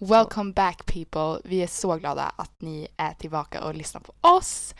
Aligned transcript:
Welcome 0.00 0.52
back 0.52 0.86
people. 0.86 1.40
Vi 1.44 1.62
är 1.62 1.66
så 1.66 1.96
glada 1.96 2.32
att 2.36 2.60
ni 2.60 2.88
är 2.96 3.14
tillbaka 3.14 3.64
och 3.64 3.74
lyssnar 3.74 4.00
på 4.00 4.12
oss. 4.20 4.74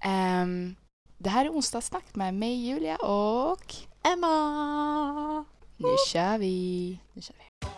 Ehm, 0.00 0.74
det 1.18 1.30
här 1.30 1.44
är 1.44 1.50
onsdagssnack 1.50 2.14
med 2.14 2.34
mig 2.34 2.66
Julia 2.66 2.96
och 2.96 3.74
Emma! 4.02 5.44
nu 5.76 5.88
kör 6.08 6.38
vi. 6.38 6.98
Nu 7.12 7.22
kör 7.22 7.34
vi. 7.34 7.68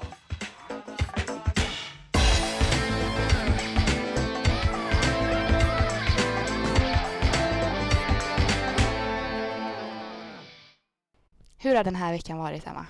Hur 11.57 11.75
har 11.75 11.85
den 11.85 11.95
här 11.95 12.13
veckan 12.13 12.39
varit 12.39 12.67
Emma? 12.67 12.87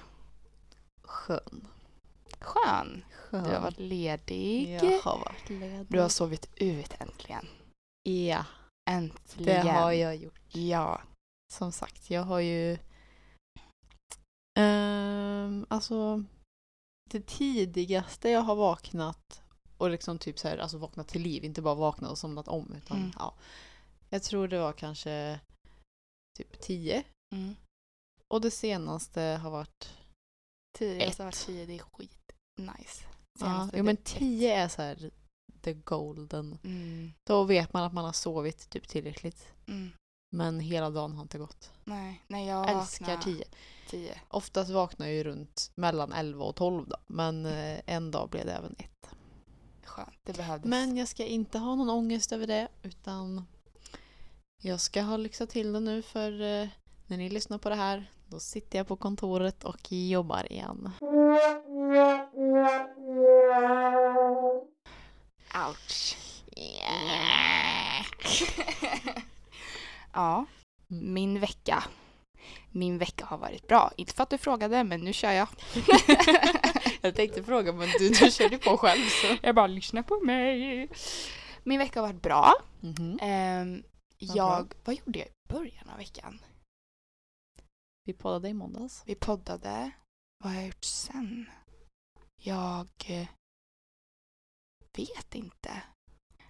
Skön. 1.03 1.69
Skön. 2.45 3.05
Skön. 3.13 3.45
Du 3.45 3.51
har 3.51 3.61
varit 3.61 3.79
ledig. 3.79 4.69
Jag 4.83 5.01
har 5.01 5.19
varit 5.19 5.51
ledig. 5.51 5.87
Du 5.89 6.01
har 6.01 6.09
sovit 6.09 6.51
ut 6.57 6.95
äntligen. 7.01 7.47
Ja, 8.03 8.45
det 8.85 8.91
Äntligen. 8.93 9.67
har 9.67 9.93
jag 9.93 10.17
gjort. 10.17 10.41
Ja. 10.55 11.01
Som 11.53 11.73
sagt, 11.73 12.11
jag 12.11 12.23
har 12.23 12.41
ju... 12.41 12.79
Ehm, 14.59 15.67
alltså, 15.71 16.25
det 17.11 17.27
tidigaste 17.27 18.29
jag 18.31 18.41
har 18.41 18.57
vaknat 18.57 19.43
och 19.79 19.91
liksom 19.91 20.19
typ 20.19 20.39
så 20.39 20.49
här, 20.49 20.59
alltså 20.59 20.79
vaknat 20.79 21.09
till 21.09 21.23
liv, 21.23 21.45
inte 21.45 21.63
bara 21.63 21.75
vaknat 21.75 22.11
och 22.11 22.19
somnat 22.19 22.49
om 22.49 22.73
utan 22.77 22.97
Mm. 22.97 23.13
ja. 23.19 23.35
Jag 24.11 24.23
tror 24.23 24.49
det 24.49 24.59
var 24.59 24.73
kanske 24.73 25.41
typ 26.39 26.61
tio. 26.61 27.05
Mm. 27.35 27.55
Och 28.29 28.41
det 28.41 28.51
senaste 28.51 29.21
har 29.21 29.51
varit 29.51 29.95
har 30.79 30.87
Ett. 30.87 31.19
varit 31.19 31.47
tio, 31.47 31.67
det 31.67 31.75
är 31.75 31.79
skit. 31.79 32.24
Nice. 32.57 33.05
Ja, 33.41 33.69
jo, 33.73 33.85
men 33.85 33.97
är 33.97 34.01
ett. 34.01 34.05
tio 34.05 34.55
är 34.55 34.69
så 34.69 34.83
här 34.83 35.11
the 35.61 35.73
golden. 35.73 36.59
Mm. 36.65 37.13
Då 37.25 37.45
vet 37.45 37.73
man 37.73 37.83
att 37.83 37.93
man 37.93 38.05
har 38.05 38.13
sovit 38.13 38.71
typ 38.71 38.89
tillräckligt. 38.89 39.47
Mm. 39.67 39.91
Men 40.31 40.61
hela 40.61 40.91
dagen 40.91 41.13
har 41.13 41.23
inte 41.23 41.39
gått. 41.39 41.73
Nej, 41.85 42.25
nej 42.27 42.47
jag 42.47 42.71
Älskar 42.71 43.17
tio. 43.17 43.45
tio. 43.91 44.21
Oftast 44.29 44.71
vaknar 44.71 45.07
jag 45.07 45.15
ju 45.15 45.25
runt 45.25 45.71
mellan 45.75 46.13
11 46.13 46.45
och 46.45 46.57
12 46.57 46.89
då. 46.89 46.97
Men 47.07 47.47
eh, 47.47 47.81
en 47.87 48.11
dag 48.11 48.29
blev 48.31 48.47
det 48.47 48.53
även 48.53 48.75
ett. 48.79 49.11
Skönt, 49.85 50.19
det 50.23 50.37
behövdes. 50.37 50.71
Men 50.71 50.97
jag 50.97 51.09
ska 51.09 51.25
inte 51.25 51.59
ha 51.59 51.75
någon 51.75 51.91
ångest 51.91 52.33
över 52.33 52.47
det. 52.47 52.69
Utan 52.83 53.47
jag 54.63 54.81
ska 54.81 55.03
ha 55.03 55.17
lyxat 55.17 55.51
till 55.51 55.73
det 55.73 55.81
nu 55.81 56.03
för 56.03 56.33
eh, 56.33 56.69
när 57.07 57.17
ni 57.17 57.31
lyssnar 57.31 57.59
på 57.59 57.69
det 57.69 57.75
här 57.75 58.11
då 58.27 58.41
sitter 58.41 58.79
jag 58.79 58.87
på 58.87 58.97
kontoret 58.97 59.65
och 59.65 59.93
jobbar 59.93 60.53
igen. 60.53 60.91
Ouch. 65.55 66.17
ja, 70.13 70.47
Mm. 70.91 71.15
min 71.15 71.41
vecka. 71.41 71.85
Min 72.71 72.99
vecka 72.99 73.25
har 73.25 73.39
varit 73.39 73.69
bra. 73.69 73.91
Inte 73.97 74.15
för 74.15 74.23
att 74.23 74.31
du 74.31 74.39
frågade, 74.39 74.85
men 74.85 75.01
nu 75.01 75.13
kör 75.13 75.31
jag. 75.31 75.49
jag 77.01 77.15
tänkte 77.15 77.43
fråga 77.45 77.73
men 77.73 77.89
du, 77.99 78.09
du 78.09 78.31
körde 78.31 78.59
på 78.59 78.77
själv 78.77 79.03
så. 79.09 79.37
Jag 79.47 79.55
bara 79.55 79.67
lyssnar 79.67 80.03
på 80.03 80.21
mig. 80.21 80.89
Min 81.63 81.79
vecka 81.79 82.01
har 82.01 82.07
varit 82.09 82.23
bra. 82.23 82.53
Ehm, 83.21 83.83
Vad 84.21 84.37
jag, 84.37 84.75
vad 84.85 84.95
gjorde 84.95 85.19
jag 85.19 85.29
i 85.29 85.53
början 85.53 85.89
av 85.93 85.99
veckan? 85.99 86.39
Vi 88.05 88.13
poddade 88.13 88.49
i 88.49 88.55
måndags. 88.55 89.03
Vi 89.07 89.15
poddade. 89.15 89.91
Vad 90.39 90.53
har 90.53 90.59
jag 90.61 90.67
gjort 90.67 90.85
sen? 90.85 91.34
Jag 92.45 92.89
eh, 93.07 93.27
vet 94.97 95.35
inte. 95.35 95.83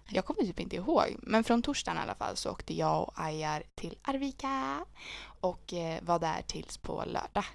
Jag 0.09 0.25
kommer 0.25 0.41
typ 0.41 0.59
inte 0.59 0.75
ihåg. 0.75 1.15
Men 1.21 1.43
från 1.43 1.61
torsdagen 1.61 1.97
i 1.97 2.01
alla 2.01 2.15
fall 2.15 2.35
så 2.35 2.51
åkte 2.51 2.73
jag 2.73 3.03
och 3.03 3.19
Ajar 3.19 3.63
till 3.75 3.97
Arvika 4.01 4.85
och 5.41 5.73
eh, 5.73 6.03
var 6.03 6.19
där 6.19 6.41
tills 6.41 6.77
på 6.77 7.03
lördag. 7.05 7.45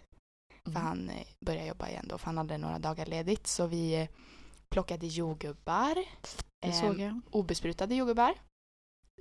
För 0.65 0.71
Mhm. 0.71 0.83
han 0.83 1.11
eh, 1.11 1.27
började 1.41 1.67
jobba 1.69 1.89
igen 1.89 2.06
då, 2.09 2.19
för 2.19 2.27
han 2.27 2.39
hade 2.39 2.59
några 2.59 2.78
dagar 2.78 3.06
ledigt. 3.06 3.47
Så 3.47 3.67
vi 3.67 3.95
eh, 3.95 4.09
plockade 4.71 5.07
jordgubbar. 5.07 6.05
Det 6.62 6.72
såg 6.72 7.01
jag. 7.01 7.21
obesprutade 7.31 7.95
jordgubbar. 7.95 8.34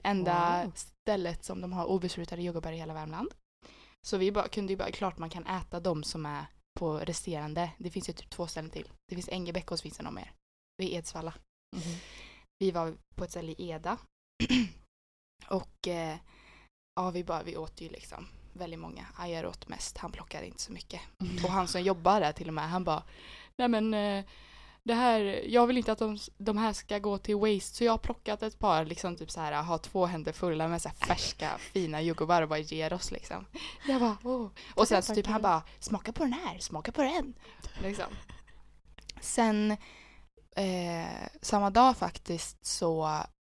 Enda 0.04 0.64
Wow. 0.66 0.72
stället 0.76 1.44
som 1.44 1.62
de 1.62 1.74
har 1.74 1.86
obesprutade 1.86 2.42
jordgubbar 2.42 2.72
i 2.72 2.78
hela 2.78 2.94
Värmland. 2.94 3.34
Så 4.02 4.18
vi 4.18 4.32
bara, 4.32 4.48
kunde 4.48 4.74
ju 4.74 4.78
bara, 4.78 4.92
klart 4.92 5.18
man 5.18 5.30
kan 5.30 5.46
äta 5.46 5.80
de 5.80 6.04
som 6.04 6.26
är 6.26 6.46
på 6.80 6.98
resterande. 6.98 7.72
Det 7.78 7.90
finns 7.90 8.10
ju 8.10 8.14
typ 8.14 8.30
två 8.30 8.48
ställen 8.48 8.72
till. 8.72 8.90
Det 9.08 9.16
finns 9.16 9.30
Engebäck 9.30 9.72
och 9.72 9.80
så 9.80 9.84
finns 9.84 9.98
det 9.98 10.04
någon 10.04 10.14
mer. 10.16 10.32
Vid 10.78 10.94
Edsvalla. 10.94 11.34
Mhm. 11.76 11.96
Vi 12.60 12.72
var 12.72 12.94
på 13.16 13.24
ett 13.24 13.32
ställe 13.32 13.52
i 13.52 13.70
Eda. 13.70 13.98
och 15.48 15.88
eh, 15.88 16.18
ja, 16.96 17.10
vi, 17.10 17.24
bara, 17.24 17.44
vi 17.44 17.58
åt 17.58 17.82
ju 17.82 17.90
liksom 17.90 18.28
väldigt 18.54 18.80
många. 18.80 19.06
Ajar 19.16 19.46
åt 19.46 19.68
mest, 19.68 19.98
han 19.98 20.12
plockade 20.12 20.48
inte 20.48 20.62
så 20.62 20.72
mycket. 20.72 21.02
Och 21.44 21.52
han 21.52 21.68
som 21.68 21.82
jobbar 21.82 22.20
där 22.20 22.32
till 22.34 22.48
och 22.48 22.54
med, 22.54 22.70
han 22.70 22.84
bara 22.84 23.04
Nej 23.58 23.68
men 23.68 23.94
eh, 23.94 24.26
det 24.84 24.94
här, 24.94 25.44
jag 25.48 25.68
vill 25.68 25.78
inte 25.78 25.92
att 25.92 26.00
de, 26.00 26.18
de 26.38 26.58
här 26.58 26.74
ska 26.74 27.00
gå 27.00 27.18
till 27.18 27.36
waste 27.36 27.76
så 27.76 27.84
jag 27.84 27.92
har 27.92 27.98
plockat 27.98 28.44
ett 28.44 28.60
par, 28.60 28.86
liksom 28.86 29.16
typ 29.16 29.32
så 29.32 29.40
här, 29.40 29.64
har 29.64 29.78
två 29.78 30.06
händer 30.06 30.32
fulla 30.32 30.68
med 30.68 30.82
så 30.82 30.90
här 30.90 30.96
färska 30.96 31.58
fina 31.58 32.02
jordgubbar 32.02 32.42
och 32.42 32.50
bara 32.50 32.60
ger 32.60 32.94
oss 32.94 33.12
liksom. 33.12 33.46
Jag 33.88 34.02
bara 34.02 34.18
oh. 34.24 34.50
Och 34.76 34.88
sen 34.88 35.04
så 35.04 35.16
typ 35.16 35.28
han 35.28 35.42
bara 35.42 35.64
smaka 35.80 36.12
på 36.12 36.24
den 36.24 36.34
här, 36.34 36.60
smaka 36.60 36.92
på 36.92 37.02
den. 37.02 37.34
Liksom. 37.84 38.06
Sen 39.22 39.72
eh, 40.56 41.28
samma 41.42 41.70
dag 41.70 41.98
faktiskt 41.98 42.66
så 42.66 43.10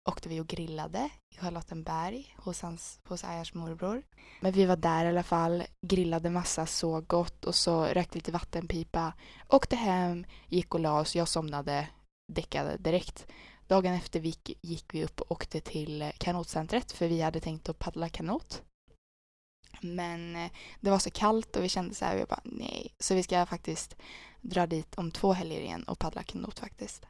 åkte 0.10 0.30
vi 0.30 0.40
och 0.40 0.48
grillade 0.48 1.10
i 1.38 1.40
Charlottenberg 1.40 2.36
hos, 2.38 2.62
hans, 2.62 3.00
hos 3.04 3.24
Ayars 3.24 3.54
morbror. 3.54 4.04
Men 4.42 4.52
vi 4.52 4.66
var 4.66 4.76
där 4.76 5.06
i 5.06 5.08
alla 5.08 5.24
fall, 5.24 5.64
grillade 5.88 6.30
massa, 6.30 6.66
så 6.66 7.02
gott 7.02 7.46
och 7.46 7.56
så 7.56 7.86
rökte 7.86 8.18
lite 8.18 8.32
vattenpipa. 8.32 9.14
Åkte 9.50 9.76
hem, 9.76 10.26
gick 10.48 10.74
och 10.74 10.80
la 10.80 11.00
oss, 11.00 11.16
jag 11.16 11.28
somnade, 11.28 11.88
däckade 12.34 12.78
direkt. 12.78 13.28
Dagen 13.68 13.94
efter 13.94 14.20
gick, 14.20 14.60
gick 14.62 14.94
vi 14.94 15.04
upp 15.04 15.22
och 15.22 15.32
åkte 15.32 15.62
till 15.62 16.12
kanotcentret 16.18 16.92
för 16.92 17.08
vi 17.08 17.22
hade 17.22 17.40
tänkt 17.40 17.70
att 17.70 17.80
paddla 17.80 18.10
kanot. 18.10 18.62
Men 19.82 20.36
eh, 20.36 20.52
det 20.82 20.90
var 20.90 21.00
så 21.00 21.12
kallt 21.12 21.56
och 21.56 21.64
vi 21.64 21.70
kände 21.70 21.96
så 21.96 22.06
här, 22.06 22.18
vi 22.18 22.26
bara 22.26 22.42
nej. 22.44 22.96
Så 23.00 23.16
vi 23.16 23.24
ska 23.24 23.46
faktiskt 23.46 23.96
dra 24.42 24.68
dit 24.68 24.96
om 24.96 25.12
två 25.12 25.34
helger 25.34 25.62
igen 25.62 25.84
och 25.84 26.00
paddla 26.00 26.24
kanot 26.24 26.60
faktiskt. 26.60 27.06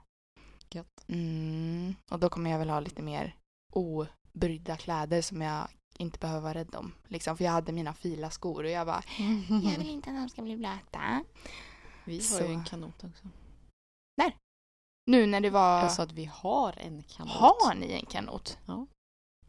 Gött. 0.69 1.05
Mm, 1.07 1.95
och 2.11 2.19
då 2.19 2.29
kommer 2.29 2.51
jag 2.51 2.59
väl 2.59 2.69
ha 2.69 2.79
lite 2.79 3.01
mer 3.01 3.35
obrydda 3.73 4.78
kläder 4.78 5.22
som 5.22 5.41
jag 5.41 5.67
inte 5.97 6.19
behöver 6.19 6.41
vara 6.41 6.53
rädd 6.53 6.75
om. 6.75 6.94
Liksom, 7.07 7.38
för 7.38 7.44
jag 7.44 7.51
hade 7.51 7.72
mina 7.72 7.94
fila 7.94 8.29
skor 8.29 8.63
och 8.63 8.69
jag 8.69 8.88
bara, 8.88 9.03
jag 9.63 9.78
vill 9.78 9.89
inte 9.89 10.09
att 10.09 10.16
de 10.16 10.29
ska 10.29 10.41
bli 10.41 10.57
blöta. 10.57 11.23
Vi 12.06 12.16
har 12.16 12.22
Så. 12.22 12.44
ju 12.44 12.53
en 12.53 12.63
kanot 12.63 13.03
också. 13.03 13.27
Nu 15.07 15.25
när 15.25 15.41
det 15.41 15.50
var... 15.50 15.81
Jag 15.81 15.91
sa 15.91 16.03
att 16.03 16.11
vi 16.11 16.25
har 16.25 16.73
en 16.77 17.03
kanot. 17.03 17.33
har 17.33 17.75
ni 17.75 17.91
en 17.91 18.06
kanot? 18.06 18.57
Ja. 18.66 18.88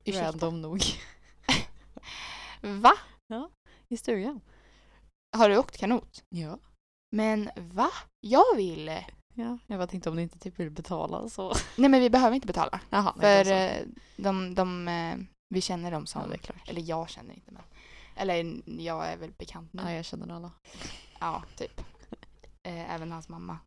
Ursäkta? 0.05 0.29
Random 0.29 0.63
nog. 0.63 0.83
Va? 2.63 2.93
I 3.89 3.97
stugan. 3.97 4.41
Har 5.37 5.49
du 5.49 5.59
åkt 5.59 5.77
kanot? 5.77 6.25
Ja. 6.29 6.59
Men 7.11 7.51
va? 7.57 7.91
Jag 8.21 8.57
vill... 8.57 8.89
ja. 9.39 9.59
Jag 9.67 9.79
bara 9.79 9.87
tänkte 9.87 10.11
om 10.11 10.17
ni 10.17 10.23
inte 10.23 10.39
typ 10.39 10.61
vill 10.61 10.71
betala 10.71 11.29
så. 11.29 11.55
Nej 11.77 11.91
men 11.91 12.01
vi 12.01 12.11
behöver 12.11 12.35
inte 12.35 12.47
betala. 12.47 12.81
Jaha, 12.91 13.15
För 13.21 13.53
eh, 13.53 13.83
de, 14.17 14.55
de, 14.55 14.89
eh, 14.89 15.17
vi 15.55 15.61
känner 15.61 15.91
dem 15.91 16.07
som... 16.07 16.35
Ja. 16.43 16.55
Eller 16.67 16.83
jag 16.83 17.11
känner 17.11 17.35
inte 17.35 17.53
men... 17.53 17.63
Eller 18.17 18.61
jag 18.67 19.07
är 19.07 19.17
väl 19.17 19.33
bekant 19.39 19.73
nu. 19.73 19.83
Ja, 19.83 19.93
jag 19.93 20.05
känner 20.05 20.35
alla. 20.35 20.53
Ja, 21.21 21.43
typ. 21.57 21.81
Eh, 22.69 22.95
även 22.95 23.13
hans 23.13 23.29
mamma. 23.29 23.59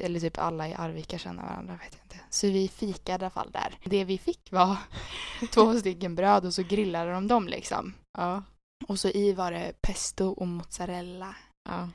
Eller 0.00 0.20
typ 0.20 0.38
alla 0.38 0.68
i 0.68 0.74
Arvika 0.74 1.18
känner 1.18 1.42
varandra, 1.42 1.72
vet 1.72 1.94
jag 1.94 2.04
inte. 2.04 2.24
Så 2.30 2.46
vi 2.46 2.68
fikade 2.68 3.10
i 3.10 3.24
alla 3.24 3.30
fall 3.30 3.50
där. 3.50 3.78
Det 3.84 4.04
vi 4.04 4.18
fick 4.18 4.52
var 4.52 4.76
två 5.50 5.74
stycken 5.78 6.14
bröd 6.14 6.44
och 6.44 6.54
så 6.54 6.62
grillade 6.62 7.12
de 7.12 7.28
dem 7.28 7.48
liksom. 7.48 7.94
Ja. 8.18 8.42
Och 8.88 9.00
så 9.00 9.08
i 9.08 9.32
var 9.32 9.52
det 9.52 9.72
pesto 9.80 10.26
och 10.28 10.46
mozzarella. 10.48 11.36
ja. 11.68 11.88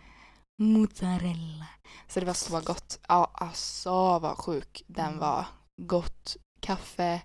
Mozzarella. 0.63 1.67
Så 2.07 2.19
det 2.19 2.25
var 2.25 2.33
så 2.33 2.61
gott. 2.61 2.99
Ja, 3.07 3.31
alltså 3.33 4.19
vad 4.19 4.37
sjuk 4.37 4.83
den 4.87 5.05
Mm. 5.07 5.19
var. 5.19 5.45
Gott 5.81 6.37
kaffe 6.59 7.21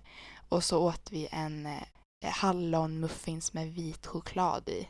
och 0.49 0.63
så 0.63 0.79
åt 0.79 1.11
vi 1.11 1.27
en 1.31 1.65
eh, 1.65 1.83
hallonmuffins 2.23 3.53
med 3.53 3.73
vit 3.73 4.05
choklad 4.07 4.69
i. 4.69 4.87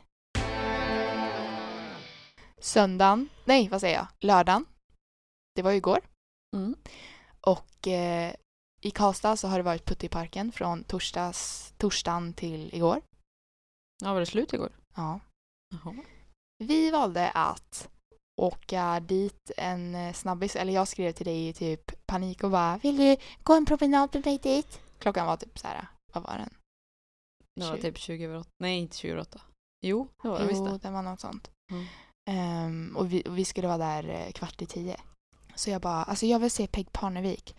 Söndagen, 2.60 3.28
nej 3.44 3.68
vad 3.68 3.80
säger 3.80 3.96
jag, 3.96 4.06
lördagen. 4.20 4.66
Det 5.54 5.62
var 5.62 5.70
ju 5.70 5.76
igår. 5.76 6.00
Mm. 6.56 6.74
Och 7.40 7.88
eh, 7.88 8.34
i 8.82 8.90
Karlstad 8.90 9.36
så 9.36 9.48
har 9.48 9.56
det 9.58 9.62
varit 9.62 9.84
Puttiparken 9.84 10.52
från 10.52 10.84
torsdags, 10.84 11.72
torsdagen 11.78 12.32
till 12.34 12.74
igår. 12.74 13.00
Ja, 14.02 14.12
var 14.12 14.20
det 14.20 14.26
slut 14.26 14.52
igår? 14.52 14.72
Ja. 14.94 15.20
Jaha. 15.72 15.94
Vi 16.58 16.90
valde 16.90 17.30
att 17.30 17.88
åka 18.40 19.00
dit 19.00 19.50
en 19.56 19.94
eh, 19.94 20.12
snabbis, 20.12 20.56
eller 20.56 20.72
jag 20.72 20.88
skrev 20.88 21.12
till 21.12 21.26
dig 21.26 21.52
typ 21.52 22.06
panik 22.06 22.44
och 22.44 22.50
bara 22.50 22.78
Vill 22.78 22.96
du 22.96 23.16
gå 23.42 23.54
en 23.54 23.66
promenad 23.66 24.10
med 24.14 24.24
mig 24.24 24.38
dit? 24.38 24.80
Klockan 24.98 25.26
var 25.26 25.36
typ 25.36 25.58
så 25.58 25.66
här, 25.66 25.86
vad 26.12 26.22
var 26.22 26.38
den? 26.38 26.54
Det 27.56 27.66
var 27.66 27.76
Tjugo. 27.76 27.82
typ 27.82 27.98
20 27.98 28.24
över 28.24 28.36
åtta. 28.38 28.50
Nej, 28.62 28.78
inte 28.78 28.96
20 28.96 29.10
över 29.10 29.20
åtta. 29.20 29.40
Jo, 29.86 30.08
det 30.22 30.28
var 30.28 30.38
det 30.38 30.46
visst 30.46 30.62
Jo, 30.66 30.78
det. 30.82 30.90
var 30.90 31.02
något 31.02 31.20
sånt. 31.20 31.50
Mm. 31.72 31.86
Ehm, 32.30 32.96
och, 32.96 33.12
vi, 33.12 33.22
och 33.26 33.38
vi 33.38 33.44
skulle 33.44 33.66
vara 33.68 33.78
där 33.78 34.08
eh, 34.08 34.32
kvart 34.32 34.62
i 34.62 34.66
tio. 34.66 34.96
Så 35.54 35.70
jag 35.70 35.80
bara, 35.80 36.02
alltså 36.04 36.26
jag 36.26 36.38
vill 36.38 36.50
se 36.50 36.66
Peg 36.66 36.92
Parnevik. 36.92 37.56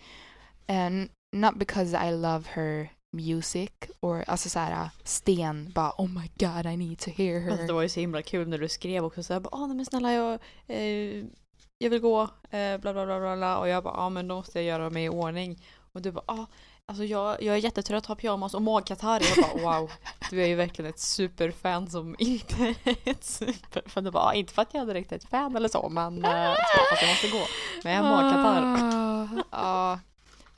And 0.68 1.10
not 1.36 1.56
because 1.56 2.07
I 2.07 2.12
love 2.12 2.44
her 2.50 2.89
music 3.11 3.71
or 3.99 4.23
alltså 4.27 4.49
så 4.49 4.59
här 4.59 4.89
sten 5.03 5.71
bara 5.75 5.93
oh 5.97 6.09
my 6.09 6.31
god 6.35 6.65
I 6.65 6.77
need 6.77 6.99
to 6.99 7.09
hear 7.09 7.39
her. 7.39 7.51
Alltså, 7.51 7.67
det 7.67 7.73
var 7.73 7.81
ju 7.81 7.89
så 7.89 7.99
himla 7.99 8.21
kul 8.21 8.47
när 8.47 8.57
du 8.57 8.69
skrev 8.69 9.05
också 9.05 9.23
såhär 9.23 9.43
åh 9.51 9.67
nej 9.67 9.75
men 9.75 9.85
snälla 9.85 10.13
jag, 10.13 10.39
eh, 10.67 11.25
jag 11.77 11.89
vill 11.89 12.01
gå, 12.01 12.21
eh, 12.49 12.77
bla 12.77 12.93
bla 12.93 13.05
bla 13.05 13.19
bla 13.19 13.35
bla 13.35 13.57
och 13.57 13.67
jag 13.67 13.83
bara 13.83 13.95
ja 13.97 14.09
men 14.09 14.27
då 14.27 14.35
måste 14.35 14.59
jag 14.59 14.65
göra 14.65 14.89
mig 14.89 15.05
i 15.05 15.09
ordning. 15.09 15.63
Och 15.93 16.01
du 16.01 16.11
bara 16.11 16.23
ah, 16.27 16.45
alltså 16.85 17.03
jag, 17.03 17.43
jag 17.43 17.55
är 17.55 17.59
jättetrött, 17.59 18.05
har 18.05 18.15
pyjamas 18.15 18.53
och 18.53 18.61
magkatarr. 18.61 19.21
Jag 19.35 19.63
bara 19.63 19.79
wow, 19.79 19.91
du 20.29 20.43
är 20.43 20.47
ju 20.47 20.55
verkligen 20.55 20.89
ett 20.89 20.99
superfan 20.99 21.89
som 21.89 22.15
inte 22.19 22.75
är 22.83 22.97
ett 23.09 23.23
superfan. 23.23 24.03
Du 24.03 24.11
bara 24.11 24.23
ah, 24.23 24.33
inte 24.33 24.53
för 24.53 24.61
att 24.61 24.73
jag 24.73 24.81
är 24.81 24.85
direkt 24.85 25.11
ett 25.11 25.29
fan 25.29 25.55
eller 25.55 25.69
så 25.69 25.89
men 25.89 26.15
eh, 26.15 26.21
så 26.21 26.27
bara, 26.27 26.55
fast 26.89 27.01
jag 27.01 27.09
måste 27.09 27.29
gå. 27.29 27.43
Men 27.83 27.93
jag 27.93 28.03
har 28.03 28.09
magkatarr. 28.09 29.43
Ah, 29.49 29.99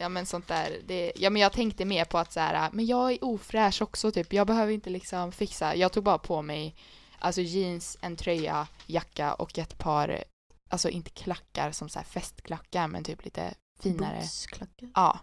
ja 0.04 0.10
men 0.10 0.26
sånt 0.26 0.48
där. 0.48 0.82
Det, 0.88 1.12
ja 1.16 1.30
men 1.30 1.42
jag 1.42 1.54
tänkte 1.54 1.86
mer 1.86 2.06
på 2.06 2.18
att 2.18 2.34
så 2.34 2.40
här, 2.40 2.70
men 2.74 2.86
jag 2.86 3.12
är 3.12 3.24
ofräsch 3.24 3.82
också 3.82 4.12
typ. 4.12 4.34
Jag 4.34 4.48
behöver 4.48 4.72
inte 4.72 4.90
liksom 4.90 5.32
fixa. 5.32 5.76
Jag 5.76 5.92
tog 5.92 6.04
bara 6.04 6.18
på 6.18 6.42
mig 6.42 6.76
alltså 7.20 7.42
jeans, 7.42 7.98
en 8.02 8.16
tröja, 8.16 8.68
jacka 8.88 9.34
och 9.34 9.60
ett 9.60 9.78
par, 9.78 10.24
alltså 10.70 10.90
inte 10.90 11.10
klackar 11.10 11.72
som 11.72 11.90
så 11.90 12.00
här 12.00 12.06
festklackar 12.06 12.88
men 12.88 13.04
typ 13.04 13.26
lite 13.26 13.54
finare. 13.80 14.20
Bootsklackar. 14.20 14.90
Ja. 14.96 15.20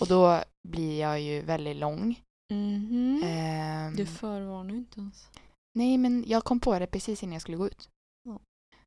Och 0.00 0.06
då 0.06 0.42
blir 0.68 1.00
jag 1.00 1.20
ju 1.20 1.42
väldigt 1.42 1.76
lång. 1.76 2.20
Mhm. 2.52 3.22
Ehm, 3.24 3.96
Du 3.96 4.06
förvarnar 4.06 4.70
ju 4.70 4.76
inte 4.78 5.00
ens. 5.00 5.28
Nej, 5.74 5.98
men 5.98 6.24
jag 6.26 6.44
kom 6.44 6.60
på 6.60 6.78
det 6.78 6.86
precis 6.86 7.22
innan 7.22 7.32
jag 7.32 7.42
skulle 7.42 7.56
gå 7.56 7.66
ut. 7.66 7.88
Ja. 8.24 8.40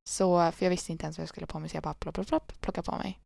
Så, 0.09 0.51
för 0.51 0.65
jag 0.65 0.69
visste 0.69 0.91
inte 0.91 1.03
ens 1.03 1.17
vad 1.17 1.21
jag 1.23 1.29
skulle 1.29 1.47
på 1.47 1.59
mig 1.59 1.69
så 1.69 1.75
jag 1.75 1.83
bara 1.83 1.93
plopp, 1.93 2.15
plopp, 2.15 2.27
plopp, 2.27 2.61
plockade 2.61 2.85
på 2.85 2.97
mig. 2.97 3.19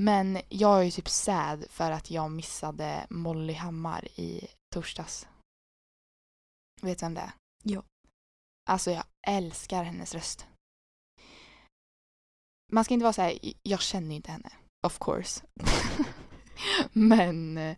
Men 0.00 0.40
jag 0.48 0.78
är 0.78 0.82
ju 0.82 0.90
typ 0.90 1.08
sad 1.08 1.64
för 1.70 1.90
att 1.90 2.10
jag 2.10 2.30
missade 2.30 3.06
Molly 3.10 3.52
Hammar 3.52 4.08
i 4.20 4.48
torsdags. 4.74 5.28
Vet 6.82 6.98
du 6.98 7.06
vem 7.06 7.14
det 7.14 7.20
är? 7.20 7.32
Ja. 7.62 7.82
Alltså 8.70 8.90
jag 8.90 9.04
älskar 9.26 9.84
hennes 9.84 10.14
röst. 10.14 10.46
Man 12.72 12.84
ska 12.84 12.94
inte 12.94 13.04
vara 13.04 13.12
så 13.12 13.22
här, 13.22 13.38
jag 13.62 13.80
känner 13.80 14.08
ju 14.08 14.14
inte 14.14 14.32
henne. 14.32 14.50
Of 14.86 14.98
course. 14.98 15.44
Men 16.92 17.58
eh, 17.58 17.76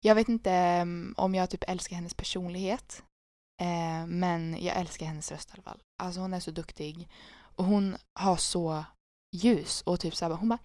jag 0.00 0.14
vet 0.14 0.28
inte 0.28 0.52
mm, 0.52 1.14
om 1.16 1.34
jag 1.34 1.50
typ 1.50 1.64
älskar 1.68 1.96
hennes 1.96 2.14
personlighet. 2.14 3.02
Eh, 3.60 4.06
men 4.06 4.64
jag 4.64 4.76
älskar 4.76 5.06
hennes 5.06 5.32
röst 5.32 5.50
i 5.50 5.52
alla 5.52 5.62
fall. 5.62 5.80
Alltså 6.02 6.20
hon 6.20 6.34
är 6.34 6.40
så 6.40 6.50
duktig. 6.50 7.08
Och 7.38 7.64
hon 7.64 7.96
har 8.14 8.36
så 8.36 8.84
ljus 9.36 9.82
och 9.82 10.00
typ 10.00 10.14
såhär, 10.14 10.32
hon 10.32 10.48
bara. 10.48 10.58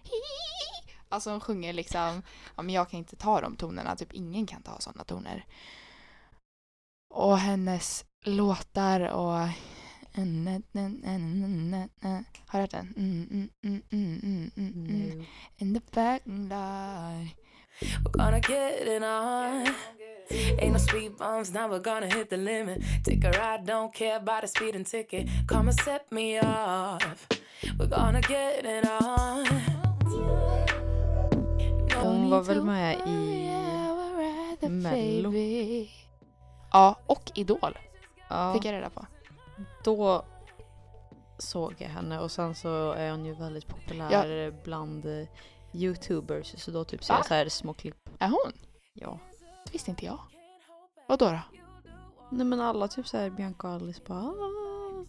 Alltså 1.08 1.30
hon 1.30 1.40
sjunger 1.40 1.72
liksom, 1.72 2.22
ja 2.56 2.62
men 2.62 2.74
jag 2.74 2.90
kan 2.90 2.98
inte 2.98 3.16
ta 3.16 3.40
de 3.40 3.56
tonerna, 3.56 3.96
typ 3.96 4.12
ingen 4.12 4.46
kan 4.46 4.62
ta 4.62 4.78
sådana 4.78 5.04
toner. 5.04 5.44
Och 7.14 7.38
hennes 7.38 8.04
låtar 8.24 9.00
och 9.00 9.48
har 12.46 12.58
du 12.58 12.60
hört 12.60 12.70
den? 12.70 12.94
Mm, 12.96 13.50
mm, 13.64 14.50
mm. 14.56 15.24
In 15.56 15.74
the 15.74 15.80
back 15.94 16.22
line. 16.26 17.30
We're 17.80 18.12
gonna 18.12 18.40
get 18.40 18.86
it 18.86 19.02
on. 19.02 19.66
Ain't 20.58 20.72
no 20.72 20.78
speed 20.78 21.16
bumps, 21.16 21.52
now 21.52 21.68
we're 21.68 21.80
gonna 21.80 22.06
hit 22.06 22.30
the 22.30 22.36
limit. 22.36 22.82
Take 23.04 23.24
a 23.24 23.30
ride, 23.30 23.66
don't 23.66 23.92
care 23.94 24.16
about 24.16 24.42
the 24.42 24.48
speeding 24.48 24.84
ticket. 24.84 25.28
Come 25.46 25.68
and 25.68 25.80
set 25.80 26.12
me 26.12 26.40
off. 26.40 27.26
We're 27.62 27.86
gonna 27.88 28.20
get 28.20 28.64
it 28.64 28.84
on. 29.02 29.46
Hon 32.02 32.30
var 32.30 32.42
väl 32.42 32.62
med 32.62 32.98
i 33.06 34.68
Mello. 34.68 35.32
Ja, 36.72 36.96
och 37.06 37.32
Idol 37.34 37.78
Ja, 38.28 38.52
fick 38.54 38.64
jag 38.64 38.72
reda 38.72 38.90
på. 38.90 39.06
då 39.84 40.24
såg 41.38 41.74
jag 41.78 41.88
henne 41.88 42.20
och 42.20 42.30
sen 42.30 42.54
så 42.54 42.92
är 42.92 43.10
hon 43.10 43.24
ju 43.24 43.34
väldigt 43.34 43.66
populär 43.68 44.54
bland 44.64 45.06
eh, 45.06 45.26
youtubers 45.72 46.54
så 46.62 46.70
då 46.70 46.84
typ 46.84 47.04
ser 47.04 47.14
jag 47.14 47.26
så 47.26 47.34
här 47.34 47.48
små 47.48 47.74
klipp. 47.74 47.96
Är 48.18 48.28
hon? 48.28 48.52
Ja. 48.94 49.18
Det 49.64 49.72
visste 49.72 49.90
inte 49.90 50.04
jag. 50.06 50.18
Vad 51.08 51.18
då? 51.18 51.38
Nej 52.30 52.46
men 52.46 52.60
alla 52.60 52.88
typ 52.88 53.06
så 53.08 53.16
här 53.16 53.30
Bianca 53.30 53.68
och 53.68 53.74
Alice 53.74 54.00
bara 54.06 54.18
"Ah." 54.18 54.61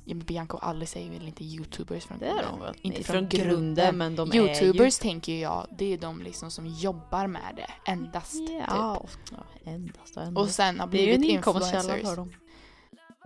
Ja, 0.06 0.16
men 0.16 0.26
Bianca 0.26 0.58
och 0.58 0.68
Alice 0.68 1.00
är 1.00 1.10
väl 1.10 1.28
inte 1.28 1.44
youtubers 1.44 2.06
från 2.06 2.20
Det 2.20 2.26
är 2.26 2.34
grunden? 2.34 2.52
de 2.52 2.60
väl? 2.60 2.76
Inte 2.82 2.98
Nej, 2.98 3.04
från 3.04 3.14
från 3.16 3.30
grunden 3.30 3.50
grunden. 3.56 3.98
men 3.98 4.16
de 4.16 4.32
är 4.32 4.36
Youtubers 4.36 5.00
tänker 5.00 5.36
jag, 5.42 5.68
det 5.78 5.86
är 5.94 5.98
de 5.98 6.22
liksom 6.22 6.52
som 6.52 6.68
jobbar 6.68 7.28
med 7.28 7.54
det 7.56 7.92
endast. 7.92 8.36
ju... 8.36 8.48
Typ. 8.48 8.64
Ja, 8.68 9.06
ja 9.32 9.38
endast 9.72 10.18
och 10.18 10.22
Och 10.24 10.28
endast. 10.28 10.54
sen 10.56 10.80
har 10.80 10.88
det 10.88 10.98
är 10.98 11.00
ju 11.00 11.06
blivit 11.18 11.30
en 11.32 11.36
inkomstkälla 11.38 11.78
influencers. 11.80 12.10
för 12.10 12.16
dem. 12.16 12.34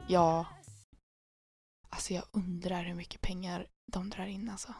Ja. 0.07 0.45
Alltså 1.89 2.13
jag 2.13 2.23
undrar 2.31 2.83
hur 2.83 2.93
mycket 2.95 3.21
pengar 3.21 3.67
de 3.93 4.09
drar 4.09 4.25
in 4.25 4.49
alltså. 4.49 4.73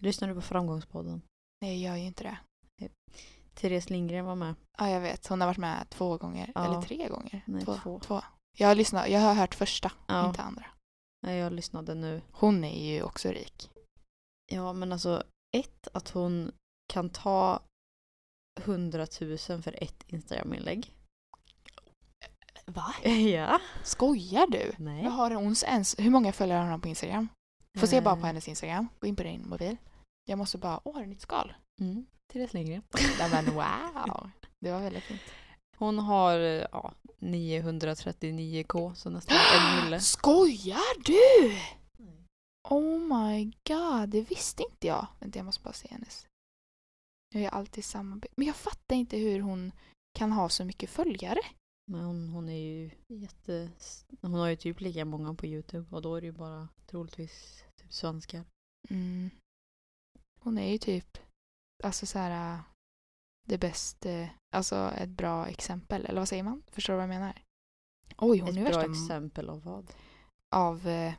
Lyssnar 0.00 0.28
du 0.28 0.34
på 0.34 0.40
Framgångspodden? 0.42 1.22
Nej, 1.60 1.82
jag 1.82 1.90
gör 1.92 1.96
ju 2.00 2.06
inte 2.06 2.22
det. 2.24 2.38
Therese 3.54 3.90
Lindgren 3.90 4.24
var 4.24 4.34
med. 4.34 4.54
Ja, 4.78 4.90
jag 4.90 5.00
vet. 5.00 5.26
Hon 5.26 5.40
har 5.40 5.48
varit 5.48 5.58
med 5.58 5.86
två 5.90 6.16
gånger. 6.18 6.52
Ja. 6.54 6.64
Eller 6.64 6.82
tre 6.82 7.08
gånger. 7.08 7.42
Nej, 7.46 7.64
två. 7.64 8.00
två. 8.00 8.22
Jag 8.58 8.68
har 8.68 8.74
lyssnat, 8.74 9.08
jag 9.08 9.20
har 9.20 9.34
hört 9.34 9.54
första, 9.54 9.92
Ja. 10.06 10.28
inte 10.28 10.42
andra. 10.42 10.64
Jag 11.20 11.52
lyssnade 11.52 11.94
nu. 11.94 12.22
Hon 12.32 12.64
är 12.64 12.94
ju 12.94 13.02
också 13.02 13.28
rik. 13.28 13.70
Ja, 14.52 14.72
men 14.72 14.92
alltså 14.92 15.22
ett, 15.56 15.88
att 15.92 16.10
hon 16.10 16.52
kan 16.92 17.10
ta 17.10 17.62
100 18.60 19.06
000 19.20 19.38
för 19.38 19.82
ett 19.82 20.04
Instagram-inlägg. 20.06 20.92
Va? 22.66 22.94
ja. 23.10 23.60
Skojar 23.84 24.46
du? 24.46 24.72
Nej. 24.78 25.04
Vad 25.04 25.12
har 25.12 25.30
hon 25.30 25.54
ens, 25.66 25.98
hur 25.98 26.10
många 26.10 26.32
följare 26.32 26.58
har 26.62 26.70
hon 26.70 26.80
på 26.80 26.88
Instagram? 26.88 27.28
Får 27.78 27.86
se 27.86 28.00
bara 28.00 28.14
på 28.14 28.20
Eh, 28.20 28.26
hennes 28.26 28.48
Instagram. 28.48 28.88
Gå 29.00 29.06
in 29.06 29.16
på 29.16 29.22
din 29.22 29.48
mobil. 29.48 29.76
Jag 30.28 30.38
måste 30.38 30.58
bara, 30.58 30.80
åh, 30.84 30.94
har 30.94 31.00
du 31.00 31.06
nytt 31.06 31.20
skal? 31.20 31.54
Mm. 31.80 32.06
Therese 32.32 32.54
Lindgren. 32.54 32.82
Nej 33.18 33.30
men 33.30 33.54
wow. 33.54 34.30
Det 34.60 34.72
var 34.72 34.80
väldigt 34.80 35.02
fint. 35.02 35.20
Hon 35.78 35.98
har 35.98 36.38
eh, 36.38 36.66
ja, 36.72 36.94
939k, 37.18 38.94
så 38.94 39.10
nästan 39.10 39.36
en 39.36 39.84
mille. 39.84 40.00
Skojar 40.00 41.04
du? 41.04 41.56
Oh 42.68 42.98
my 42.98 43.44
god, 43.68 44.08
det 44.08 44.20
visste 44.20 44.62
inte 44.62 44.86
jag. 44.86 45.06
Vänta, 45.20 45.38
jag 45.38 45.46
måste 45.46 45.62
bara 45.62 45.72
se 45.72 45.88
hennes. 45.90 46.26
Jag 47.34 47.42
gör 47.42 47.50
alltid 47.50 47.84
samma. 47.84 48.20
Men 48.36 48.46
jag 48.46 48.56
fattar 48.56 48.96
inte 48.96 49.16
hur 49.16 49.40
hon 49.40 49.72
kan 50.18 50.32
ha 50.32 50.48
så 50.48 50.64
mycket 50.64 50.90
följare. 50.90 51.40
Men 51.90 52.00
hon, 52.00 52.28
hon 52.28 52.48
är 52.48 52.58
ju 52.58 52.90
jätte... 53.08 53.70
Hon 54.20 54.34
har 54.34 54.48
ju 54.48 54.56
typ 54.56 54.80
lika 54.80 55.04
många 55.04 55.34
på 55.34 55.46
Youtube 55.46 55.96
och 55.96 56.02
då 56.02 56.14
är 56.14 56.20
det 56.20 56.26
ju 56.26 56.32
bara 56.32 56.68
troligtvis 56.86 57.64
typ 57.76 57.92
svenskar. 57.92 58.44
Mm. 58.90 59.30
Hon 60.40 60.58
är 60.58 60.72
ju 60.72 60.78
typ, 60.78 61.18
alltså 61.84 62.06
så 62.06 62.18
här, 62.18 62.60
det 63.46 63.58
bästa, 63.58 64.28
alltså 64.56 64.76
ett 64.96 65.08
bra 65.08 65.46
exempel. 65.46 66.06
Eller 66.06 66.20
vad 66.20 66.28
säger 66.28 66.42
man? 66.42 66.62
Förstår 66.66 66.92
du 66.92 66.96
vad 66.96 67.02
jag 67.04 67.08
menar? 67.08 67.42
Oj, 68.16 68.38
hon 68.38 68.48
Ett 68.48 68.56
är 68.56 68.60
bra 68.60 68.70
värsta 68.70 68.90
exempel 68.90 69.48
av 69.50 69.62
vad? 69.62 69.92
av 70.54 70.88
eh, 70.88 71.14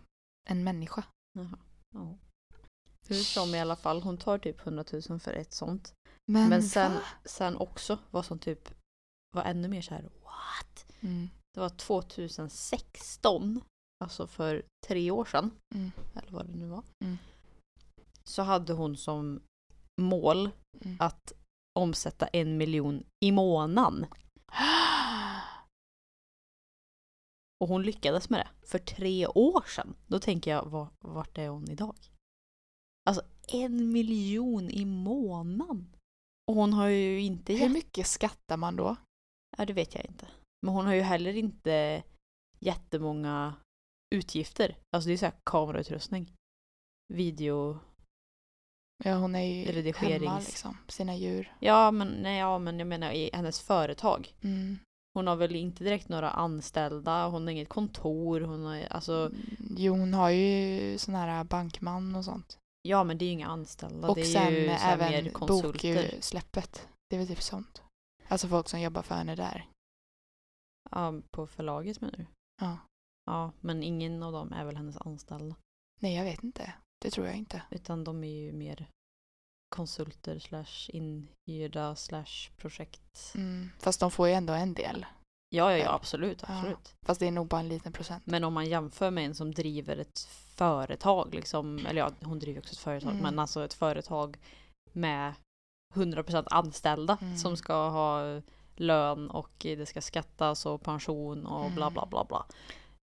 en 0.50 0.63
människa. 0.63 1.03
Jaha. 1.34 1.58
Ja. 1.96 2.17
Hur 3.08 3.15
som 3.15 3.56
i 3.56 3.60
alla 3.60 3.75
fall, 3.75 4.01
hon 4.01 4.17
tar 4.17 4.38
typ 4.38 4.60
100 4.67 4.84
000 5.10 5.20
för 5.20 5.34
ett 5.34 5.53
sånt. 5.53 5.94
Men, 6.32 6.50
Men 6.50 6.63
sen, 6.63 6.94
va? 6.94 7.00
sen 7.25 7.58
också 7.58 8.00
vad 8.12 8.25
som 8.25 8.39
typ 8.39 8.70
var 9.36 9.44
ännu 9.44 9.67
mer 9.67 9.82
så 9.82 9.94
här 9.94 10.03
what? 10.24 10.86
Mm. 11.01 11.29
Det 11.53 11.60
var 11.60 11.70
2016, 11.70 13.62
alltså 14.03 14.27
för 14.27 14.65
tre 14.88 15.12
år 15.12 15.25
sedan, 15.25 15.51
Mm. 15.75 15.91
eller 16.15 16.32
vad 16.32 16.46
det 16.46 16.56
nu 16.56 16.67
var. 16.67 16.84
Mm. 17.03 17.17
Så 18.24 18.41
hade 18.41 18.74
hon 18.74 18.98
som 18.98 19.41
mål 20.01 20.50
Mm. 20.82 20.98
att 21.00 21.34
omsätta 21.77 22.27
en 22.27 22.57
miljon 22.57 23.03
i 23.25 23.31
månaden. 23.31 24.05
Och 27.60 27.67
hon 27.67 27.84
lyckades 27.84 28.29
med 28.29 28.39
det 28.39 28.67
för 28.67 28.79
tre 28.79 29.27
år 29.27 29.62
sedan. 29.67 29.96
Då 30.07 30.19
tänker 30.19 30.51
jag, 30.51 30.65
var, 30.65 30.88
vart 31.00 31.38
är 31.38 31.50
hon 31.50 31.69
idag? 31.72 31.96
Alltså 33.10 33.22
en 33.48 33.91
miljon 33.91 34.69
i 34.69 34.86
månaden. 34.86 35.96
Och 36.48 36.55
hon 36.55 36.74
har 36.74 36.88
ju 36.88 37.22
inte 37.22 37.53
Hur 37.53 37.69
mycket 37.69 38.07
skattar 38.07 38.57
man 38.57 38.75
då? 38.75 38.96
Ja, 39.57 39.65
det 39.65 39.74
vet 39.74 39.96
jag 39.96 40.05
inte. 40.05 40.27
Men 40.62 40.74
hon 40.74 40.86
har 40.86 40.93
ju 40.93 41.01
heller 41.01 41.34
inte 41.34 42.03
jättemånga 42.60 43.53
utgifter. 44.15 44.77
Alltså 44.96 45.07
det 45.07 45.13
är 45.13 45.17
så 45.17 45.25
här 45.25 45.36
kamerautrustning. 45.43 46.34
Video... 47.13 47.79
Ja, 49.04 49.16
hon 49.16 49.36
är 49.36 49.42
ju 49.42 49.66
Redigerings- 49.66 50.20
hemma 50.20 50.39
liksom, 50.39 50.77
sina 50.88 51.16
djur. 51.16 51.54
Ja 51.60 51.92
men, 51.92 52.08
nej, 52.08 52.39
ja, 52.39 52.60
men 52.60 52.80
jag 52.80 52.88
menar 52.88 53.12
i 53.12 53.30
hennes 53.34 53.62
företag. 53.62 54.34
Mm. 54.42 54.80
Hon 55.13 55.27
har 55.27 55.36
väl 55.36 55.56
inte 55.56 55.84
direkt 55.84 56.10
några 56.10 56.30
anställda, 56.30 57.27
hon 57.27 57.44
har 57.44 57.51
inget 57.51 57.70
kontor, 57.70 58.42
hon 58.42 58.66
har 58.66 58.84
alltså 58.89 59.32
Jo, 59.77 59.94
hon 59.94 60.13
har 60.13 60.30
ju 60.30 60.98
sån 60.98 61.16
här 61.16 61.44
bankman 61.44 62.16
och 62.16 62.25
sånt. 62.25 62.58
Ja 62.82 63.04
men 63.04 63.18
det 63.18 63.25
är 63.25 63.27
ju 63.27 63.34
inga 63.34 63.48
anställda, 63.48 64.08
och 64.08 64.16
det 64.16 64.22
är 64.22 64.25
sen 64.25 64.54
ju 64.54 64.68
så 64.68 64.86
även 64.86 65.12
mer 65.12 65.32
konsulter. 65.32 66.12
boksläppet. 66.12 66.88
Det 67.10 67.16
är 67.16 67.18
väl 67.18 67.27
typ 67.27 67.42
sånt. 67.42 67.82
Alltså 68.27 68.48
folk 68.48 68.70
som 68.70 68.82
jobbar 68.82 69.01
för 69.01 69.16
henne 69.16 69.36
där. 69.36 69.66
Ja, 70.92 71.13
på 71.32 71.48
förlaget 71.48 72.01
menar 72.01 72.18
du? 72.18 72.25
Ja. 72.62 72.77
Ja, 73.25 73.51
men 73.62 73.84
ingen 73.84 74.24
av 74.24 74.32
dem 74.32 74.54
är 74.54 74.66
väl 74.66 74.75
hennes 74.77 74.98
anställda. 74.98 75.56
Nej, 76.00 76.16
jag 76.16 76.24
vet 76.24 76.44
inte. 76.44 76.74
Det 77.01 77.12
tror 77.12 77.27
jag 77.27 77.36
inte. 77.36 77.62
Utan 77.72 78.04
de 78.04 78.24
är 78.24 78.27
ju 78.46 78.51
mer 78.54 78.88
konsulter 79.75 80.39
slash 80.39 80.89
inhyrda 80.89 81.96
slash 81.96 82.50
projekt. 82.58 83.32
Mm. 83.36 83.70
Fast 83.80 84.00
de 84.00 84.12
får 84.12 84.27
ju 84.27 84.34
ändå 84.34 84.54
en 84.54 84.74
del. 84.74 85.06
Ja, 85.50 85.72
ja, 85.72 85.77
ja 85.77 85.94
absolut, 85.94 86.44
Ja. 86.48 86.54
absolut. 86.58 86.96
Fast 87.06 87.20
det 87.20 87.27
är 87.27 87.32
nog 87.32 87.48
bara 87.48 87.60
en 87.62 87.68
liten 87.70 87.92
procent. 87.94 88.24
Men 88.25 88.44
om 88.44 88.54
man 88.54 88.66
jämför 88.70 89.12
med 89.12 89.25
en 89.25 89.36
som 89.36 89.51
driver 89.54 89.98
ett 89.98 90.20
företag, 90.56 91.34
liksom, 91.36 91.86
eller 91.86 92.01
ja, 92.01 92.12
hon 92.24 92.39
driver 92.39 92.60
också 92.60 92.72
ett 92.74 92.80
företag, 92.80 93.12
Mm. 93.12 93.24
men 93.24 93.39
alltså 93.39 93.66
ett 93.66 93.74
företag 93.74 94.38
med 94.94 95.34
100% 95.96 96.48
anställda 96.51 97.18
Mm. 97.22 97.38
som 97.38 97.58
ska 97.58 97.89
ha 97.89 98.42
lön 98.75 99.30
och 99.30 99.51
det 99.60 99.86
ska 99.86 100.01
skattas 100.01 100.66
och 100.66 100.82
pension 100.82 101.46
och 101.46 101.72
bla 101.72 101.86
Mm. 101.88 101.94
bla 101.94 102.06
bla 102.06 102.24
bla. 102.25 102.46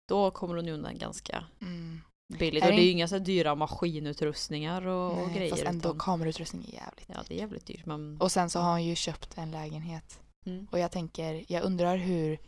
Då 0.09 0.31
kommer 0.31 0.55
hon 0.57 0.69
undan 0.69 0.99
ganska 0.99 1.45
Mm. 1.61 2.01
Billigt. 2.39 2.63
Är 2.65 2.67
Och 2.69 2.73
det 2.73 2.81
är 2.81 2.83
ju 2.85 2.91
in- 2.91 2.97
inga 2.97 3.09
så 3.09 3.19
dyra 3.19 3.55
maskinutrustningar 3.55 4.87
och, 4.87 5.13
och 5.23 5.27
Nej, 5.29 5.37
grejer. 5.37 5.51
fast 5.51 5.63
ändå 5.63 5.89
utan, 5.89 5.99
kamerautrustning 5.99 6.65
är 6.65 6.73
jävligt. 6.73 7.09
ja, 7.09 7.23
det 7.29 7.35
är 7.35 7.39
jävligt 7.39 7.67
dyrt. 7.67 7.87
Men, 7.87 8.21
Och 8.21 8.33
sen 8.33 8.51
så 8.51 8.61
har 8.61 8.71
hon 8.71 8.85
ju 8.85 8.95
köpt 8.95 9.39
en 9.39 9.51
lägenhet. 9.51 10.21
mm. 10.47 10.67
Och 10.71 10.79
jag 10.79 10.91
tänker, 10.91 11.45
jag 11.49 11.63
undrar 11.63 11.97
hur, 11.97 12.39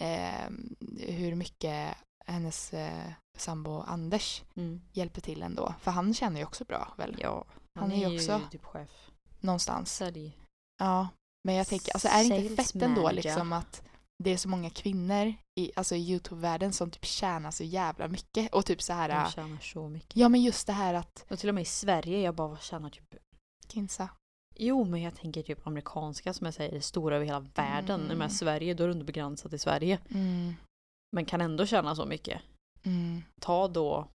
eh, 0.00 0.50
hur 0.98 1.34
mycket 1.34 1.94
hennes 2.26 2.72
eh, 2.74 3.10
sambo 3.38 3.80
Anders 3.80 4.42
Mm. 4.56 4.80
hjälper 4.92 5.20
till 5.20 5.42
ändå. 5.42 5.74
För 5.80 5.90
han 5.90 6.14
känner 6.14 6.40
ju 6.40 6.44
också 6.46 6.64
bra 6.64 6.94
väl? 6.98 7.16
Ja, 7.18 7.44
Han 7.78 7.92
är 7.92 8.08
ju 8.08 8.16
också- 8.16 8.40
typ 8.50 8.64
chef. 8.64 8.88
Någonstans. 9.40 9.96
Sälj. 9.96 10.38
Ja. 10.78 11.08
Men 11.44 11.54
jag 11.54 11.66
tänker, 11.66 11.92
alltså 11.92 12.08
är 12.08 12.28
det 12.28 12.36
inte 12.36 12.62
fett 12.64 12.82
ändå 12.82 13.10
liksom 13.10 13.52
att 13.52 13.82
det 14.24 14.30
är 14.30 14.36
så 14.36 14.48
många 14.48 14.70
kvinnor 14.70 15.34
i, 15.60 15.72
alltså 15.76 15.94
i 15.94 16.10
Youtube-världen 16.10 16.72
som 16.72 16.90
typ 16.90 17.04
tjänar 17.04 17.50
så 17.50 17.64
jävla 17.64 18.08
mycket. 18.08 18.54
Och 18.54 18.66
typ 18.66 18.82
så 18.82 18.92
här, 18.92 19.24
De 19.24 19.30
tjänar 19.32 19.58
så 19.60 19.88
mycket. 19.88 20.16
ja 20.16 20.28
men 20.28 20.42
just 20.42 20.66
det 20.66 20.72
här 20.72 20.94
att, 20.94 21.24
Och 21.30 21.38
till 21.38 21.48
och 21.48 21.54
med 21.54 21.62
i 21.62 21.64
Sverige, 21.64 22.20
jag 22.20 22.34
bara 22.34 22.48
vad 22.48 22.62
tjänar 22.62 22.90
typ 22.90 23.14
Kinsa. 23.68 24.08
Jo, 24.58 24.84
men 24.84 25.02
jag 25.02 25.14
tänker 25.16 25.42
typ 25.42 25.66
amerikanska 25.66 26.32
som 26.34 26.44
jag 26.44 26.54
säger 26.54 26.72
är 26.76 26.80
stora 26.80 27.16
över 27.16 27.26
hela 27.26 27.40
världen. 27.40 28.04
Mm. 28.04 28.18
Men 28.18 28.30
Sverige, 28.30 28.74
då 28.74 28.84
är 28.84 28.88
det 28.88 28.92
ändå 28.94 29.04
begränsat 29.04 29.52
i 29.52 29.58
Sverige. 29.58 29.98
Mm. 30.10 30.54
Men 31.12 31.24
kan 31.24 31.40
ändå 31.40 31.66
tjäna 31.66 31.94
så 31.94 32.06
mycket. 32.06 32.42
Mm. 32.82 33.22
Ta 33.40 33.68
då, 33.68 34.08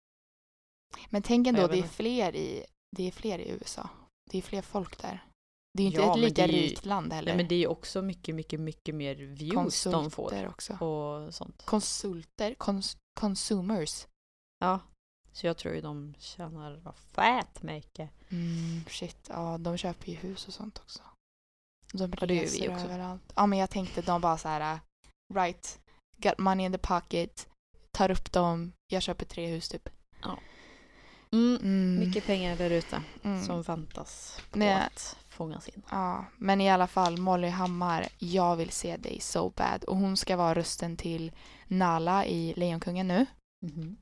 Men 1.11 1.23
tänk 1.23 1.47
ändå, 1.47 1.67
det 1.67 1.75
är 1.75 1.77
inte. 1.77 1.89
fler 1.89 2.37
i, 2.37 2.65
det 2.97 3.03
är 3.09 3.11
fler 3.11 3.39
i 3.39 3.51
USA. 3.51 3.89
Det 4.31 4.39
är 4.39 4.43
fler 4.43 4.63
folk 4.63 5.03
där. 5.03 5.25
Det 5.73 5.83
är 5.83 5.85
ju 5.85 5.91
inte 5.91 6.01
Ja, 6.01 6.13
ett 6.15 6.19
lika 6.21 6.47
ju- 6.47 6.53
rikt 6.53 6.85
land 6.85 7.13
heller. 7.13 7.27
nej 7.27 7.37
men 7.37 7.49
det 7.49 7.55
är 7.55 7.59
ju 7.59 7.67
också 7.67 8.03
mycket, 8.03 8.35
mycket, 8.35 8.61
mycket 8.61 8.95
mer 8.95 9.15
views 9.15 9.85
de 9.85 10.11
får. 10.11 10.29
Konsulter 10.31 10.49
också. 10.49 10.85
Och 10.85 11.35
sånt. 11.35 11.63
Konsulter, 11.67 12.55
kons, 12.55 12.97
consumers. 13.21 14.07
Ja. 14.59 14.81
Så 15.33 15.47
jag 15.47 15.57
tror 15.57 15.75
ju 15.75 15.81
de 15.81 16.15
tjänar 16.19 16.93
fett 16.93 17.63
mycket. 17.63 18.11
Mm, 18.31 18.85
shit, 18.89 19.27
ja 19.29 19.59
de 19.59 19.77
köper 19.77 20.09
ju 20.09 20.15
hus 20.15 20.47
och 20.49 20.55
sånt 20.55 20.79
också. 20.79 21.03
De 21.93 22.13
Ja, 22.21 22.27
det 22.27 22.35
gör 22.35 22.43
vi 22.43 22.47
reser 22.47 22.73
också. 22.75 22.85
överallt. 22.85 23.33
Ja 23.37 23.47
men 23.47 23.59
jag 23.59 23.71
tänkte 23.71 24.03
de 24.03 24.21
bara 24.21 24.39
så 24.39 24.49
här, 24.49 24.75
uh, 24.75 24.81
right, 25.35 25.81
got 26.17 26.39
money 26.39 26.67
in 26.67 26.73
the 26.73 26.79
pocket, 26.79 27.49
tar 27.91 28.11
upp 28.11 28.33
dem, 28.33 28.73
jag 28.93 29.03
köper 29.03 29.27
tre 29.27 29.47
hus 29.47 29.69
typ. 29.69 29.89
Mm. 31.33 31.57
Mm. 31.63 31.99
Mycket 31.99 32.27
pengar 32.27 32.57
där 32.57 32.71
ute 32.71 33.03
mm. 33.23 33.43
som 33.45 33.63
väntas 33.63 34.41
på 34.51 34.59
Nej. 34.59 34.73
att 34.73 35.17
fångas 35.29 35.69
in. 35.69 35.83
Ja, 35.91 36.25
men 36.37 36.61
i 36.61 36.71
alla 36.71 36.87
fall 36.87 37.19
Molly 37.19 37.49
Hammar, 37.49 38.09
jag 38.19 38.57
vill 38.57 38.71
se 38.71 38.97
dig 38.97 39.21
so 39.21 39.51
bad. 39.57 39.85
Och 39.85 39.97
hon 39.97 40.17
ska 40.17 40.37
vara 40.37 40.55
rösten 40.55 40.97
till 40.97 41.33
Nala 41.67 42.27
i 42.27 42.55
Lejonkungen 42.57 43.09
nu. 43.09 43.27
Mhm. 43.67 43.97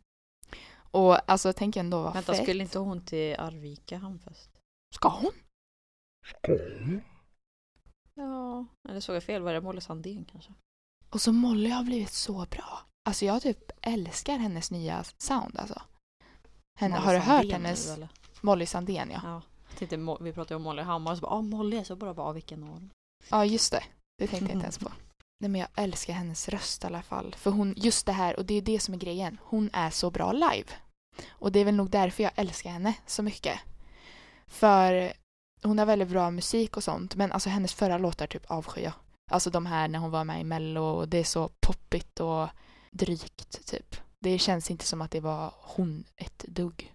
Och 0.90 1.30
alltså 1.30 1.52
tänk 1.52 1.76
ändå 1.76 2.02
vad 2.02 2.14
Vänta, 2.14 2.32
fett. 2.32 2.42
skulle 2.42 2.62
inte 2.62 2.78
hon 2.78 3.04
till 3.04 3.36
Arvika 3.38 3.98
hamnfest? 3.98 4.50
Ska 4.94 5.08
hon? 5.08 5.32
Ja, 8.14 8.66
eller 8.88 9.00
såg 9.00 9.16
jag 9.16 9.24
fel? 9.24 9.42
Var 9.42 9.52
det 9.52 9.60
Molly 9.60 9.80
Sandén 9.80 10.24
kanske? 10.24 10.52
Och 11.10 11.20
så 11.20 11.32
Molly 11.32 11.70
har 11.70 11.84
blivit 11.84 12.12
så 12.12 12.46
bra. 12.50 12.86
Alltså 13.08 13.24
jag 13.24 13.42
typ 13.42 13.70
älskar 13.82 14.38
hennes 14.38 14.70
nya 14.70 15.04
sound 15.04 15.58
alltså. 15.58 15.82
Henne, 16.76 16.96
har 16.96 17.12
du 17.12 17.18
hört 17.18 17.40
Sandén 17.42 17.64
hennes 17.64 17.94
eller? 17.94 18.08
Molly 18.40 18.66
Sandén 18.66 19.10
ja. 19.10 19.20
Ja. 19.24 19.42
Tänkte, 19.78 19.96
vi 20.20 20.32
pratade 20.32 20.56
om 20.56 20.62
Molly 20.62 20.82
Hammar 20.82 21.12
och 21.12 21.18
så 21.18 21.22
bara 21.22 21.32
ah, 21.32 21.42
Molly 21.42 21.76
är 21.76 21.84
så 21.84 21.96
bra. 21.96 22.14
Bara, 22.14 22.32
vilken 22.32 22.60
dem? 22.60 22.90
Ja 23.28 23.44
just 23.44 23.72
det. 23.72 23.84
Det 24.18 24.26
tänkte 24.26 24.44
jag 24.44 24.54
inte 24.54 24.64
ens 24.64 24.78
på. 24.84 24.92
Nej 25.40 25.50
men 25.50 25.60
jag 25.60 25.68
älskar 25.76 26.12
hennes 26.14 26.48
röst 26.48 26.84
i 26.84 26.86
alla 26.86 27.02
fall. 27.02 27.34
För 27.38 27.50
hon, 27.50 27.74
just 27.76 28.06
det 28.06 28.12
här, 28.12 28.36
och 28.36 28.44
det 28.44 28.54
är 28.54 28.62
det 28.62 28.80
som 28.80 28.94
är 28.94 28.98
grejen. 28.98 29.38
Hon 29.42 29.70
är 29.72 29.90
så 29.90 30.10
bra 30.10 30.32
live. 30.32 30.68
Och 31.28 31.52
det 31.52 31.60
är 31.60 31.64
väl 31.64 31.74
nog 31.74 31.90
därför 31.90 32.22
jag 32.22 32.32
älskar 32.34 32.70
henne 32.70 32.94
så 33.06 33.22
mycket. 33.22 33.58
För 34.46 35.12
hon 35.62 35.78
har 35.78 35.86
väldigt 35.86 36.08
bra 36.08 36.30
musik 36.30 36.76
och 36.76 36.84
sånt. 36.84 37.14
Men 37.14 37.32
alltså 37.32 37.48
hennes 37.48 37.74
förra 37.74 37.98
låtar 37.98 38.26
typ 38.26 38.50
avskyr 38.50 38.82
jag. 38.82 38.92
Alltså 39.30 39.50
de 39.50 39.66
här 39.66 39.88
när 39.88 39.98
hon 39.98 40.10
var 40.10 40.24
med 40.24 40.40
i 40.40 40.44
Mello 40.44 40.82
och 40.82 41.08
det 41.08 41.18
är 41.18 41.24
så 41.24 41.50
poppigt 41.60 42.20
och 42.20 42.48
drygt 42.90 43.66
typ. 43.66 43.96
Det 44.24 44.38
känns 44.38 44.70
inte 44.70 44.84
som 44.84 45.00
att 45.00 45.10
det 45.10 45.20
var 45.20 45.54
hon 45.56 46.04
ett 46.16 46.44
dugg. 46.48 46.92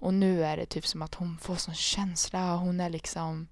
Och 0.00 0.14
nu 0.14 0.44
är 0.44 0.56
det 0.56 0.66
typ 0.66 0.86
som 0.86 1.02
att 1.02 1.14
hon 1.14 1.38
får 1.38 1.56
sån 1.56 1.74
känsla 1.74 2.56
hon 2.56 2.80
är 2.80 2.90
liksom 2.90 3.48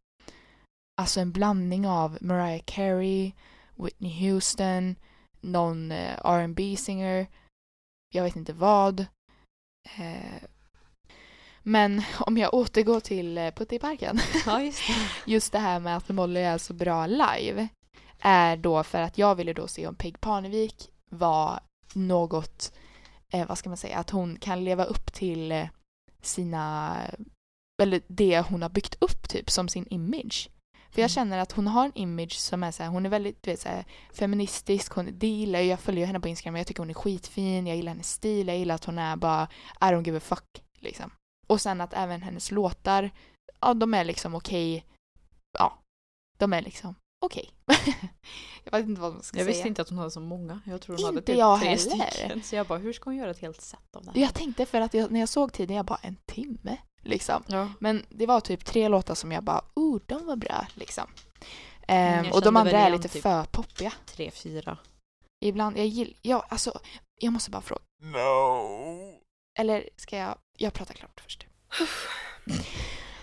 Alltså 1.01 1.21
en 1.21 1.33
blandning 1.33 1.89
av 1.89 2.19
Mariah 2.21 2.63
Carey, 2.65 3.33
Whitney 3.77 4.31
Houston, 4.31 4.97
någon 5.41 5.93
eh, 5.93 6.19
R&B 6.25 6.77
singer 6.77 7.27
jag 8.15 8.25
vet 8.25 8.37
inte 8.37 8.53
vad. 8.53 9.01
Eh, 9.97 10.43
men 11.63 12.03
om 12.19 12.39
jag 12.39 12.55
återgår 12.55 13.01
till 13.01 13.39
eh, 13.39 13.51
Putte 13.51 13.75
i 13.75 13.79
parken. 13.79 14.19
Ja, 14.47 14.63
just 14.63 14.87
det. 14.87 14.95
Just 15.33 15.53
det 15.53 15.59
här 15.59 15.81
med 15.81 15.97
att 15.97 16.09
Molly 16.09 16.41
är 16.41 16.59
så 16.59 16.75
bra 16.75 17.07
live 17.07 17.69
är 18.21 18.57
då 18.57 18.83
för 18.83 19.01
att 19.01 19.19
jag 19.19 19.35
ville 19.35 19.53
då 19.53 19.69
se 19.69 19.87
om 19.87 19.95
Peg 19.95 20.21
Parnevik 20.21 20.91
var 21.11 21.61
något, 21.95 22.73
eh, 23.33 23.47
vad 23.47 23.59
ska 23.59 23.71
man 23.71 23.77
säga, 23.77 23.99
att 23.99 24.11
hon 24.11 24.37
kan 24.39 24.65
leva 24.65 24.85
upp 24.85 25.13
till 25.13 25.53
eh, 25.53 25.69
sina, 26.23 26.97
eller 27.83 28.01
det 28.07 28.41
hon 28.41 28.63
har 28.63 28.69
byggt 28.69 28.97
upp 29.01 29.29
typ 29.29 29.51
som 29.51 29.69
sin 29.69 29.87
image. 29.91 30.51
För 30.91 31.01
jag 31.03 31.09
Mm. 31.11 31.15
känner 31.15 31.39
att 31.39 31.53
hon 31.53 31.67
har 31.67 31.85
en 31.85 31.93
image 31.95 32.33
som 32.33 32.63
är 32.63 32.71
så 32.71 32.83
här, 32.83 32.91
hon 32.91 33.07
är 33.07 33.11
väldigt 33.11 33.43
du 33.43 33.51
vet, 33.51 33.61
så 33.61 33.69
här, 33.69 33.85
feministisk, 34.13 34.93
hon, 34.93 35.19
det 35.19 35.27
gillar 35.27 35.59
jag, 35.59 35.67
jag 35.69 35.81
följer 35.81 36.07
henne 36.07 36.21
på 36.21 36.29
Instagram, 36.29 36.57
jag 36.57 36.67
tycker 36.67 36.81
hon 36.81 36.91
är 36.91 36.95
skitfin, 36.95 37.67
jag 37.67 37.77
gillar 37.77 37.93
hennes 37.93 38.11
stil, 38.13 38.49
jag 38.49 38.59
gillar 38.59 38.75
att 38.75 38.85
hon 38.85 38.99
är 38.99 39.17
bara 39.17 39.49
I 39.81 39.85
don't 39.85 40.05
give 40.07 40.19
a 40.19 40.21
fuck 40.21 40.63
liksom. 40.81 41.11
Och 41.47 41.61
sen 41.61 41.81
att 41.81 41.93
även 41.95 42.23
hennes 42.23 42.51
låtar, 42.51 43.11
ja 43.61 43.75
de 43.75 43.95
är 43.95 44.05
liksom 44.05 44.35
okej, 44.35 44.85
ja, 45.59 45.79
de 46.39 46.53
är 46.53 46.63
liksom 46.63 46.95
okej. 47.25 47.51
jag 48.65 48.73
vet 48.73 48.89
inte 48.89 49.01
vad 49.01 49.13
man 49.13 49.23
ska 49.23 49.37
Jag 49.39 49.45
säga. 49.45 49.55
visste 49.55 49.69
inte 49.69 49.83
att 49.83 49.89
hon 49.89 49.99
hade 49.99 50.11
så 50.11 50.21
många. 50.21 50.61
Jag 50.67 50.81
tror 50.81 50.97
hon 50.97 51.05
hade 51.05 51.19
Inte 51.19 51.33
typ 51.33 51.39
jag 51.39 51.61
tre 51.61 51.69
heller. 51.69 52.11
stycken. 52.11 52.43
Så 52.43 52.55
jag 52.57 52.67
bara, 52.67 52.79
hur 52.79 52.93
ska 52.93 53.05
hon 53.05 53.17
göra 53.17 53.31
ett 53.31 53.39
helt 53.39 53.61
set 53.61 53.97
av 53.97 54.05
det 54.05 54.11
här? 54.15 54.21
Jag 54.21 54.35
tänkte 54.35 54.67
för 54.67 54.81
att 54.81 54.95
jag, 54.95 55.11
när 55.11 55.21
jag 55.21 55.29
såg 55.29 55.53
tiden, 55.53 55.77
jag 55.77 55.87
bara 55.87 55.99
en 56.03 56.17
timme 56.27 56.77
liksom. 57.03 57.43
Ja. 57.47 57.69
Men 57.81 58.07
det 58.09 58.27
var 58.27 58.41
typ 58.41 58.65
tre 58.65 58.89
låtar 58.89 59.15
som 59.15 59.33
jag 59.33 59.45
bara, 59.45 59.65
oh, 59.75 60.01
de 60.07 60.27
var 60.27 60.37
bra 60.37 60.67
liksom. 60.75 61.05
Ehm, 61.89 62.13
Mm, 62.13 62.25
jag 62.25 62.35
och 62.35 62.43
de 62.43 62.57
andra 62.57 62.79
är 62.79 62.91
lite 62.91 63.09
typ- 63.09 63.23
för 63.23 63.45
poppiga. 63.45 63.93
Tre, 64.07 64.31
fyra. 64.31 64.79
Ibland, 65.45 65.79
jag 65.79 65.87
gillar, 65.87 66.15
ja 66.23 66.47
alltså, 66.49 66.81
jag 67.21 67.33
måste 67.33 67.51
bara 67.51 67.63
fråga. 67.63 67.83
No. 68.03 69.15
Eller 69.59 69.89
ska 69.97 70.17
jag, 70.17 70.39
jag 70.59 70.73
pratar 70.73 70.95
klart 70.95 71.21
först. 71.21 71.47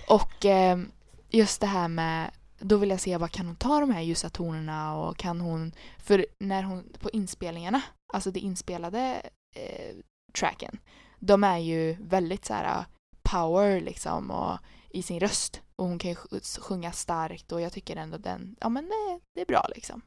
Och 0.08 0.46
ehm, 0.46 0.92
just 1.30 1.62
det 1.62 1.68
här 1.68 1.88
med, 1.88 2.32
då 2.62 2.78
vill 2.78 2.90
jag 2.90 3.00
se 3.00 3.18
vad 3.18 3.32
kan 3.32 3.46
hon 3.46 3.56
ta 3.56 3.80
de 3.80 3.92
här 3.92 4.02
ljusa 4.02 4.30
tonerna 4.30 4.96
och 4.98 5.18
kan 5.18 5.42
hon, 5.42 5.72
för 5.98 6.26
när 6.40 6.64
hon, 6.64 6.94
på 7.00 7.10
inspelningarna, 7.10 7.82
alltså 8.14 8.32
det 8.32 8.40
inspelade 8.40 9.22
eh, 9.56 9.96
tracken, 10.34 10.80
de 11.20 11.44
är 11.44 11.58
ju 11.58 11.98
väldigt 12.00 12.46
så 12.46 12.54
här 12.54 12.86
power 13.22 13.82
liksom 13.82 14.32
och 14.32 14.58
i 14.90 15.04
sin 15.04 15.20
röst 15.20 15.62
och 15.76 15.88
hon 15.88 16.00
kan 16.00 16.12
ju 16.12 16.16
sj- 16.16 16.60
sjunga 16.62 16.92
starkt 16.92 17.52
och 17.52 17.62
jag 17.62 17.74
tycker 17.74 17.96
ändå 17.96 18.18
den, 18.18 18.56
ja 18.60 18.70
men 18.70 18.86
det, 18.86 19.20
det 19.36 19.42
är 19.42 19.46
bra 19.46 19.68
liksom. 19.76 20.02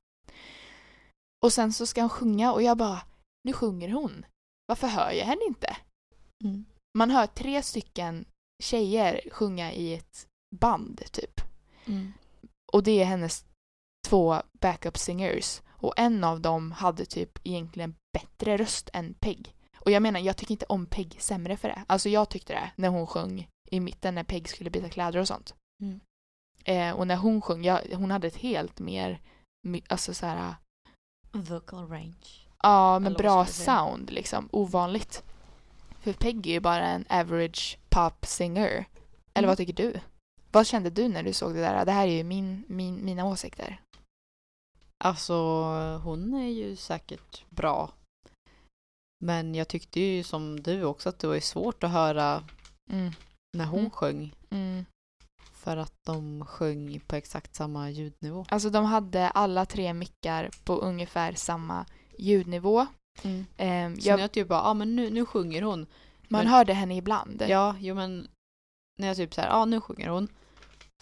Och 1.45 1.53
sen 1.53 1.73
så 1.73 1.87
ska 1.87 2.01
hon 2.01 2.11
sjunga 2.11 2.53
och 2.53 2.63
jag 2.63 2.77
bara, 2.77 3.03
nu 3.45 3.53
sjunger 3.53 3.89
hon. 3.89 4.27
Varför 4.67 4.87
hör 4.87 5.11
jag 5.11 5.27
henne 5.27 5.45
inte? 5.49 5.77
Mm. 6.45 6.65
Man 6.99 7.11
hör 7.11 7.27
tre 7.27 7.63
stycken 7.63 8.25
tjejer 8.63 9.21
sjunga 9.33 9.73
i 9.73 9.95
ett 9.95 10.27
band 10.57 11.03
typ. 11.13 11.41
Mm. 11.87 12.13
Och 12.75 12.83
det 12.83 13.01
är 13.01 13.05
hennes 13.05 13.45
två 14.09 14.43
backup 14.61 14.99
singers. 14.99 15.63
Och 15.71 15.95
en 15.97 16.25
av 16.25 16.41
dem 16.41 16.73
hade 16.73 17.05
typ 17.05 17.39
egentligen 17.45 17.95
bättre 18.13 18.57
röst 18.57 18.91
än 18.93 19.15
Peg. 19.15 19.55
Och 19.79 19.91
jag 19.91 20.03
menar, 20.03 20.21
jag 20.21 20.37
tycker 20.37 20.53
inte 20.53 20.67
om 20.69 20.87
Peg 20.87 21.17
sämre 21.21 21.57
för 21.57 21.69
det. 21.69 21.85
Alltså 21.87 22.09
jag 22.09 22.29
tyckte 22.29 22.53
det 22.53 22.71
när 22.77 22.89
hon 22.89 23.07
sjöng 23.07 23.49
i 23.71 23.81
mitten 23.81 24.15
när 24.15 24.25
Peg 24.25 24.49
skulle 24.49 24.71
byta 24.71 24.89
kläder 24.89 25.21
och 25.21 25.29
sånt. 25.29 25.55
Mm. 25.83 26.01
Eh, 26.65 26.97
och 26.97 27.07
när 27.07 27.17
hon 27.17 27.43
sjöng, 27.43 27.65
jag, 27.65 27.81
hon 27.93 28.11
hade 28.11 28.27
ett 28.27 28.37
helt 28.37 28.79
mer, 28.81 29.21
alltså 29.89 30.15
så 30.15 30.27
här, 30.27 30.55
Vocal 31.33 31.89
range. 31.89 32.47
ja 32.63 32.99
men 32.99 33.07
Eller 33.07 33.19
bra 33.19 33.47
sound 33.47 34.11
liksom, 34.11 34.49
ovanligt. 34.53 35.23
För 36.01 36.13
Peg 36.13 36.47
är 36.47 36.51
ju 36.53 36.61
bara 36.61 36.87
en 36.87 37.05
average 37.09 37.79
pop 37.89 38.27
singer. 38.27 38.71
Eller 39.35 39.45
Mm. 39.45 39.49
vad 39.49 39.57
tycker 39.57 39.73
du? 39.73 40.01
Vad 40.55 40.67
kände 40.67 40.91
du 40.91 41.09
när 41.09 41.23
du 41.23 41.33
såg 41.33 41.55
det 41.55 41.61
där? 41.61 41.85
Det 41.85 41.93
här 41.93 42.07
är 42.07 42.13
ju 42.13 42.25
min, 42.25 42.65
min, 42.69 43.05
mina 43.05 43.25
åsikter. 43.25 43.81
Alltså 45.05 45.35
hon 46.05 46.35
är 46.35 46.49
ju 46.49 46.77
säkert 46.77 47.45
bra. 47.51 47.91
Men 49.25 49.55
jag 49.55 49.69
tyckte 49.69 50.01
ju 50.01 50.23
som 50.23 50.61
du 50.63 50.85
också 50.85 51.09
att 51.09 51.19
det 51.19 51.27
var 51.27 51.41
svårt 51.41 51.85
att 51.85 51.91
höra 51.91 52.45
Mm. 52.91 53.13
när 53.57 53.65
hon 53.67 53.79
Mm. 53.79 53.91
sjöng. 53.91 54.35
Mm. 54.51 54.85
För 55.53 55.77
att 55.77 55.93
de 56.07 56.47
sjöng 56.47 57.01
på 57.01 57.17
exakt 57.17 57.55
samma 57.55 57.91
ljudnivå. 57.91 58.47
Alltså 58.49 58.71
de 58.71 58.85
hade 58.85 59.29
alla 59.31 59.67
tre 59.67 59.93
mickar 59.95 60.51
på 60.65 60.77
ungefär 60.77 61.33
samma 61.33 61.87
ljudnivå. 62.19 62.87
Ehm, 63.57 64.01
Så 64.01 64.09
jag, 64.09 64.21
jag 64.21 64.33
typ 64.33 64.49
bara, 64.49 64.59
ja 64.59 64.65
ah, 64.71 64.75
men 64.75 64.97
nu, 64.97 65.11
nu 65.11 65.27
sjunger 65.27 65.63
hon. 65.63 65.79
man 66.29 66.45
men- 66.45 66.47
hörde 66.47 66.73
henne 66.73 66.97
ibland. 66.97 67.43
Ja, 67.49 67.77
jo 67.81 67.95
men 67.95 68.29
när 69.01 69.09
jag 69.09 69.17
typ 69.17 69.35
så 69.35 69.41
här, 69.41 69.49
ja 69.49 69.55
ah, 69.57 69.65
nu 69.65 69.81
sjunger 69.81 70.09
hon. 70.09 70.29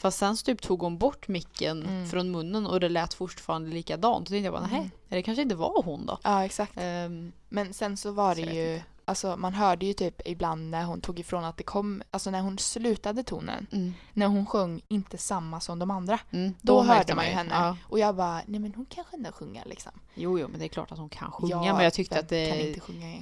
Fast 0.00 0.18
sen 0.18 0.36
så 0.36 0.44
typ 0.44 0.62
tog 0.62 0.80
hon 0.80 0.98
bort 0.98 1.28
micken 1.28 1.82
Mm. 1.82 2.08
från 2.08 2.30
munnen 2.30 2.66
och 2.66 2.80
det 2.80 2.88
lät 2.88 3.14
fortfarande 3.14 3.70
likadant. 3.70 4.28
Så 4.28 4.32
tänkte 4.32 4.44
jag 4.46 4.52
bara, 4.54 4.66
nej, 4.66 4.78
Mm. 4.78 4.90
det 5.08 5.22
kanske 5.22 5.42
inte 5.42 5.54
var 5.54 5.82
hon 5.82 6.06
då. 6.06 6.18
Ja, 6.22 6.44
exakt. 6.44 6.72
Ehm, 6.76 7.32
Men 7.48 7.74
sen 7.74 7.96
så 7.96 8.12
var 8.12 8.34
det 8.34 8.44
Så 8.44 8.50
ju, 8.50 8.80
alltså 9.04 9.36
man 9.36 9.54
hörde 9.54 9.86
ju 9.86 9.92
typ 9.92 10.20
ibland 10.28 10.70
när 10.70 10.84
hon 10.84 11.00
tog 11.00 11.18
ifrån 11.18 11.44
att 11.44 11.56
det 11.56 11.62
kom, 11.62 12.02
alltså 12.10 12.30
när 12.30 12.40
hon 12.40 12.58
slutade 12.58 13.22
tonen, 13.22 13.66
mm, 13.72 13.94
när 14.12 14.26
hon 14.26 14.46
sjöng 14.46 14.80
inte 14.88 15.18
samma 15.18 15.60
som 15.60 15.78
de 15.78 15.90
andra. 15.90 16.18
mm, 16.30 16.54
Då 16.62 16.82
märkte 16.82 16.94
hörde 16.94 17.14
man 17.14 17.24
ju 17.24 17.30
henne. 17.30 17.54
Ja. 17.54 17.76
Och 17.88 17.98
jag 17.98 18.16
bara, 18.16 18.40
nej 18.46 18.60
men 18.60 18.74
hon 18.74 18.86
kanske 18.86 19.16
ändå 19.16 19.32
sjunga 19.32 19.62
liksom. 19.64 19.92
Jo, 20.14 20.38
jo, 20.38 20.48
men 20.48 20.58
det 20.60 20.66
är 20.66 20.68
klart 20.68 20.92
att 20.92 20.98
hon 20.98 21.08
kan 21.08 21.30
sjunga. 21.32 21.50
Ja, 21.66 21.74
men 21.74 21.84
jag 21.84 21.92
tyckte 21.94 22.18
att 22.20 22.28
det, 22.28 22.74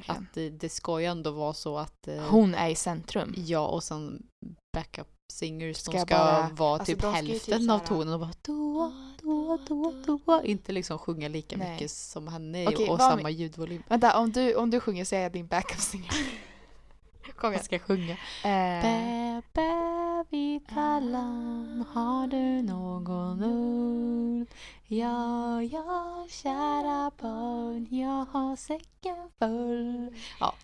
kan 0.07 0.17
att 0.17 0.35
det, 0.35 0.51
det 0.51 0.69
ska 0.69 1.01
ju 1.01 1.07
ändå 1.07 1.31
vara 1.31 1.53
så 1.55 1.79
att 1.79 2.09
eh, 2.09 2.23
Hon 2.23 2.55
är 2.55 2.69
i 2.69 2.75
centrum. 2.75 3.35
Ja, 3.37 3.67
och 3.67 3.83
sen 3.83 4.23
backup 4.77 5.09
singers 5.31 5.77
Ska 5.77 5.93
de 5.93 5.99
ska 6.01 6.17
bara- 6.17 6.49
vara 6.53 6.73
alltså, 6.73 6.87
typ 6.95 7.03
ju 7.05 7.09
hälften 7.09 7.61
typ 7.61 7.71
av 7.71 7.79
tonen 7.79 8.15
och 8.15 8.21
bara 8.21 8.33
doa, 8.43 8.93
doa, 9.23 9.59
doa, 9.69 9.93
doa. 10.27 10.43
Inte 10.45 10.73
liksom 10.73 10.99
sjunga 10.99 11.29
lika 11.29 11.57
Nej. 11.57 11.73
mycket 11.73 11.91
som 11.91 12.29
henne 12.29 12.67
Okej, 12.69 12.89
och 12.91 12.99
samma 12.99 13.23
med- 13.23 13.33
ljudvolym. 13.33 13.83
Vänta, 13.89 14.19
om 14.19 14.33
du, 14.33 14.55
om 14.55 14.71
du 14.71 14.81
sjunger 14.81 15.05
så 15.05 15.15
är 15.15 15.21
jag 15.21 15.33
din 15.33 15.47
backup 15.47 15.81
singer. 15.81 16.11
Kom 17.37 17.53
Jag 17.53 17.65
ska 17.65 17.79
sjunga. 17.79 18.13
Eh, 18.45 18.83
Bebe 18.83 20.25
vita 20.31 21.01
lamm, 21.01 21.85
har 21.93 22.27
du 22.27 22.63
någon 22.63 23.43
ull? 23.43 24.47
Ja, 24.87 25.63
ja, 25.63 26.27
kära 26.31 27.11
barn, 27.21 27.87
jag 27.91 28.27
har 28.33 28.57
säcken 28.57 29.17
full. 29.39 30.15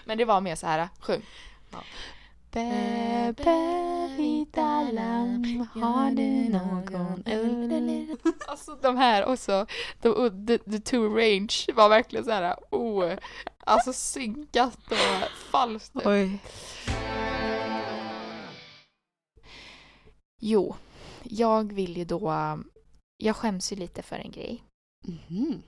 men 0.05 0.19
det 0.19 0.25
var 0.25 0.41
mer 0.41 0.55
så 0.55 0.67
här, 0.67 0.89
sjung. 1.01 1.23
Bebe 2.57 4.09
vita 4.17 4.83
lamm, 4.93 5.69
har 5.75 6.11
du 6.11 6.49
någon 6.49 7.23
ull? 7.27 8.17
Alltså 8.49 8.75
de 8.83 8.97
här 8.97 9.25
också, 9.25 9.67
de, 10.03 10.47
the, 10.47 10.59
the 10.59 10.79
two 10.79 11.17
range 11.17 11.67
var 11.75 11.89
verkligen 11.89 12.25
så 12.25 12.31
här, 12.31 12.57
oh, 12.71 13.15
alltså 13.59 13.93
synkat 13.93 14.79
och 14.87 15.31
falskt. 15.51 15.97
Oj. 16.05 16.39
Jo, 20.41 20.77
jag 21.23 21.73
vill 21.73 21.97
ju 21.97 22.05
då, 22.05 22.33
jag 23.17 23.37
skäms 23.37 23.73
ju 23.73 23.77
lite 23.77 24.03
för 24.03 24.17
en 24.17 24.31
grej. 24.31 24.63
Mhm. 25.05 25.63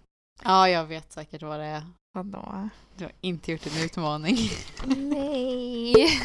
Ja, 0.44 0.68
jag 0.68 0.86
vet 0.86 1.12
säkert 1.12 1.42
vad 1.42 1.60
det 1.60 1.66
är. 1.66 1.82
Vadå? 2.12 2.68
Du 2.96 3.04
har 3.04 3.12
inte 3.20 3.52
gjort 3.52 3.66
en 3.66 3.82
utmaning. 3.84 4.36
Nej. 4.96 5.94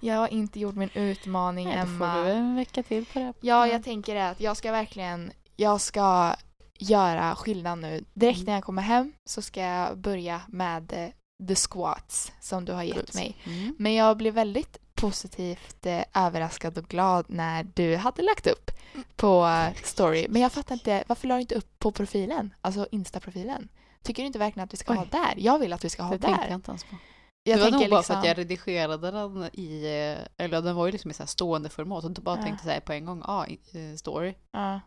jag 0.00 0.14
har 0.16 0.28
inte 0.28 0.60
gjort 0.60 0.74
min 0.74 0.90
utmaning, 0.94 1.66
Då 1.66 1.72
får 1.72 1.78
Emma. 1.80 2.24
du 2.24 2.30
en 2.30 2.56
vecka 2.56 2.82
till 2.82 3.06
på 3.06 3.18
det. 3.18 3.32
Ja, 3.40 3.66
jag 3.66 3.84
tänker 3.84 4.16
att 4.16 4.40
jag 4.40 4.56
ska 4.56 4.72
verkligen, 4.72 5.32
jag 5.56 5.80
ska 5.80 6.34
göra 6.78 7.34
skillnad 7.36 7.78
nu. 7.78 8.04
Direkt 8.14 8.36
Mm. 8.38 8.46
när 8.46 8.52
jag 8.54 8.64
kommer 8.64 8.82
hem 8.82 9.12
så 9.24 9.42
ska 9.42 9.60
jag 9.60 9.98
börja 9.98 10.40
med 10.48 10.92
eh, 10.92 11.46
the 11.48 11.54
squats 11.54 12.32
som 12.40 12.64
du 12.64 12.72
har 12.72 12.82
gett 12.82 12.96
Good. 12.96 13.14
mig. 13.14 13.36
Mm. 13.44 13.74
Men 13.78 13.94
jag 13.94 14.16
blev 14.16 14.34
väldigt 14.34 14.78
positivt 14.96 15.86
eh, 15.86 16.04
överraskad 16.14 16.78
och 16.78 16.88
glad 16.88 17.24
när 17.28 17.64
du 17.74 17.96
hade 17.96 18.22
lagt 18.22 18.46
upp 18.46 18.70
på 19.16 19.46
eh, 19.46 19.74
story. 19.84 20.26
Men 20.28 20.42
jag 20.42 20.52
fattar 20.52 20.74
inte, 20.74 21.04
varför 21.06 21.28
la 21.28 21.34
du 21.34 21.40
inte 21.40 21.54
upp 21.54 21.78
på 21.78 21.92
profilen? 21.92 22.54
Alltså 22.60 22.86
Insta-profilen. 22.90 23.68
Tycker 24.02 24.22
du 24.22 24.26
inte 24.26 24.38
verkligen 24.38 24.64
att 24.64 24.72
vi 24.72 24.76
ska 24.76 24.92
Oj. 24.92 24.98
ha 24.98 25.04
där? 25.04 25.34
Jag 25.36 25.58
vill 25.58 25.72
att 25.72 25.84
vi 25.84 25.88
ska 25.90 26.02
ha 26.02 26.10
Det 26.12 26.18
tänkte 26.18 26.40
jag 26.42 26.50
där. 26.50 26.54
inte 26.54 26.70
ens 26.70 26.84
på. 26.84 26.96
Jag 27.42 27.58
det 27.58 27.62
var 27.64 27.70
nog 27.70 27.80
tänker 27.80 27.90
bara 27.90 28.00
liksom, 28.00 28.14
för 28.14 28.20
att 28.20 28.26
jag 28.26 28.38
redigerade 28.38 29.10
den 29.10 29.50
i, 29.52 29.84
eh, 29.84 30.44
eller 30.44 30.62
den 30.62 30.76
var 30.76 30.86
ju 30.86 30.92
liksom 30.92 31.10
i 31.10 31.14
så 31.14 31.22
här 31.22 31.26
stående 31.28 31.68
format 31.68 32.04
och 32.04 32.10
bara 32.10 32.36
Ja. 32.36 32.42
tänkte 32.42 32.64
säga 32.64 32.80
på 32.80 32.92
en 32.92 33.04
gång, 33.04 33.22
ja, 33.26 33.32
ah, 33.32 33.46
eh, 33.78 33.96
story. 33.96 34.34
ja. 34.52 34.80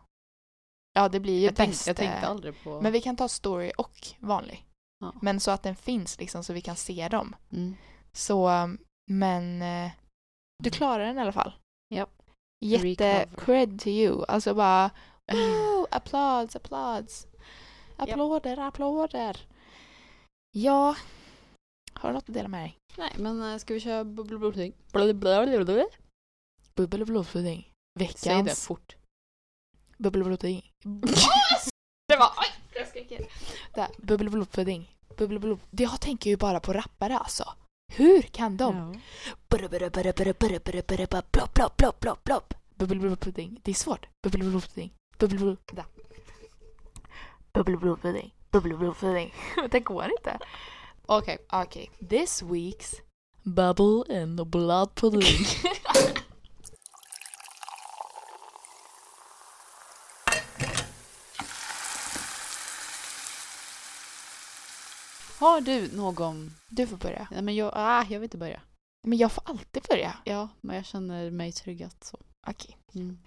ja, 0.94 1.08
det 1.08 1.20
blir 1.20 1.38
ju 1.38 1.44
Jag 1.44 1.56
tänkte, 1.56 1.70
bäst. 1.72 1.86
jag 1.86 1.96
tänkte 1.96 2.18
eh, 2.18 2.30
aldrig 2.30 2.62
på... 2.64 2.80
Men 2.80 2.92
vi 2.92 3.00
kan 3.00 3.16
ta 3.16 3.28
story 3.28 3.72
och 3.78 4.06
vanlig. 4.18 4.66
Ja. 5.00 5.12
Men 5.22 5.40
så 5.40 5.50
att 5.50 5.62
den 5.62 5.76
finns 5.76 6.18
liksom 6.18 6.44
så 6.44 6.52
vi 6.52 6.60
kan 6.60 6.76
se 6.76 7.08
dem. 7.08 7.36
Mm. 7.52 7.76
Så, 8.12 8.50
men 9.10 9.62
du 10.60 10.70
klarar 10.70 11.04
den 11.04 11.18
i 11.18 11.20
alla 11.20 11.32
fall. 11.32 11.52
Japp. 11.94 12.22
Jätte 12.60 13.28
cred 13.36 13.80
to 13.80 13.88
you. 13.88 14.24
Alltså 14.28 14.54
bara, 14.54 14.90
oh, 15.32 15.86
applåds, 15.90 16.56
applåds. 16.56 17.26
Applåder, 17.96 18.58
applåder. 18.58 19.36
Ja, 20.52 20.96
har 21.92 22.08
du 22.08 22.14
något 22.14 22.28
att 22.28 22.34
dela 22.34 22.48
med 22.48 22.60
dig? 22.60 22.76
Nej, 22.98 23.12
men 23.18 23.52
äh, 23.52 23.58
ska 23.58 23.74
vi 23.74 23.80
köra 23.80 24.04
bubbelblodpudding? 24.04 24.72
Bubbel 26.74 27.00
och 27.00 27.06
blodpudding. 27.06 27.72
Säg 27.98 28.06
det 28.06 28.42
Veckans 28.42 28.66
fort. 28.66 28.96
bubbel 29.98 30.20
och 30.20 30.26
blodpudding. 30.26 30.72
det 32.08 32.16
var, 32.16 32.28
oj, 32.38 32.46
jag 32.74 32.88
skriker. 32.88 33.26
Bubbel 33.98 34.26
och 34.26 34.32
blodpudding. 34.32 34.96
Bubbel 35.16 35.36
och 35.36 35.40
blod. 35.40 35.60
Jag 35.70 36.00
tänker 36.00 36.30
ju 36.30 36.36
bara 36.36 36.60
på 36.60 36.72
rappare 36.72 37.18
alltså. 37.18 37.44
Hur 37.96 38.22
kan 38.22 38.56
de? 38.56 39.00
Plopp, 39.48 39.70
plopp, 41.52 41.76
plopp, 41.76 42.00
plopp, 42.00 42.24
plopp. 42.24 42.54
Det 42.76 43.70
är 43.70 43.74
svårt. 43.74 44.06
Bubbel 44.22 44.42
och 44.42 44.48
blodpudding. 44.48 44.92
Bubbel 45.18 45.36
och 45.36 45.42
blod... 45.42 45.58
Där. 45.72 45.84
Bubbel 47.52 47.74
och 47.74 47.80
blodpudding. 47.80 48.34
Bubbel 48.50 48.72
och 48.72 48.78
blodpudding. 48.78 49.34
Det 49.70 49.80
går 49.80 50.04
inte. 50.04 50.38
Okej. 51.06 51.38
Okej. 51.50 51.90
This 52.08 52.42
week's 52.42 53.00
Bubble 53.42 54.22
and 54.22 54.38
the 54.38 54.44
blood 54.44 54.94
pudding. 54.94 55.46
Har 65.40 65.60
du 65.60 65.96
någon... 65.96 66.54
Du 66.68 66.86
får 66.86 66.96
börja. 66.96 67.28
Nej, 67.30 67.42
men 67.42 67.54
jag, 67.56 67.70
ah, 67.74 68.02
jag 68.02 68.20
vill 68.20 68.22
inte 68.22 68.38
börja. 68.38 68.60
Men 69.06 69.18
jag 69.18 69.32
får 69.32 69.44
alltid 69.46 69.82
börja. 69.82 70.16
Ja, 70.24 70.48
men 70.60 70.76
jag 70.76 70.84
känner 70.84 71.30
mig 71.30 71.52
tryggad 71.52 71.94
så. 72.00 72.18
Okej. 72.46 72.76
Mm. 72.94 73.18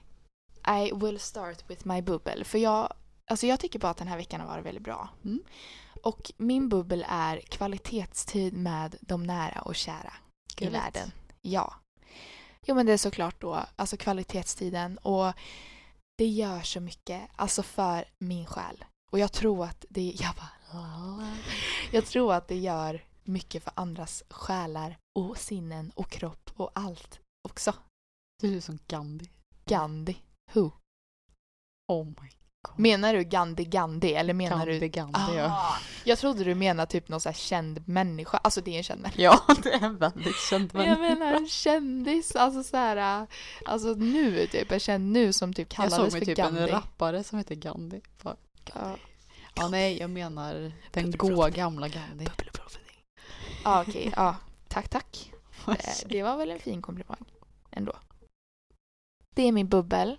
I 0.84 0.92
will 0.92 1.20
start 1.20 1.70
with 1.70 1.88
my 1.88 2.02
bubbel. 2.02 2.46
För 2.46 2.58
jag, 2.58 2.94
alltså 3.32 3.48
jag 3.48 3.60
tycker 3.60 3.80
bara 3.80 3.92
att 3.92 3.98
den 3.98 4.08
här 4.08 4.18
veckan 4.18 4.42
har 4.42 4.48
varit 4.48 4.66
väldigt 4.66 4.84
bra. 4.84 5.10
Mm. 5.26 5.40
Och 6.04 6.32
min 6.38 6.70
bubbel 6.70 7.06
är 7.10 7.40
kvalitetstid 7.40 8.54
med 8.54 8.96
de 9.02 9.24
nära 9.24 9.62
och 9.62 9.76
kära 9.76 10.14
i 10.58 10.66
Gulligt. 10.66 10.76
världen. 10.76 11.12
Ja. 11.42 11.74
Jo 12.66 12.76
men 12.76 12.86
det 12.86 12.94
är 12.94 12.98
såklart 12.98 13.42
då, 13.42 13.66
alltså 13.76 13.98
kvalitetstiden 13.98 14.98
och 14.98 15.34
det 16.18 16.28
gör 16.28 16.62
så 16.62 16.80
mycket, 16.80 17.22
alltså 17.36 17.64
för 17.64 18.06
min 18.20 18.46
själ. 18.46 18.86
Och 19.12 19.20
jag 19.20 19.32
tror 19.32 19.66
att 19.66 19.86
det, 19.90 20.16
jag 20.20 20.36
bara, 20.36 20.52
jag 21.92 22.06
tror 22.06 22.34
att 22.34 22.48
det 22.48 22.58
gör 22.58 23.04
mycket 23.24 23.64
för 23.64 23.74
andras 23.76 24.24
själar 24.30 24.98
och 25.20 25.38
sinnen 25.38 25.92
och 25.96 26.10
kropp 26.10 26.50
och 26.56 26.72
allt 26.74 27.20
också. 27.48 27.74
Du 28.42 28.58
är 28.58 28.62
som 28.62 28.80
Gandhi. 28.88 29.30
Gandhi. 29.66 30.18
Who? 30.54 30.72
Oh 31.88 32.06
my 32.06 32.30
Menar 32.78 33.14
du 33.14 33.24
Gandhi 33.24 33.66
Gandhi 33.66 34.14
eller 34.14 34.34
menar 34.34 34.58
Gandhi 34.58 34.80
du... 34.80 34.88
Gandhi, 34.88 35.36
ja. 35.36 35.46
Ah, 35.46 35.78
jag 36.04 36.20
trodde 36.20 36.44
du 36.44 36.56
menade 36.56 36.92
typ 36.92 37.10
någon 37.10 37.22
så 37.22 37.30
här 37.30 37.34
känd 37.34 37.88
människa. 37.88 38.38
Alltså 38.38 38.62
det 38.62 38.72
är 38.72 38.78
en 38.78 38.84
känd 38.84 39.02
människa. 39.02 39.22
Ja, 39.22 39.42
det 39.64 39.74
är 39.74 39.84
en 39.84 39.98
väldigt 39.98 40.36
känd 40.50 40.74
människa. 40.74 40.92
jag 40.92 41.00
menar 41.00 41.34
en 41.34 41.48
kändis, 41.48 42.36
alltså 42.36 42.64
så 42.64 42.78
här, 42.78 43.28
alltså 43.66 43.88
nu 43.88 44.48
typ, 44.48 44.72
en 44.72 44.80
känd 44.80 45.12
nu 45.12 45.34
som 45.34 45.54
typ 45.54 45.68
Jag 45.70 45.76
kallades 45.76 45.96
såg 45.96 46.12
för 46.12 46.18
mig 46.18 46.26
typ 46.26 46.38
Gandhi. 46.38 46.62
en 46.62 46.68
rappare 46.68 47.24
som 47.24 47.38
heter 47.38 47.56
Gandhi. 47.56 48.02
Bara, 48.24 48.36
Ja. 48.74 48.98
Ja, 49.56 49.70
nej, 49.70 49.98
jag 49.98 50.10
menar 50.10 50.72
den 50.92 51.12
goa 51.12 51.50
gamla 51.50 51.88
Gandhi. 51.88 52.28
Ja 53.64 53.82
okej, 53.88 54.14
ja. 54.16 54.36
Tack 54.68 54.90
tack. 54.90 55.32
Eh, 55.68 55.76
Det 56.06 56.24
var 56.24 56.38
väl 56.38 56.52
en 56.52 56.60
fin 56.60 56.82
komplimang 56.82 57.26
ändå. 57.72 57.94
Det 59.36 59.44
är 59.44 59.52
min 59.52 59.68
bubbel. 59.70 60.18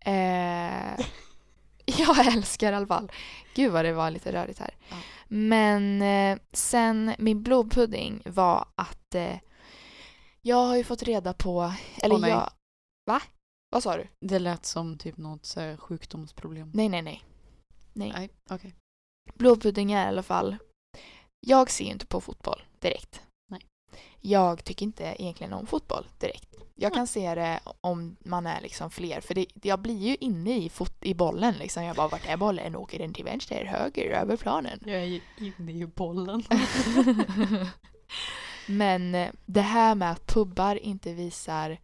Eh, 0.00 1.00
jag 1.86 2.26
älskar 2.26 2.86
fall. 2.86 3.12
Gud 3.54 3.72
vad 3.72 3.84
det 3.84 3.92
var 3.92 4.10
lite 4.10 4.32
rörigt 4.32 4.58
här. 4.58 4.74
Ja. 4.88 4.96
Men 5.28 6.02
eh, 6.02 6.38
sen 6.52 7.14
min 7.18 7.42
blodpudding 7.42 8.22
var 8.24 8.68
att 8.74 9.14
eh, 9.14 9.36
jag 10.42 10.66
har 10.66 10.76
ju 10.76 10.84
fått 10.84 11.02
reda 11.02 11.32
på, 11.32 11.72
eller 12.02 12.18
nej. 12.18 12.30
jag, 12.30 12.50
va? 13.06 13.20
Vad 13.70 13.82
sa 13.82 13.96
du? 13.96 14.08
Det 14.20 14.38
lät 14.38 14.66
som 14.66 14.98
typ 14.98 15.16
något 15.16 15.46
så 15.46 15.76
sjukdomsproblem. 15.76 16.70
Nej 16.74 16.88
nej 16.88 17.02
nej. 17.02 17.24
Nej. 17.92 18.12
Nej, 18.16 18.30
okej. 18.50 18.74
Blodpudding 19.34 19.92
är 19.92 20.04
i 20.04 20.08
alla 20.08 20.22
fall, 20.22 20.56
jag 21.46 21.70
ser 21.70 21.84
ju 21.84 21.90
inte 21.90 22.06
på 22.06 22.20
fotboll 22.20 22.62
direkt. 22.78 23.22
Nej. 23.50 23.66
Jag 24.20 24.64
tycker 24.64 24.86
inte 24.86 25.16
egentligen 25.18 25.52
om 25.52 25.66
fotboll 25.66 26.06
direkt. 26.18 26.52
Jag 26.74 26.94
kan 26.94 27.06
se 27.06 27.34
det 27.34 27.60
om 27.80 28.16
man 28.20 28.46
är 28.46 28.60
liksom 28.60 28.90
fler, 28.90 29.20
för 29.20 29.34
det, 29.34 29.46
jag 29.62 29.78
blir 29.80 30.08
ju 30.08 30.16
inne 30.20 30.58
i, 30.58 30.68
fot, 30.68 30.96
i 31.00 31.14
bollen 31.14 31.54
liksom. 31.54 31.84
Jag 31.84 31.96
bara, 31.96 32.08
vart 32.08 32.26
är 32.26 32.36
bollen? 32.36 32.76
Åker 32.76 32.98
den 32.98 33.14
till 33.14 33.24
vänster, 33.24 33.64
höger, 33.64 34.10
över 34.10 34.36
planen? 34.36 34.78
Jag 34.84 34.94
är 34.94 35.04
ju 35.04 35.20
inne 35.58 35.72
i 35.72 35.86
bollen. 35.86 36.42
Men 38.66 39.14
eh, 39.14 39.30
det 39.46 39.60
här 39.60 39.94
med 39.94 40.10
att 40.10 40.26
pubbar 40.26 40.76
inte 40.76 41.12
visar 41.12 41.78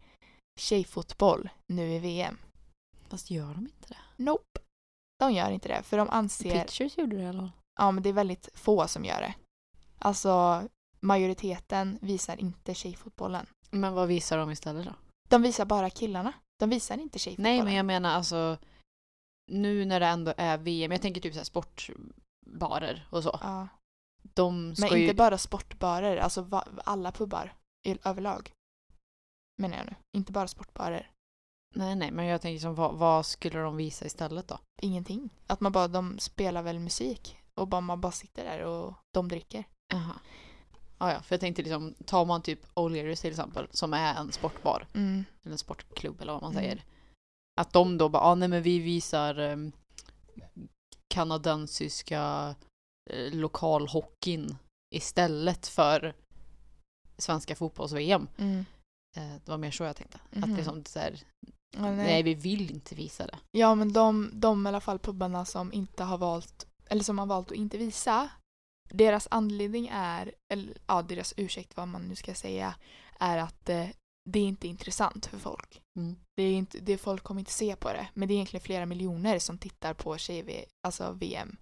tjejfotboll 0.59 1.49
nu 1.67 1.93
i 1.93 1.99
VM. 1.99 2.37
Fast 3.09 3.31
gör 3.31 3.53
de 3.53 3.59
inte 3.59 3.87
det? 3.87 4.23
Nope. 4.23 4.59
De 5.19 5.31
gör 5.33 5.51
inte 5.51 5.67
det, 5.67 5.83
för 5.83 5.97
de 5.97 6.09
anser... 6.09 6.61
Pictures 6.61 6.97
gjorde 6.97 7.15
det 7.15 7.21
i 7.23 7.27
alla 7.27 7.39
fall. 7.39 7.51
Ja, 7.79 7.91
men 7.91 8.03
det 8.03 8.09
är 8.09 8.13
väldigt 8.13 8.49
få 8.53 8.87
som 8.87 9.05
gör 9.05 9.21
det. 9.21 9.33
Alltså, 9.99 10.63
majoriteten 10.99 11.99
visar 12.01 12.39
inte 12.39 12.73
tjejfotbollen. 12.73 13.45
Men 13.69 13.93
vad 13.93 14.07
visar 14.07 14.37
de 14.37 14.51
istället 14.51 14.85
då? 14.85 14.93
De 15.29 15.41
visar 15.41 15.65
bara 15.65 15.89
killarna. 15.89 16.33
De 16.59 16.69
visar 16.69 16.97
inte 16.97 17.19
tjejfotbollen. 17.19 17.55
Nej, 17.55 17.63
men 17.63 17.73
jag 17.73 17.85
menar 17.85 18.09
alltså 18.09 18.57
nu 19.51 19.85
när 19.85 19.99
det 19.99 20.05
ändå 20.05 20.33
är 20.37 20.57
VM, 20.57 20.91
jag 20.91 21.01
tänker 21.01 21.21
typ 21.21 21.33
så 21.33 21.45
sportbarer 21.45 23.07
och 23.09 23.23
så. 23.23 23.39
Ja. 23.41 23.67
De 24.33 24.75
ska 24.75 24.85
Men 24.85 24.95
ju... 24.97 25.03
inte 25.03 25.15
bara 25.15 25.37
sportbarer, 25.37 26.17
alltså 26.17 26.63
alla 26.83 27.11
pubbar 27.11 27.53
överlag. 28.03 28.53
Menar 29.57 29.77
jag 29.77 29.85
nu. 29.85 29.95
Inte 30.17 30.31
bara 30.31 30.47
sportbarer. 30.47 31.09
Nej, 31.75 31.95
nej, 31.95 32.11
men 32.11 32.25
jag 32.25 32.41
tänker 32.41 32.59
som 32.59 32.75
vad, 32.75 32.95
vad 32.95 33.25
skulle 33.25 33.59
de 33.59 33.77
visa 33.77 34.05
istället 34.05 34.47
då? 34.47 34.59
Ingenting. 34.81 35.29
Att 35.47 35.59
man 35.59 35.71
bara, 35.71 35.87
de 35.87 36.19
spelar 36.19 36.61
väl 36.63 36.79
musik 36.79 37.37
och 37.55 37.67
bara, 37.67 37.81
man 37.81 38.01
bara 38.01 38.11
sitter 38.11 38.43
där 38.45 38.63
och 38.65 38.93
de 39.13 39.27
dricker. 39.27 39.63
Jaha. 39.93 40.13
Ja, 40.97 41.11
ja, 41.13 41.21
för 41.21 41.35
jag 41.35 41.39
tänkte 41.39 41.61
liksom, 41.61 41.93
tar 42.05 42.25
man 42.25 42.41
typ 42.41 42.59
O'Learys 42.73 43.21
till 43.21 43.29
exempel, 43.29 43.67
som 43.71 43.93
är 43.93 44.15
en 44.15 44.31
sportbar, 44.31 44.87
Mm. 44.93 45.25
eller 45.43 45.51
en 45.51 45.57
sportklubb 45.57 46.21
eller 46.21 46.33
vad 46.33 46.41
man 46.41 46.51
Mm. 46.51 46.63
säger. 46.63 46.83
Att 47.61 47.73
de 47.73 47.97
då 47.97 48.09
bara, 48.09 48.23
ah, 48.23 48.35
nej 48.35 48.47
men 48.47 48.63
vi 48.63 48.79
visar 48.79 49.39
um, 49.39 49.71
kanadensiska 51.13 52.55
eh, 53.09 53.33
lokalhockeyn 53.33 54.57
istället 54.95 55.67
för 55.67 56.15
svenska 57.17 57.55
fotbolls-VM. 57.55 58.27
Mm. 58.37 58.65
Eh, 59.17 59.33
det 59.45 59.51
var 59.51 59.57
mer 59.57 59.71
så 59.71 59.83
jag 59.83 59.95
tänkte. 59.95 60.19
Mhm. 60.31 60.43
Att 60.43 60.57
liksom 60.57 60.85
så 60.85 60.99
här, 60.99 61.19
Ja, 61.77 61.81
nej. 61.81 61.95
nej. 61.95 62.23
vi 62.23 62.33
vill 62.35 62.71
inte 62.71 62.95
visa 62.95 63.27
det. 63.27 63.39
Ja, 63.51 63.75
men 63.75 63.93
de, 63.93 64.29
de 64.33 64.65
i 64.65 64.69
alla 64.69 64.81
fall 64.81 64.99
pubbarna 64.99 65.45
som 65.45 65.73
inte 65.73 66.03
har 66.03 66.17
valt, 66.17 66.67
eller 66.89 67.03
som 67.03 67.19
har 67.19 67.25
valt 67.25 67.51
att 67.51 67.57
inte 67.57 67.77
visa, 67.77 68.29
deras 68.89 69.27
anledning 69.31 69.89
är, 69.91 70.33
eller 70.53 70.77
ja, 70.87 71.01
deras 71.01 71.33
ursäkt 71.37 71.77
vad 71.77 71.87
man 71.87 72.07
nu 72.07 72.15
ska 72.15 72.33
säga, 72.33 72.75
är 73.19 73.37
att 73.37 73.69
eh, 73.69 73.87
det 74.29 74.39
är 74.39 74.43
inte 74.43 74.67
intressant 74.67 75.25
för 75.25 75.37
folk. 75.37 75.81
Mm. 75.99 76.15
Det 76.35 76.43
är 76.43 76.53
inte, 76.53 76.79
det, 76.79 76.97
folk 76.97 77.23
kommer 77.23 77.39
inte 77.39 77.51
se 77.51 77.75
på 77.75 77.93
det, 77.93 78.07
men 78.13 78.27
det 78.27 78.33
är 78.33 78.35
egentligen 78.35 78.63
flera 78.63 78.85
miljoner 78.85 79.39
som 79.39 79.57
tittar 79.57 79.93
på 79.93 80.17
tjej 80.17 80.65
alltså 80.87 81.11
VM. 81.11 81.57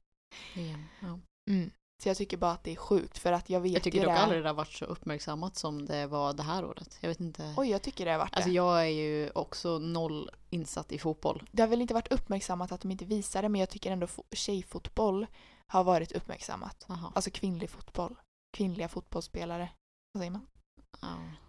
VM, 0.55 0.83
ja. 0.99 1.19
Mm. 1.49 1.71
Så 2.03 2.09
jag 2.09 2.17
tycker 2.17 2.37
bara 2.37 2.51
att 2.51 2.63
det 2.63 2.71
är 2.71 2.75
sjukt 2.75 3.17
för 3.17 3.31
att 3.31 3.49
jag 3.49 3.59
vet 3.61 3.71
Jag 3.73 3.83
tycker 3.83 3.97
ju 3.99 4.05
dock 4.05 4.13
det. 4.13 4.19
aldrig 4.19 4.43
det 4.43 4.49
har 4.49 4.53
varit 4.53 4.71
så 4.73 4.85
uppmärksammat 4.85 5.55
som 5.55 5.85
det 5.85 6.07
var 6.07 6.33
det 6.33 6.43
här 6.43 6.65
året. 6.65 6.97
Jag 7.01 7.09
vet 7.09 7.19
inte. 7.19 7.53
Oj, 7.57 7.69
jag 7.69 7.81
tycker 7.81 8.05
det 8.05 8.11
har 8.11 8.19
varit 8.19 8.33
Alltså 8.33 8.49
det. 8.49 8.55
jag 8.55 8.81
är 8.81 8.85
ju 8.89 9.29
också 9.29 9.79
noll 9.79 10.29
insatt 10.49 10.91
i 10.91 10.99
fotboll. 10.99 11.43
Det 11.51 11.61
har 11.63 11.67
väl 11.67 11.81
inte 11.81 11.93
varit 11.93 12.11
uppmärksammat 12.11 12.71
att 12.71 12.81
de 12.81 12.91
inte 12.91 13.05
visar 13.05 13.41
det, 13.41 13.49
men 13.49 13.59
jag 13.61 13.69
tycker 13.69 13.91
ändå 13.91 14.05
fo- 14.07 14.23
tjejfotboll 14.35 15.27
har 15.67 15.83
varit 15.83 16.11
uppmärksammat. 16.11 16.85
Jaha. 16.87 17.11
Alltså 17.15 17.31
kvinnlig 17.31 17.69
fotboll. 17.69 18.15
Kvinnliga 18.57 18.87
fotbollsspelare. 18.87 19.69
Vad 20.11 20.21
säger 20.21 20.31
man? 20.31 20.47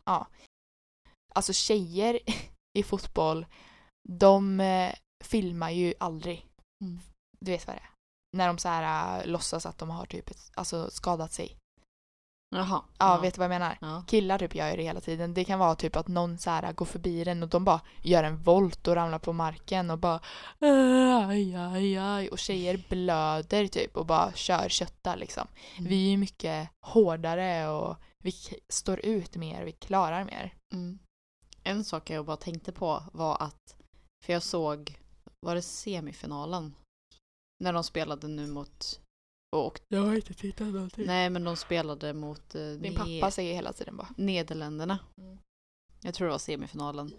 Ja. 0.05 0.27
Alltså 1.35 1.53
tjejer 1.53 2.19
i 2.79 2.83
fotboll, 2.83 3.47
de 4.09 4.61
eh, 4.61 4.93
filmar 5.25 5.71
ju 5.71 5.95
aldrig. 6.01 6.47
Mm. 6.85 7.01
Du 7.41 7.51
vet 7.51 7.67
vad 7.67 7.77
det 7.77 7.81
är? 7.81 7.91
När 8.37 8.47
de 8.47 8.59
så 8.59 8.69
här 8.69 9.21
äh, 9.21 9.27
låtsas 9.27 9.67
att 9.67 9.79
de 9.79 9.91
har 9.91 10.07
typ 10.07 10.31
alltså 10.55 10.91
skadat 10.91 11.33
sig. 11.33 11.57
Jaha. 12.51 12.83
Ja, 12.99 13.19
vet 13.19 13.35
du 13.35 13.39
vad 13.39 13.45
jag 13.45 13.61
menar? 13.61 13.79
Ja. 13.81 14.05
Killar 14.07 14.39
typ 14.39 14.55
gör 14.55 14.71
ju 14.71 14.77
det 14.77 14.83
hela 14.83 15.01
tiden. 15.01 15.35
Det 15.35 15.45
kan 15.45 15.59
vara 15.59 15.75
typ 15.75 15.97
att 15.97 16.09
någon 16.09 16.39
så 16.39 16.51
här 16.51 16.73
går 16.73 16.87
förbi 16.87 17.25
den 17.25 17.43
och 17.43 17.49
de 17.49 17.65
bara 17.65 17.81
gör 18.03 18.25
en 18.25 18.43
volt 18.43 18.89
och 18.89 18.95
ramlar 18.95 19.19
på 19.19 19.33
marken 19.33 19.91
och 19.91 19.99
bara 19.99 20.21
aj, 21.29 21.57
aj, 21.57 21.97
aj. 21.97 22.29
Och 22.29 22.39
tjejer 22.39 22.85
blöder 22.89 23.67
typ 23.67 23.97
och 23.97 24.07
bara 24.07 24.33
kör 24.33 24.69
köttar 24.69 25.17
liksom. 25.17 25.47
Mm. 25.77 25.89
Vi 25.89 26.07
är 26.07 26.11
ju 26.11 26.17
mycket 26.17 26.69
hårdare 26.81 27.69
och 27.69 27.97
vi 28.23 28.33
står 28.69 29.01
ut 29.01 29.37
mer, 29.37 29.65
vi 29.65 29.73
klarar 29.73 30.25
mer. 30.25 30.55
Mm. 30.73 30.99
En 31.63 31.85
sak 31.85 32.11
jag 32.11 32.25
bara 32.25 32.37
tänkte 32.37 32.73
på 32.73 33.03
var 33.13 33.43
att, 33.43 33.77
för 34.25 34.33
jag 34.33 34.43
såg, 34.43 34.99
var 35.41 35.55
det 35.55 35.63
semifinalen? 35.63 36.75
När 37.61 37.73
de 37.73 37.85
spelade 37.85 38.29
nu 38.29 38.47
mot, 38.47 39.01
och, 39.57 39.81
Jag 39.89 40.01
har 40.03 40.15
inte 40.15 40.35
tittat 40.35 40.67
någonting. 40.69 41.07
nej 41.07 41.31
men 41.31 41.45
de 41.45 41.57
spelade 41.57 42.13
mot 42.13 42.55
eh, 42.55 42.61
Min 42.63 42.93
Ne- 42.95 42.97
pappa 43.21 43.31
säger 43.31 43.55
hela 43.55 43.73
tiden 43.73 43.97
bara. 43.97 44.09
Nederländerna. 44.17 44.99
Mm. 45.19 45.39
Jag 46.01 46.15
tror 46.15 46.27
det 46.27 46.33
var 46.33 46.39
semifinalen. 46.39 47.13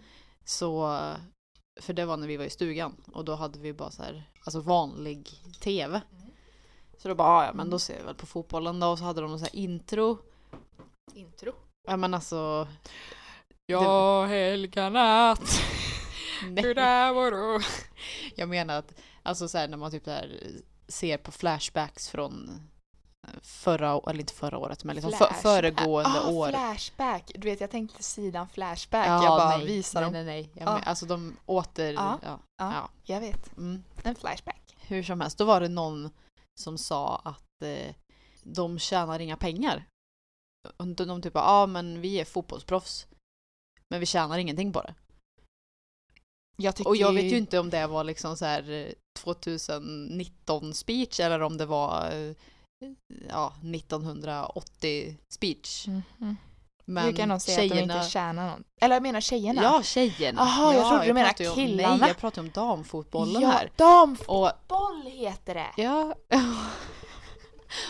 Så, 0.44 1.00
för 1.80 1.92
det 1.92 2.04
var 2.04 2.16
när 2.16 2.26
vi 2.28 2.36
var 2.36 2.44
i 2.44 2.50
stugan 2.50 2.96
och 3.12 3.24
då 3.24 3.34
hade 3.34 3.58
vi 3.58 3.72
bara 3.72 3.90
så 3.90 4.02
här, 4.02 4.30
alltså 4.44 4.60
vanlig 4.60 5.28
tv. 5.60 6.00
Mm. 6.12 6.30
Så 6.98 7.08
då 7.08 7.14
bara, 7.14 7.28
"Ah, 7.28 7.44
ja 7.44 7.52
men 7.52 7.70
då 7.70 7.78
ser 7.78 7.96
vi 7.98 8.02
väl 8.04 8.14
på 8.14 8.26
fotbollen 8.26 8.80
då 8.80 8.86
och 8.88 8.98
så 8.98 9.04
hade 9.04 9.20
de 9.20 9.38
så 9.38 9.44
här 9.44 9.56
intro. 9.56 10.18
Intro. 11.14 11.52
Ja 11.88 11.96
men 11.96 12.14
alltså, 12.14 12.68
Ja, 13.66 14.24
helga 14.26 14.88
natt. 14.90 15.60
nej. 16.48 16.74
där 16.74 17.12
var 17.12 17.30
du? 17.30 17.64
Jag 18.34 18.48
menar 18.48 18.78
att, 18.78 18.94
alltså 19.22 19.48
så 19.48 19.58
här, 19.58 19.68
när 19.68 19.76
man 19.76 19.90
typ 19.90 20.04
där 20.04 20.40
ser 20.88 21.16
på 21.16 21.32
flashbacks 21.32 22.08
från 22.08 22.60
förra, 23.42 24.00
eller 24.10 24.20
inte 24.20 24.32
förra 24.32 24.58
året, 24.58 24.84
men 24.84 24.96
liksom 24.96 25.12
för, 25.12 25.34
föregående 25.34 26.20
ah, 26.20 26.30
år. 26.30 26.48
Flashback. 26.48 27.32
Du 27.34 27.48
vet, 27.48 27.60
jag 27.60 27.70
tänkte 27.70 28.02
sidan 28.02 28.48
Flashback. 28.48 29.06
Ja, 29.06 29.24
jag 29.24 29.38
bara 29.38 29.56
nej, 29.56 29.66
visar 29.66 30.00
nej, 30.00 30.04
dem. 30.04 30.12
nej, 30.12 30.24
nej. 30.24 30.50
Ja. 30.54 30.74
men, 30.74 30.82
alltså 30.82 31.06
de 31.06 31.36
åter, 31.46 31.92
Ja. 31.92 32.18
ja. 32.22 32.38
Ja, 32.56 32.72
ja. 32.72 32.90
jag 33.04 33.20
vet. 33.20 33.56
Mm. 33.56 33.84
En 34.02 34.14
Flashback. 34.14 34.76
Hur 34.80 35.02
som 35.02 35.20
helst, 35.20 35.38
då 35.38 35.44
var 35.44 35.60
det 35.60 35.68
någon 35.68 36.10
som 36.60 36.78
sa 36.78 37.16
att 37.24 37.62
eh, 37.62 37.94
de 38.42 38.78
tjänar 38.78 39.20
inga 39.20 39.36
pengar. 39.36 39.86
De, 40.76 40.94
de 40.94 41.22
typ 41.22 41.34
ja 41.34 41.42
ah, 41.44 41.66
men 41.66 42.00
vi 42.00 42.20
är 42.20 42.24
fotbollsproffs. 42.24 43.06
Men 43.88 44.00
vi 44.00 44.06
tjänar 44.06 44.38
ingenting 44.38 44.72
på 44.72 44.82
det. 44.82 44.94
Jag 46.60 46.76
tycker 46.76 46.88
Och 46.90 46.96
jag 46.96 47.12
vet 47.12 47.24
ju 47.24 47.38
inte 47.38 47.58
om 47.58 47.70
det 47.70 47.86
var 47.86 48.04
liksom 48.04 48.36
så 48.36 48.44
här 48.44 48.70
eh, 48.70 48.92
2019 49.18 50.74
speech 50.74 51.20
eller 51.20 51.42
om 51.42 51.56
det 51.56 51.66
var 51.66 52.10
eh, 52.12 52.32
ja, 53.28 53.52
1980 53.74 55.16
speech. 55.34 55.86
Mhm. 55.86 56.36
Men 56.84 57.04
Hur 57.04 57.12
kan 57.12 57.28
de 57.28 57.40
säga 57.40 57.62
att 57.72 57.78
de 57.78 57.82
inte 57.82 58.08
tjänar 58.10 58.50
någon? 58.50 58.64
Eller 58.80 58.94
jag 58.96 59.02
menar 59.02 59.20
tjejerna. 59.20 59.62
Ja, 59.62 59.82
tjejerna. 59.82 60.40
Jaha, 60.42 60.74
jag 60.74 60.84
ja, 60.84 60.88
trodde 60.88 61.04
du 61.06 61.12
menade 61.12 61.54
killarna. 61.54 61.96
Nej, 61.96 62.08
jag 62.08 62.16
pratar 62.18 62.42
om 62.42 62.50
damfotbollen 62.50 63.42
ja 63.42 63.48
här. 63.48 63.70
damfotboll 63.76 65.02
Och 65.06 65.10
heter 65.10 65.54
det. 65.54 65.70
Ja. 65.82 66.14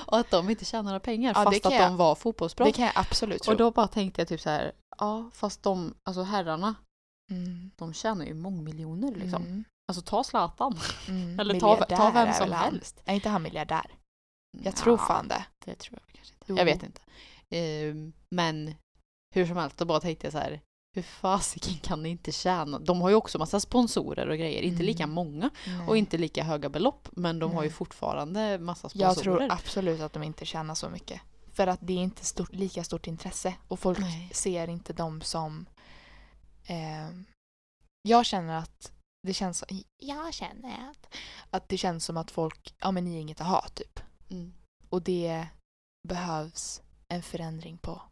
och 0.06 0.18
att 0.18 0.30
de 0.30 0.50
inte 0.50 0.64
tjänar 0.64 0.82
några 0.82 1.00
pengar 1.00 1.32
Ja, 1.36 1.40
det 1.44 1.44
fast 1.56 1.66
att 1.66 1.72
jag- 1.72 1.82
de 1.90 1.96
var 1.96 2.14
Det 2.14 2.20
fotbollsproffs. 2.20 2.76
kan 2.76 2.84
jag 2.84 2.92
absolut 2.96 3.42
tro. 3.42 3.52
Och 3.52 3.58
då 3.58 3.70
bara 3.70 3.88
tänkte 3.88 4.20
jag 4.20 4.28
typ 4.28 4.40
så 4.40 4.50
här, 4.50 4.72
ja 4.98 5.30
fast 5.34 5.62
de, 5.62 5.94
alltså 6.04 6.22
herrarna, 6.22 6.74
Mm. 7.30 7.70
de 7.76 7.92
tjänar 7.92 8.24
ju 8.26 8.34
mångmiljoner 8.34 9.14
liksom. 9.14 9.42
Mm. 9.42 9.64
Alltså 9.88 10.02
ta 10.02 10.24
Zlatan. 10.24 10.78
Mm, 11.08 11.40
Eller 11.40 11.60
ta, 11.60 11.76
ta 11.84 12.10
vem 12.10 12.32
som 12.34 12.52
han. 12.52 12.64
helst. 12.64 13.02
Är 13.04 13.14
inte 13.14 13.28
han 13.28 13.42
miljardär? 13.42 13.86
Jag 14.62 14.76
tror 14.76 14.96
Nja, 14.96 15.06
fan 15.06 15.28
det. 15.28 15.44
Det 15.64 15.74
tror 15.74 15.98
jag 16.06 16.14
kanske 16.14 16.34
inte. 16.34 16.44
Jo. 16.48 16.56
Jag 16.58 16.64
vet 16.64 16.82
inte. 16.82 17.00
Ehm, 17.50 18.12
men 18.30 18.74
hur 19.34 19.46
som 19.46 19.56
helst, 19.56 19.76
då 19.78 19.84
bara 19.84 20.00
tänkte 20.00 20.26
jag 20.26 20.32
så 20.32 20.38
här. 20.38 20.60
Hur 20.96 21.02
fasiken 21.02 21.74
kan 21.82 22.02
ni 22.02 22.08
inte 22.08 22.32
tjäna? 22.32 22.78
De 22.78 23.00
har 23.00 23.08
ju 23.08 23.14
också 23.14 23.38
massa 23.38 23.60
sponsorer 23.60 24.28
och 24.28 24.38
grejer. 24.38 24.62
Inte 24.62 24.82
lika 24.82 25.02
Mm. 25.02 25.14
många 25.14 25.50
Nej. 25.66 25.88
och 25.88 25.96
inte 25.96 26.18
lika 26.18 26.44
höga 26.44 26.68
belopp. 26.68 27.08
Men 27.12 27.38
de 27.38 27.52
har 27.52 27.62
ju 27.62 27.70
fortfarande 27.70 28.58
massa 28.58 28.88
Jag 28.94 29.12
sponsorer. 29.12 29.36
tror 29.36 29.52
absolut 29.52 30.00
att 30.00 30.12
de 30.12 30.22
inte 30.22 30.44
tjänar 30.44 30.74
så 30.74 30.88
mycket. 30.88 31.20
För 31.52 31.66
att 31.66 31.78
det 31.82 31.92
är 31.92 31.96
inte 32.02 32.24
stort, 32.24 32.52
lika 32.52 32.84
stort 32.84 33.06
intresse 33.06 33.54
och 33.68 33.78
folk 33.80 33.98
Nej. 33.98 34.30
ser 34.32 34.68
inte 34.68 34.92
dem 34.92 35.20
som... 35.20 35.66
Eh, 36.66 37.10
jag 38.02 38.26
känner 38.26 38.56
att 38.58 38.92
det 39.26 39.34
känns 39.34 39.58
som, 39.58 39.82
Jag 40.02 40.34
känner 40.34 40.90
att, 40.90 41.16
att 41.50 41.68
det 41.68 41.76
känns 41.78 42.04
som 42.04 42.16
att 42.16 42.30
folk, 42.30 42.74
ja 42.78 42.90
men 42.90 43.04
ni 43.04 43.16
är 43.16 43.20
inget 43.20 43.40
att 43.40 43.46
ha 43.46 43.68
typ. 43.68 44.00
Mm. 44.30 44.52
Och 44.88 45.02
det 45.02 45.46
behövs 46.08 46.82
en 47.08 47.22
förändring 47.22 47.78
på. 47.78 48.02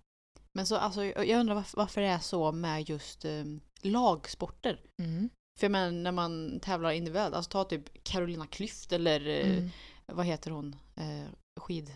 Men 0.55 0.67
så 0.67 0.77
alltså, 0.77 1.05
jag 1.05 1.41
undrar 1.41 1.55
varför, 1.55 1.77
varför 1.77 2.01
det 2.01 2.07
är 2.07 2.19
så 2.19 2.53
med 2.53 2.89
just 2.89 3.25
um, 3.25 3.61
lagsporter. 3.83 4.81
Mm. 5.03 5.29
För 5.59 5.65
jag 5.65 5.71
menar 5.73 5.91
när 5.91 6.13
man 6.13 6.61
tävlar 6.61 6.91
individuellt, 6.91 7.35
alltså 7.35 7.51
ta 7.51 7.65
typ 7.65 8.05
Carolina 8.05 8.45
Klüft 8.47 8.95
eller 8.95 9.27
eh, 9.29 9.59
Mm. 9.59 9.71
vad 10.07 10.27
heter 10.27 10.51
hon? 10.51 10.77
Eh, 10.97 11.25
skid... 11.61 11.93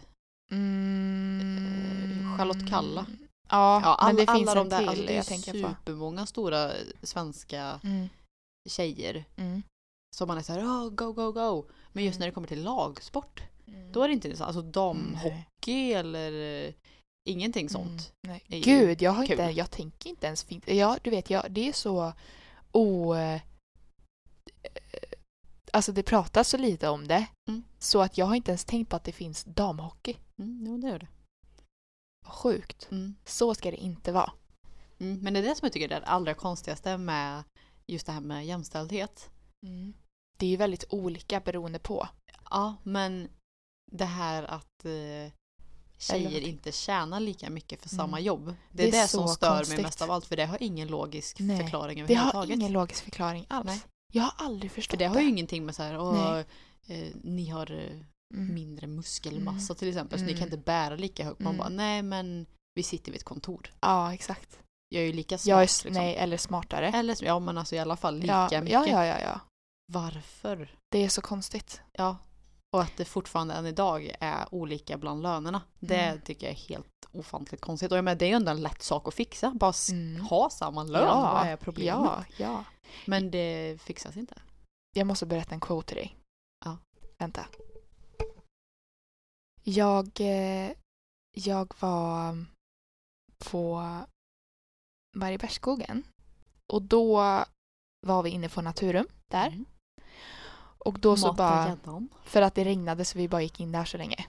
Mm. 0.53 1.41
Eh, 1.41 2.37
Charlotte 2.39 2.71
Kalla. 2.71 3.07
Ja, 3.53 3.81
Ja, 3.85 3.95
alla, 3.95 4.07
men 4.13 4.27
det 4.27 4.33
finns 4.33 4.49
alla 4.49 4.61
en 4.61 4.69
de 4.69 4.75
där, 4.75 4.79
till 4.79 4.89
alltså, 4.89 5.05
det 5.07 5.17
är 5.17 5.23
supermånga 5.23 6.27
stora 6.27 6.71
svenska 7.03 7.81
Mm. 7.85 8.09
tjejer 8.69 9.25
Mm. 9.37 9.63
som 10.17 10.29
man 10.29 10.39
är 10.39 10.43
såhär 10.43 10.61
oh, 10.65 10.89
go 10.91 11.13
go 11.13 11.33
go. 11.33 11.65
Men 11.93 12.05
just 12.05 12.17
Mm. 12.17 12.21
när 12.21 12.27
det 12.27 12.35
kommer 12.35 12.49
till 12.49 12.63
lagsport, 12.63 13.43
Mm. 13.67 13.93
då 13.93 14.03
är 14.03 14.09
det 14.09 14.15
inte 14.15 14.37
så. 14.37 14.45
Alltså 14.45 14.63
damhockey 14.63 15.93
eller 15.93 16.65
eh, 16.67 16.73
ingenting 17.29 17.69
sånt. 17.69 18.13
Mm, 18.27 18.41
ju 18.49 18.61
Gud, 18.61 19.03
jag 19.03 19.11
har 19.13 19.27
kul. 19.27 19.41
inte, 19.41 19.53
jag 19.53 19.71
tänker 19.71 20.11
inte 20.11 20.27
ens 20.27 20.45
fint. 20.45 20.69
Ja, 20.69 20.99
du 21.03 21.11
vet, 21.11 21.31
jag, 21.31 21.45
det 21.51 21.69
är 21.69 21.73
så 21.73 22.13
o... 22.73 23.15
eh, 23.15 23.41
Alltså 25.75 25.93
det 25.93 26.03
pratas 26.03 26.49
så 26.49 26.57
lite 26.57 26.89
om 26.89 27.09
det. 27.09 27.27
Mm. 27.49 27.63
Så 27.79 28.01
att 28.03 28.19
jag 28.19 28.27
har 28.27 28.35
inte 28.35 28.51
ens 28.51 28.65
tänkt 28.65 28.89
på 28.91 28.97
att 28.97 29.05
det 29.05 29.13
finns 29.13 29.45
damhockey. 29.45 30.17
Mm, 30.43 30.65
jo, 30.67 30.77
det 30.79 30.89
gör 30.89 30.99
det. 30.99 31.09
Sjukt. 32.23 32.89
Mm. 32.91 33.15
Så 33.25 33.55
ska 33.55 33.71
det 33.71 33.77
inte 33.77 34.13
vara. 34.13 34.33
Mm. 35.01 35.19
Men 35.21 35.33
det 35.33 35.39
är 35.39 35.43
det 35.43 35.55
som 35.55 35.67
jag 35.67 35.73
tycker 35.73 35.93
är 35.97 36.01
det 36.01 36.07
allra 36.07 36.35
konstigaste 36.35 36.97
med 36.99 37.43
just 37.87 38.07
det 38.07 38.13
här 38.13 38.21
med 38.21 38.47
jämställdhet. 38.47 39.31
Det 40.39 40.47
är 40.47 40.51
ju 40.51 40.57
väldigt 40.57 40.85
olika 40.91 41.41
beroende 41.41 41.79
på. 41.79 42.09
Ja, 42.51 42.75
men 42.83 43.29
det 43.93 44.05
här 44.05 44.43
att 44.43 44.85
eh, 44.85 45.33
tjejer 45.99 46.41
inte 46.41 46.73
tjänar 46.73 47.21
lika 47.21 47.51
mycket 47.51 47.83
för 47.83 47.89
samma 47.89 48.17
Mm. 48.19 48.25
jobb. 48.27 48.47
Det 48.47 48.55
Det 48.73 48.83
är 48.83 48.89
är 48.89 48.93
det, 49.03 49.09
som 49.09 49.29
så 49.29 49.35
stör 49.35 49.57
konstigt. 49.57 49.77
mig 49.77 49.83
mest 49.85 50.03
av 50.03 50.11
allt 50.11 50.27
för 50.27 50.37
det 50.37 50.47
har 50.47 50.63
ingen 50.63 50.89
logisk 50.89 51.41
Nej, 51.41 51.59
förklaring 51.59 51.97
Det 52.07 52.15
har 52.15 52.21
överhuvudtaget. 52.29 52.57
ingen 52.57 52.73
logisk 52.73 53.05
förklaring 53.05 53.47
alls. 53.49 53.67
Nej. 53.67 53.81
Jag 54.13 54.23
har 54.23 54.47
aldrig 54.47 54.73
förstått 54.73 54.91
För 54.91 54.99
det 54.99 55.05
har 55.07 55.21
ju 55.21 55.29
ingenting 55.29 55.67
med 55.67 55.75
så 55.75 55.83
här, 55.83 56.13
Nej. 56.13 56.45
eh, 56.87 57.15
ni 57.23 57.49
har 57.49 57.71
eh, 57.73 58.01
Mm. 58.33 58.55
mindre 58.55 58.87
muskelmassa 58.87 59.75
till 59.75 59.89
exempel 59.89 60.19
så 60.19 60.25
ni 60.25 60.31
kan 60.33 60.43
Mm. 60.43 60.53
inte 60.55 60.65
bära 60.65 60.97
lika 60.97 61.25
högt. 61.25 61.41
Man 61.41 61.55
Mm. 61.55 61.59
bara, 61.59 61.69
nej 61.69 62.03
men 62.03 62.47
vi 62.75 62.83
sitter 62.83 63.13
vid 63.13 63.19
ett 63.21 63.25
kontor. 63.25 63.71
Ja, 63.81 64.15
exakt. 64.15 64.59
Jag 64.89 65.03
är 65.03 65.07
ju 65.07 65.13
lika 65.13 65.39
smart. 65.39 65.57
Är, 65.59 65.61
liksom. 65.61 65.93
nej, 65.93 66.17
eller 66.17 66.37
smartare. 66.37 66.89
Eller 66.89 67.25
ja 67.25 67.39
men 67.39 67.59
alltså 67.59 67.75
i 67.75 67.79
alla 67.79 67.97
fall 67.97 68.17
lika 68.19 68.49
ja, 68.51 68.61
mycket. 68.61 68.73
ja, 68.73 68.87
ja, 68.87 69.07
ja, 69.07 69.21
ja. 69.21 69.41
Varför? 69.93 70.75
Det 70.93 70.99
är 71.05 71.09
så 71.09 71.21
konstigt. 71.23 71.81
Ja. 71.93 72.17
Och 72.77 72.83
att 72.83 72.97
det 72.97 73.05
fortfarande 73.05 73.55
än 73.55 73.67
idag 73.67 74.11
är 74.21 74.55
olika 74.55 74.99
bland 74.99 75.23
lönerna. 75.23 75.63
Det 75.81 75.97
Mm. 76.01 76.21
tycker 76.21 76.47
jag 76.47 76.53
är 76.57 76.61
helt 76.69 76.87
ofantligt 77.13 77.61
konstigt. 77.63 77.93
Och 77.93 77.99
jag 77.99 78.05
menar, 78.05 78.19
det 78.19 78.25
är 78.25 78.29
ju 78.29 78.35
ändå 78.35 78.51
en 78.51 78.63
lätt 78.63 78.83
sak 78.83 79.09
att 79.09 79.15
fixa. 79.15 79.51
Bara 79.55 79.73
Mm. 79.91 80.21
ha 80.21 80.51
samma 80.51 80.83
lön. 80.85 81.03
Ja, 81.03 81.33
Vad 81.35 81.47
är 81.47 81.57
problemet? 81.57 82.05
Ja, 82.05 82.25
ja. 82.37 82.65
Men 83.07 83.31
det 83.31 83.79
fixas 83.83 84.17
inte. 84.17 84.35
Jag 84.97 85.07
måste 85.07 85.27
berätta 85.27 85.55
en 85.55 85.61
quote 85.61 85.89
till 85.89 85.97
dig. 85.97 86.17
Ja. 86.65 86.77
Vänta. 87.19 87.47
Jag, 89.65 90.21
eh, 90.21 90.73
jag 91.33 91.75
var 91.81 92.45
på 93.39 93.83
Mariebergsskogen 95.17 96.05
och 96.73 96.83
då 96.83 97.17
var 98.07 98.23
vi 98.23 98.31
inne 98.31 98.49
på 98.49 98.63
Naturum 98.63 99.07
där. 99.31 99.47
Mm. 99.47 99.65
Och 100.85 101.01
då 101.01 101.17
så 101.17 101.27
Mata 101.27 101.37
bara, 101.37 101.69
gäddan. 101.69 102.09
för 102.25 102.43
att 102.43 102.55
det 102.55 102.65
regnade 102.65 103.05
så 103.05 103.19
vi 103.19 103.29
bara 103.29 103.43
gick 103.43 103.61
in 103.61 103.73
där 103.73 103.85
så 103.85 103.99
länge. 103.99 104.27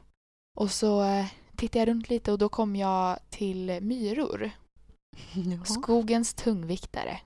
Och 0.58 0.72
så 0.72 1.04
eh, 1.04 1.26
tittade 1.56 1.80
jag 1.80 1.88
runt 1.88 2.10
lite 2.10 2.32
och 2.32 2.38
då 2.38 2.50
kom 2.50 2.76
jag 2.76 3.20
till 3.30 3.82
myror. 3.82 4.52
Ja. 5.34 5.66
Skogens 5.66 6.34
tungviktare. 6.34 7.22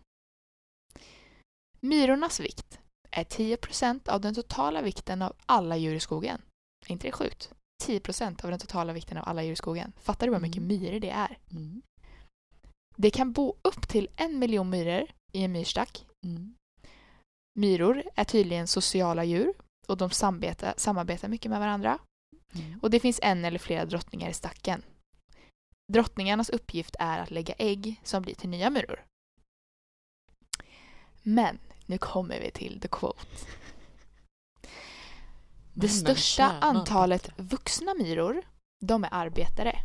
Myrornas 1.79 2.39
vikt 2.39 2.79
är 3.11 3.23
10% 3.23 4.09
av 4.09 4.21
den 4.21 4.35
totala 4.35 4.81
vikten 4.81 5.21
av 5.21 5.33
alla 5.45 5.77
djur 5.77 5.95
i 5.95 5.99
skogen. 5.99 6.41
Är 6.87 6.91
inte 6.91 7.07
det 7.07 7.11
sjukt? 7.11 7.53
10% 7.83 8.43
av 8.43 8.49
den 8.49 8.59
totala 8.59 8.93
vikten 8.93 9.17
av 9.17 9.27
alla 9.27 9.43
djur 9.43 9.51
i 9.53 9.55
skogen. 9.55 9.93
Fattar 9.99 10.27
du 10.27 10.33
hur 10.33 10.39
mycket 10.39 10.57
Mm. 10.57 10.67
myror 10.67 10.99
det 10.99 11.09
är? 11.09 11.37
Mm. 11.51 11.81
Det 12.95 13.11
kan 13.11 13.31
bo 13.31 13.55
upp 13.61 13.87
till 13.87 14.09
en 14.15 14.39
miljon 14.39 14.69
myror 14.69 15.07
i 15.31 15.43
en 15.43 15.51
myrstack. 15.51 16.05
Mm. 16.25 16.55
Myror 17.59 18.03
är 18.15 18.23
tydligen 18.23 18.67
sociala 18.67 19.23
djur 19.23 19.53
och 19.87 19.97
de 19.97 20.09
samarbetar, 20.09 20.73
samarbetar 20.77 21.27
mycket 21.27 21.51
med 21.51 21.59
varandra. 21.59 21.99
Mm. 22.55 22.79
Och 22.79 22.89
det 22.89 22.99
finns 22.99 23.19
en 23.23 23.45
eller 23.45 23.59
flera 23.59 23.85
drottningar 23.85 24.29
i 24.29 24.33
stacken. 24.33 24.83
Drottningarnas 25.93 26.49
uppgift 26.49 26.95
är 26.99 27.19
att 27.19 27.31
lägga 27.31 27.53
ägg 27.57 28.01
som 28.03 28.21
blir 28.23 28.35
till 28.35 28.49
nya 28.49 28.69
myror. 28.69 29.05
Men 31.23 31.59
nu 31.85 31.97
kommer 31.97 32.39
vi 32.39 32.51
till 32.51 32.79
the 32.81 32.87
quote. 32.87 33.25
Det 35.79 35.89
största 35.89 36.45
antalet 36.61 37.29
vuxna 37.35 37.93
myror, 37.93 38.41
de 38.85 39.03
är 39.03 39.09
arbetare. 39.11 39.79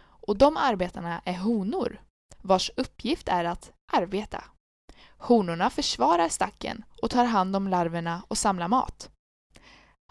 Och 0.00 0.36
de 0.36 0.56
arbetarna 0.56 1.22
är 1.24 1.36
honor, 1.36 2.00
vars 2.42 2.70
uppgift 2.76 3.28
är 3.28 3.44
att 3.44 3.72
arbeta. 3.92 4.44
Honorna 5.18 5.70
försvarar 5.70 6.28
stacken 6.28 6.84
och 7.02 7.10
tar 7.10 7.24
hand 7.24 7.56
om 7.56 7.68
larverna 7.68 8.22
och 8.28 8.38
samlar 8.38 8.68
mat. 8.68 9.10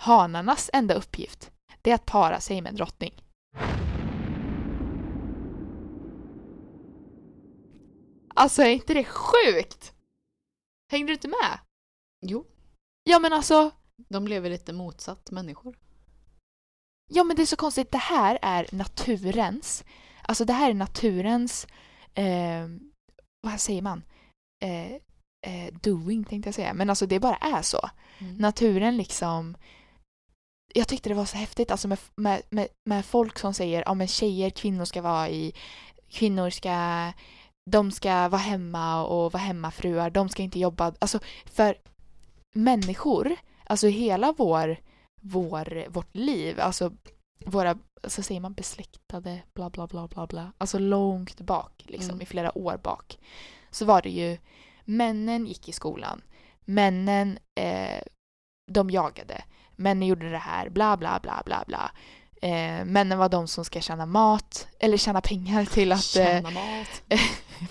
Hanarnas 0.02 0.70
enda 0.74 0.94
uppgift, 0.94 1.52
det 1.82 1.92
är 1.92 1.96
att 1.96 2.06
para 2.06 2.40
sig 2.40 2.62
med 2.62 2.70
en 2.70 2.76
drottning. 2.76 3.24
Alltså 8.36 8.62
är 8.62 8.70
inte 8.70 8.94
det 8.94 9.04
sjukt? 9.04 9.94
Hängde 10.92 11.08
du 11.08 11.14
inte 11.14 11.28
med? 11.28 11.60
Jo, 12.26 12.46
Ja 13.04 13.20
men 13.20 13.34
alltså, 13.34 13.72
de 14.10 14.28
lever 14.28 14.50
lite 14.50 14.74
motsatt 14.74 15.32
människor. 15.32 15.78
Ja 17.10 17.24
men 17.24 17.36
det 17.36 17.42
är 17.42 17.46
så 17.46 17.56
konstigt, 17.56 17.92
det 17.92 17.98
här 17.98 18.40
är 18.42 18.68
naturens, 18.72 19.84
alltså 20.22 20.46
det 20.46 20.54
här 20.54 20.70
är 20.70 20.74
naturens, 20.74 21.68
eh, 22.14 22.68
vad 23.42 23.60
säger 23.60 23.82
man, 23.82 24.04
eh, 24.64 24.94
eh, 25.48 25.74
doing 25.82 26.24
tänkte 26.24 26.48
jag 26.48 26.56
säga, 26.56 26.74
men 26.74 26.90
alltså 26.90 27.06
det 27.06 27.20
bara 27.20 27.36
är 27.36 27.62
så. 27.62 27.90
Mm. 28.20 28.36
Naturen 28.36 28.98
liksom, 28.98 29.58
jag 30.74 30.88
tyckte 30.88 31.10
det 31.10 31.16
var 31.16 31.26
så 31.26 31.38
häftigt 31.38 31.72
alltså 31.72 31.88
med, 31.88 32.00
med, 32.16 32.42
med, 32.50 32.68
med 32.86 33.06
folk 33.06 33.40
som 33.40 33.54
säger, 33.54 33.84
ja 33.86 33.94
men 33.94 34.08
tjejer, 34.08 34.50
kvinnor 34.50 34.86
ska 34.86 35.02
vara 35.02 35.30
i, 35.30 35.54
kvinnor 36.10 36.50
ska, 36.50 37.12
de 37.72 37.92
ska 37.92 38.30
vara 38.30 38.42
hemma 38.42 39.06
och 39.06 39.32
vara 39.32 39.44
hemmafruar, 39.44 40.10
de 40.10 40.30
ska 40.30 40.44
inte 40.44 40.60
jobba, 40.60 40.94
alltså 41.00 41.20
för 41.46 41.78
människor, 42.56 43.36
alltså 43.70 43.88
hela 43.88 44.34
vår 44.38 44.78
vår, 45.22 45.86
vårt 45.90 46.16
liv, 46.16 46.60
alltså 46.60 46.92
våra, 47.46 47.78
så 48.04 48.24
säger 48.24 48.42
man 48.42 48.54
besläktade, 48.54 49.44
bla 49.54 49.70
bla 49.70 49.88
bla 49.88 50.08
bla 50.08 50.28
bla, 50.28 50.52
alltså 50.58 50.80
långt 50.80 51.42
bak, 51.42 51.84
liksom 51.88 52.10
Mm. 52.10 52.22
i 52.22 52.26
flera 52.26 52.58
år 52.58 52.78
bak, 52.84 53.18
så 53.72 53.86
var 53.86 54.02
det 54.02 54.10
ju, 54.10 54.38
männen 54.86 55.46
gick 55.46 55.70
i 55.70 55.72
skolan, 55.72 56.22
männen, 56.66 57.40
eh, 57.56 58.02
de 58.72 58.90
jagade, 58.90 59.44
männen 59.76 60.08
gjorde 60.08 60.30
det 60.30 60.38
här, 60.38 60.70
bla 60.70 60.98
bla 60.98 61.20
bla 61.24 61.42
bla 61.46 61.64
bla. 61.68 61.92
Eh, 62.42 62.86
männen 62.86 63.18
var 63.18 63.30
de 63.30 63.48
som 63.48 63.66
ska 63.66 63.82
tjäna 63.82 64.06
mat, 64.06 64.68
eller 64.80 64.98
tjäna 64.98 65.22
pengar 65.22 65.66
till 65.66 65.92
att 65.92 65.98
eh, 66.16 66.24
Tjäna 66.24 66.52
mat. 66.52 67.02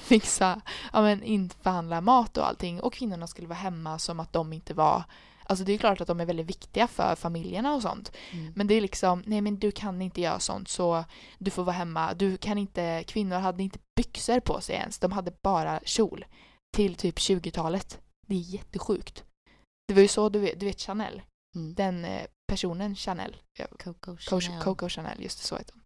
fixa, 0.01 0.61
ja 0.93 1.03
men 1.03 1.23
införhandla 1.23 2.01
mat 2.01 2.37
och 2.37 2.47
allting 2.49 2.81
och 2.81 2.93
kvinnorna 2.93 3.27
skulle 3.27 3.49
vara 3.49 3.59
hemma 3.59 3.99
som 3.99 4.21
att 4.21 4.33
de 4.33 4.53
inte 4.53 4.75
var 4.75 5.05
Alltså 5.49 5.65
det 5.65 5.73
är 5.73 5.79
klart 5.79 6.01
att 6.01 6.09
de 6.09 6.21
är 6.21 6.27
väldigt 6.27 6.47
viktiga 6.47 6.89
för 6.89 7.15
familjerna 7.15 7.75
och 7.75 7.83
sånt. 7.83 8.13
Mm. 8.33 8.53
Men 8.57 8.67
det 8.67 8.75
är 8.75 8.81
liksom, 8.81 9.23
nej 9.27 9.41
men 9.41 9.59
du 9.59 9.71
kan 9.73 10.03
inte 10.03 10.21
göra 10.21 10.41
sånt 10.41 10.69
så 10.69 11.05
du 11.39 11.51
får 11.51 11.65
vara 11.65 11.77
hemma. 11.77 12.15
Du 12.15 12.37
kan 12.37 12.59
inte, 12.59 13.05
kvinnor 13.07 13.37
hade 13.39 13.63
inte 13.63 13.79
byxor 13.97 14.41
på 14.41 14.61
sig 14.61 14.77
ens. 14.77 14.99
De 14.99 15.13
hade 15.13 15.33
bara 15.43 15.81
kjol. 15.85 16.25
Till 16.77 16.95
typ 16.95 17.17
20-talet. 17.19 18.01
Det 18.27 18.35
är 18.35 18.39
jättesjukt. 18.41 19.25
Det 19.89 19.95
var 19.95 20.03
ju 20.03 20.09
så 20.09 20.29
du 20.29 20.39
vet, 20.39 20.61
du 20.61 20.67
vet 20.67 20.81
Chanel, 20.81 21.23
Mm. 21.57 21.75
den 21.75 22.05
eh, 22.05 22.27
personen 22.49 22.97
Chanel, 22.97 23.37
Coco 23.79 24.17
Chanel. 24.17 24.63
Coco 24.63 24.89
Chanel, 24.89 25.23
just 25.23 25.39
det, 25.39 25.45
så 25.45 25.57
heter 25.57 25.75
hon. 25.75 25.83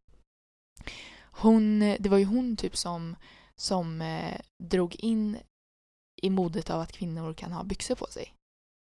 hon. 1.33 1.79
Det 2.01 2.09
var 2.09 2.19
ju 2.19 2.25
hon 2.25 2.57
typ 2.57 2.77
som, 2.77 3.17
som 3.57 4.03
eh, 4.03 4.41
drog 4.63 4.97
in 4.97 5.39
i 6.23 6.31
modet 6.31 6.71
av 6.71 6.81
att 6.81 6.93
kvinnor 6.93 7.35
kan 7.35 7.53
ha 7.53 7.65
byxor 7.65 7.95
på 7.95 8.07
sig. 8.07 8.35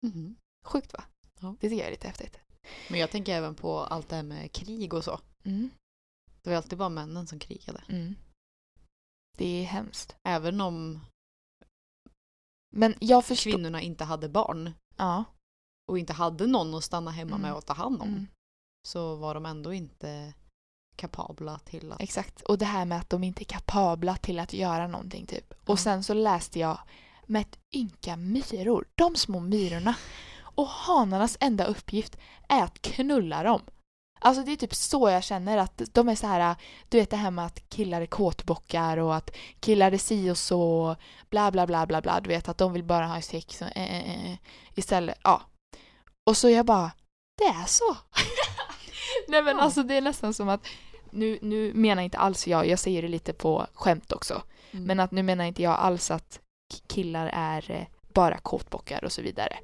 Mhm. 0.08 0.36
Sjukt 0.66 0.94
va? 0.94 1.04
Ja. 1.40 1.56
Det 1.60 1.70
tycker 1.70 1.78
jag 1.78 1.88
är 1.88 1.92
lite 1.92 2.08
häftigt. 2.08 2.40
Men 2.90 3.00
jag 3.00 3.12
tänker 3.12 3.36
även 3.36 3.56
på 3.56 3.80
allt 3.80 4.10
det 4.10 4.16
här 4.16 4.24
med 4.24 4.52
krig 4.52 4.94
och 4.94 5.04
så. 5.04 5.20
Mm. 5.44 5.70
Det 6.42 6.50
var 6.50 6.58
alltid 6.58 6.78
bara 6.80 6.90
männen 6.90 7.28
som 7.28 7.40
krigade. 7.40 7.84
Mm. 7.90 8.16
Det 9.38 9.46
är 9.46 9.64
hemskt. 9.66 10.16
Även 10.24 10.62
om 10.62 11.00
Men 12.76 12.96
jag 13.00 13.26
förstår... 13.26 13.52
kvinnorna 13.52 13.82
inte 13.82 14.04
hade 14.04 14.30
barn 14.30 14.74
Ja. 14.96 15.24
och 15.92 16.00
inte 16.00 16.14
hade 16.14 16.48
någon 16.48 16.74
att 16.76 16.84
stanna 16.84 17.12
hemma 17.12 17.30
Mm. 17.36 17.42
med 17.42 17.54
och 17.54 17.66
ta 17.66 17.74
hand 17.74 18.02
om 18.02 18.08
Mm. 18.08 18.28
så 18.88 19.16
var 19.16 19.34
de 19.34 19.46
ändå 19.46 19.74
inte 19.74 20.34
kapabla 20.96 21.60
till 21.60 21.92
att... 21.92 22.02
Exakt. 22.02 22.42
Och 22.42 22.58
det 22.58 22.66
här 22.66 22.86
med 22.86 23.00
att 23.00 23.10
de 23.10 23.24
inte 23.24 23.42
är 23.44 23.46
kapabla 23.46 24.16
till 24.18 24.40
att 24.40 24.54
göra 24.54 24.88
någonting 24.88 25.26
typ. 25.26 25.54
Och 25.70 25.80
sen 25.80 26.04
så 26.04 26.14
läste 26.14 26.60
jag 26.60 26.80
med 27.26 27.42
ett 27.42 27.60
ynka 27.76 28.16
myror. 28.16 28.88
De 28.96 29.16
små 29.16 29.40
myrorna. 29.40 29.96
Och 30.60 30.68
hanarnas 30.68 31.38
enda 31.40 31.66
uppgift 31.66 32.18
är 32.48 32.64
att 32.64 32.82
knulla 32.82 33.44
dem. 33.44 33.62
Alltså 34.22 34.44
det 34.44 34.52
är 34.52 34.56
typ 34.56 34.74
så 34.76 35.10
jag 35.10 35.24
känner 35.24 35.58
att 35.58 35.82
de 35.94 36.10
är 36.10 36.16
så 36.16 36.28
här, 36.28 36.56
du 36.90 36.98
vet 37.00 37.10
det 37.10 37.18
här 37.18 37.32
med 37.32 37.46
att 37.46 37.70
killar 37.70 38.02
är 38.02 38.06
kåtbockar 38.06 38.98
och 38.98 39.16
att 39.16 39.36
killar 39.60 39.92
är 39.92 39.98
si 39.98 40.30
och 40.30 40.38
så, 40.38 40.96
bla 41.30 41.52
bla 41.52 41.68
bla 41.68 41.86
bla 41.86 42.02
bla, 42.02 42.20
du 42.20 42.28
vet 42.28 42.50
att 42.50 42.58
de 42.58 42.74
vill 42.74 42.84
bara 42.84 43.06
ha 43.08 43.22
sex 43.22 43.62
och 43.62 43.78
eh, 43.78 44.26
eh, 44.32 44.38
istället, 44.76 45.18
ja. 45.24 45.42
Och 46.30 46.38
så 46.38 46.50
jag 46.50 46.66
bara, 46.66 46.92
det 47.38 47.44
är 47.46 47.66
så. 47.66 47.98
Nej 49.28 49.44
men 49.44 49.58
Ja. 49.58 49.64
alltså 49.64 49.84
det 49.84 49.98
är 49.98 50.02
nästan 50.02 50.34
som 50.34 50.50
att, 50.50 50.68
nu, 51.12 51.40
nu 51.42 51.74
menar 51.74 52.04
inte 52.04 52.18
alls 52.18 52.48
jag, 52.48 52.68
jag 52.68 52.80
säger 52.80 53.02
det 53.02 53.08
lite 53.08 53.34
på 53.34 53.68
skämt 53.74 54.12
också, 54.12 54.42
Mm. 54.72 54.86
men 54.86 55.00
att 55.00 55.12
nu 55.12 55.24
menar 55.24 55.46
inte 55.46 55.62
jag 55.64 55.74
alls 55.80 56.12
att 56.12 56.40
killar 56.88 57.30
är 57.34 57.88
bara 58.22 58.38
kåtbockar 58.38 59.04
och 59.06 59.12
så 59.12 59.22
vidare. 59.22 59.56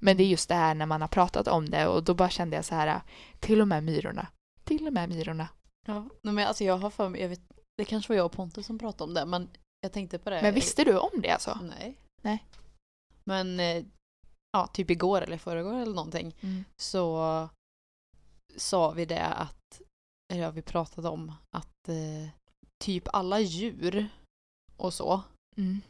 Men 0.00 0.16
det 0.16 0.22
är 0.22 0.28
just 0.28 0.48
det 0.48 0.54
här 0.54 0.74
när 0.74 0.86
man 0.86 1.00
har 1.00 1.08
pratat 1.08 1.48
om 1.48 1.70
det 1.70 1.86
och 1.88 2.04
då 2.04 2.14
bara 2.14 2.30
kände 2.30 2.56
jag 2.56 2.64
så 2.64 2.74
här, 2.74 3.00
till 3.40 3.60
och 3.60 3.68
med 3.68 3.84
myrorna. 3.84 4.26
Till 4.64 4.86
och 4.86 4.92
med 4.92 5.08
myrorna. 5.08 5.48
Ja. 5.86 6.08
Men 6.22 6.38
alltså 6.38 6.64
jag 6.64 6.78
har 6.78 6.90
för 6.90 7.08
mig, 7.08 7.20
jag 7.20 7.28
vet, 7.28 7.40
det 7.78 7.84
kanske 7.84 8.12
var 8.12 8.16
jag 8.16 8.26
och 8.26 8.32
Pontus 8.32 8.66
som 8.66 8.78
pratade 8.78 9.04
om 9.08 9.14
det 9.14 9.26
men 9.26 9.48
jag 9.80 9.92
tänkte 9.92 10.18
på 10.18 10.30
det. 10.30 10.42
Men 10.42 10.54
visste 10.54 10.84
du 10.84 10.98
om 10.98 11.20
det 11.22 11.30
alltså? 11.30 11.58
Nej. 11.62 11.98
Nej. 12.22 12.44
Men 13.24 13.60
eh, 13.60 13.84
ja, 14.52 14.66
typ 14.66 14.90
igår 14.90 15.20
eller 15.22 15.38
förrgår 15.38 15.74
eller 15.74 15.94
någonting 15.94 16.34
Mm. 16.42 16.64
så 16.82 17.48
sa 18.56 18.90
vi 18.90 19.04
det 19.04 19.24
att, 19.26 19.80
eller 20.32 20.42
ja, 20.42 20.50
vi 20.50 20.62
pratade 20.62 21.08
om 21.08 21.32
att 21.56 21.88
eh, 21.88 22.28
typ 22.84 23.08
alla 23.12 23.40
djur 23.40 24.08
och 24.76 24.94
så, 24.94 25.22
Mm. 25.56 25.80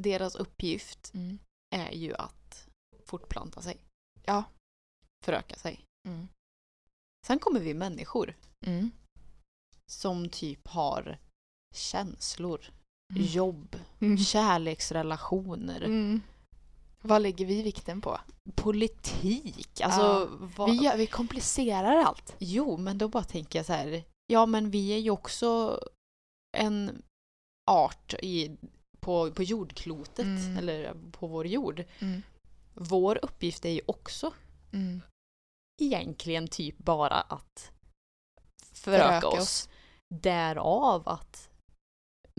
deras 0.00 0.34
uppgift 0.34 1.14
Mm. 1.14 1.38
Är 1.74 1.92
ju 1.92 2.14
att 2.14 2.68
fortplanta 3.06 3.62
sig. 3.62 3.76
Ja. 4.24 4.44
Föröka 5.24 5.56
sig. 5.56 5.84
Mm. 6.08 6.28
Sen 7.26 7.38
kommer 7.38 7.60
vi 7.60 7.74
människor 7.74 8.36
Mm. 8.66 8.90
som 9.90 10.28
typ 10.28 10.68
har 10.68 11.18
känslor, 11.74 12.60
Mm. 13.14 13.22
jobb, 13.26 13.76
Mm. 14.00 14.18
kärleksrelationer, 14.18 15.82
Mm. 15.82 16.20
Vad 17.02 17.22
lägger 17.22 17.46
vi 17.46 17.62
vikten 17.62 18.00
på? 18.00 18.20
politik. 18.54 19.80
Alltså, 19.80 20.28
vad... 20.56 20.70
Vi, 20.70 20.92
vi 20.96 21.06
komplicerar 21.06 21.96
allt. 21.96 22.36
Jo, 22.38 22.76
men 22.76 22.98
då 22.98 23.08
bara 23.08 23.24
tänker 23.24 23.58
jag 23.58 23.66
så 23.66 23.72
här. 23.72 24.04
Ja, 24.26 24.46
men 24.46 24.70
vi 24.70 24.90
är 24.94 24.98
ju 24.98 25.10
också 25.10 25.80
en 26.56 27.02
art 27.70 28.14
i, 28.22 28.56
på, 29.04 29.30
på 29.30 29.42
jordklotet, 29.42 30.18
Mm. 30.26 30.56
eller 30.58 30.94
på 31.12 31.26
vår 31.26 31.46
jord. 31.46 31.84
Mm. 32.00 32.22
Vår 32.74 33.18
uppgift 33.22 33.64
är 33.64 33.70
ju 33.70 33.80
också 33.86 34.32
Mm. 34.72 35.00
egentligen 35.82 36.48
typ 36.48 36.78
bara 36.78 37.20
att 37.20 37.72
föröka, 38.72 39.08
Föröka 39.20 39.28
oss. 39.28 39.38
oss. 39.38 39.68
Därav 40.14 41.08
att 41.08 41.50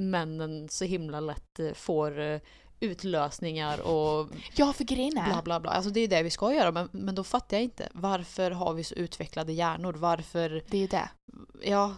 männen 0.01 0.69
så 0.69 0.85
himla 0.85 1.19
lätt 1.19 1.59
eh, 1.59 1.73
får 1.73 2.19
eh, 2.19 2.41
utlösningar 2.79 3.81
och 3.81 4.29
Ja, 4.55 4.73
för 4.73 4.83
grejen 4.83 5.17
är... 5.17 5.25
bla 5.25 5.41
bla 5.41 5.59
bla. 5.59 5.71
Alltså 5.71 5.91
det 5.91 5.99
är 5.99 6.07
det 6.07 6.23
vi 6.23 6.29
ska 6.29 6.53
göra 6.53 6.71
men, 6.71 6.89
men 6.91 7.15
då 7.15 7.23
fattar 7.23 7.57
jag 7.57 7.63
inte. 7.63 7.89
Varför 7.93 8.51
har 8.51 8.73
vi 8.73 8.83
så 8.83 8.95
utvecklade 8.95 9.53
hjärnor? 9.53 9.93
Varför, 9.93 10.49
Det 10.69 10.77
är 10.77 10.81
ju 10.81 10.87
det. 10.87 11.09
ja, 11.63 11.95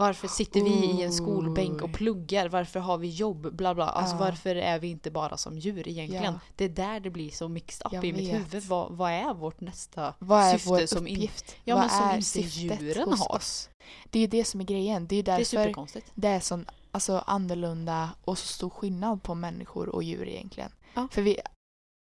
varför 0.00 0.28
sitter 0.28 0.60
vi 0.60 0.70
i 0.70 1.02
en 1.02 1.12
skolbänk 1.12 1.82
och 1.82 1.92
pluggar? 1.92 2.48
Varför 2.48 2.80
har 2.80 2.98
vi 2.98 3.08
jobb? 3.08 3.54
Bla 3.56 3.74
bla. 3.74 3.84
Alltså 3.86 4.14
Ja. 4.16 4.20
varför 4.20 4.54
är 4.56 4.78
vi 4.78 4.88
inte 4.88 5.10
bara 5.10 5.36
som 5.36 5.58
djur 5.58 5.88
egentligen? 5.88 6.24
Ja. 6.34 6.40
Det 6.56 6.64
är 6.64 6.68
där 6.68 7.00
det 7.00 7.10
blir 7.10 7.30
så 7.30 7.48
mixed 7.48 7.86
up 7.86 7.92
Jag 7.92 8.04
i 8.04 8.12
mitt 8.12 8.28
vet. 8.28 8.34
huvud. 8.40 8.62
Vad, 8.64 8.92
vad 8.92 9.10
är 9.12 9.34
vårt 9.34 9.60
nästa 9.60 10.14
Vad 10.18 10.42
är 10.42 10.52
syfte 10.52 10.68
vår 10.68 10.86
som 10.86 11.06
in- 11.06 11.16
uppgift? 11.16 11.56
Ja, 11.64 11.74
Vad 11.74 11.82
men 11.84 11.90
som 11.90 12.40
är 12.42 12.42
inte 12.46 12.60
djuren 12.60 13.08
hos 13.08 13.20
har. 13.20 13.34
oss? 13.36 13.68
Det 14.10 14.18
är 14.18 14.20
ju 14.20 14.26
det 14.26 14.44
som 14.44 14.60
är 14.60 14.64
grejen. 14.64 15.06
Det 15.06 15.14
är 15.14 15.16
ju 15.16 15.22
Det 15.22 15.30
är 15.32 15.36
därför 15.38 16.02
det 16.14 16.28
är 16.28 16.40
sån 16.40 16.66
alltså, 16.92 17.18
annorlunda 17.26 18.10
och 18.24 18.38
så 18.38 18.46
stor 18.46 18.70
skillnad 18.70 19.22
på 19.22 19.34
människor 19.34 19.88
och 19.88 20.02
djur 20.02 20.28
egentligen. 20.28 20.72
Ja. 20.94 21.08
För 21.10 21.22
vi, 21.22 21.38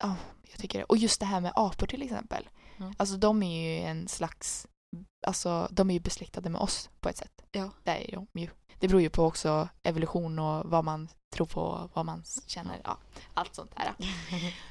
ja, 0.02 0.14
jag 0.50 0.60
tycker 0.60 0.78
det. 0.78 0.84
Och 0.84 0.96
just 0.96 1.20
det 1.20 1.26
här 1.26 1.40
med 1.40 1.52
apor 1.56 1.86
till 1.86 2.02
exempel. 2.02 2.48
Ja. 2.76 2.92
Alltså 2.96 3.16
de 3.16 3.42
är 3.42 3.60
ju 3.62 3.78
en 3.84 4.08
slags, 4.08 4.66
alltså 5.26 5.68
de 5.70 5.90
är 5.90 5.94
ju 5.94 6.00
besläktade 6.00 6.50
med 6.50 6.60
oss 6.60 6.90
på 7.00 7.08
ett 7.08 7.16
sätt. 7.16 7.42
Ja. 7.52 7.70
Det 7.82 7.90
är 7.90 8.12
de 8.12 8.40
ju. 8.40 8.48
Det 8.78 8.88
beror 8.88 9.00
ju 9.00 9.10
på 9.10 9.24
också 9.24 9.68
evolution 9.82 10.38
och 10.38 10.70
vad 10.70 10.84
man 10.84 11.08
tror 11.34 11.46
på, 11.46 11.90
vad 11.94 12.06
man 12.06 12.22
känner, 12.46 12.80
ja, 12.84 12.98
allt 13.34 13.54
sånt 13.54 13.72
där. 13.76 13.94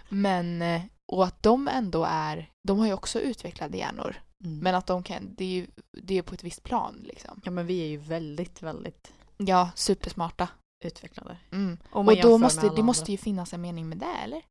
Men, 0.10 0.62
eh, 0.62 0.81
och 1.05 1.25
att 1.25 1.43
de 1.43 1.67
ändå 1.67 2.05
är, 2.10 2.51
de 2.67 2.79
har 2.79 2.88
ju 2.88 2.93
också 2.93 3.19
utvecklade 3.19 3.77
hjärnor. 3.77 4.15
Mm. 4.43 4.60
Men 4.60 4.75
att 4.75 4.88
de 4.88 5.03
kan, 5.03 5.36
det 5.36 5.43
är 5.43 5.49
ju 5.49 5.67
det 5.91 6.17
är 6.17 6.21
på 6.21 6.33
ett 6.33 6.43
visst 6.43 6.63
plan 6.63 7.01
liksom. 7.03 7.41
ja 7.45 7.51
men 7.51 7.67
vi 7.67 7.81
är 7.81 7.88
ju 7.88 7.97
väldigt, 7.97 8.62
väldigt 8.62 9.13
Ja, 9.38 9.69
supersmarta. 9.75 10.49
utvecklade. 10.86 11.38
Mm. 11.51 11.77
Och 11.91 12.17
då 12.21 12.38
måste, 12.38 12.69
det 12.69 12.83
måste 12.83 13.01
andra. 13.01 13.12
ju 13.12 13.17
finnas 13.17 13.53
en 13.53 13.62
mening 13.62 13.89
med 13.89 13.97
det 13.97 14.15
eller? 14.23 14.41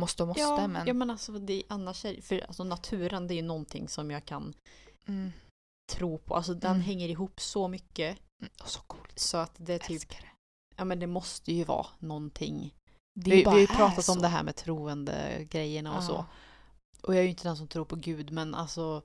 Måste 0.00 0.22
och 0.22 0.26
måste 0.26 0.42
ja, 0.42 0.66
men. 0.66 0.86
ja 0.86 0.94
men 0.94 1.10
alltså 1.10 1.32
det, 1.32 1.62
annars 1.68 2.04
är, 2.04 2.22
för 2.22 2.44
alltså 2.46 2.64
naturen 2.64 3.26
det 3.26 3.34
är 3.34 3.36
ju 3.36 3.42
någonting 3.42 3.88
som 3.88 4.10
jag 4.10 4.24
kan 4.24 4.54
Mm. 5.08 5.32
tro 5.92 6.18
på. 6.18 6.34
Alltså 6.36 6.54
den 6.54 6.70
Mm. 6.70 6.82
hänger 6.82 7.08
ihop 7.08 7.40
så 7.40 7.68
mycket 7.68 8.18
Mm. 8.40 8.50
Och 8.62 8.68
så 8.68 8.80
coolt. 8.80 9.18
så 9.18 9.36
att 9.36 9.52
det 9.56 9.74
är 9.74 9.78
typ, 9.78 9.90
Älskar 9.90 10.20
det. 10.20 10.28
ja 10.76 10.84
men 10.84 10.98
det 11.00 11.06
måste 11.06 11.52
ju 11.52 11.64
vara 11.64 11.86
någonting. 11.98 12.74
Det 13.14 13.30
Vi, 13.30 13.36
vi 13.36 13.44
har 13.44 13.58
ju 13.58 13.66
pratat 13.66 14.08
om 14.08 14.14
så. 14.14 14.20
det 14.20 14.28
här 14.28 14.42
med 14.42 14.56
troende 14.56 15.46
grejerna 15.50 15.96
och 15.96 16.02
så. 16.02 16.12
Ja. 16.12 16.26
Och 17.02 17.14
jag 17.14 17.18
är 17.18 17.22
ju 17.24 17.30
inte 17.30 17.48
den 17.48 17.56
som 17.56 17.68
tror 17.68 17.84
på 17.84 17.96
Gud 17.96 18.30
men 18.30 18.54
alltså 18.54 19.02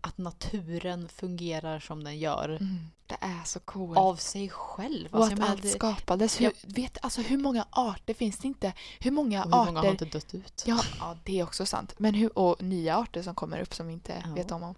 att 0.00 0.18
naturen 0.18 1.08
fungerar 1.08 1.80
som 1.80 2.04
den 2.04 2.18
gör 2.18 2.48
Mm. 2.48 2.78
Det 3.06 3.16
är 3.20 3.44
så 3.44 3.60
coolt. 3.60 3.98
av 3.98 4.16
sig 4.16 4.48
själv. 4.50 5.08
och 5.14 5.20
Alltså, 5.20 5.24
att 5.26 5.30
jag 5.30 5.38
menar, 5.38 5.50
allt 5.52 5.62
det- 5.62 5.68
skapades. 5.68 6.40
Hur, 6.40 6.52
vet, 6.62 7.04
alltså, 7.04 7.20
hur 7.22 7.38
många 7.38 7.66
arter 7.70 8.14
finns 8.14 8.38
det 8.38 8.48
inte? 8.48 8.72
Hur 9.00 9.10
många 9.10 9.44
och 9.44 9.50
hur 9.50 9.64
många 9.64 9.78
arter? 9.80 9.86
har 9.88 9.92
inte 9.92 10.04
dött 10.04 10.34
ut? 10.34 10.64
Ja, 10.66 10.80
ja, 10.98 11.16
det 11.24 11.40
är 11.40 11.44
också 11.44 11.66
sant. 11.66 11.94
Men 11.98 12.14
hur, 12.14 12.38
och 12.38 12.62
nya 12.62 12.96
arter 12.96 13.22
som 13.22 13.34
kommer 13.34 13.60
upp 13.60 13.74
som 13.74 13.86
vi 13.86 13.92
inte 13.92 14.22
Ja. 14.26 14.34
vet 14.34 14.50
om. 14.50 14.62
om. 14.62 14.74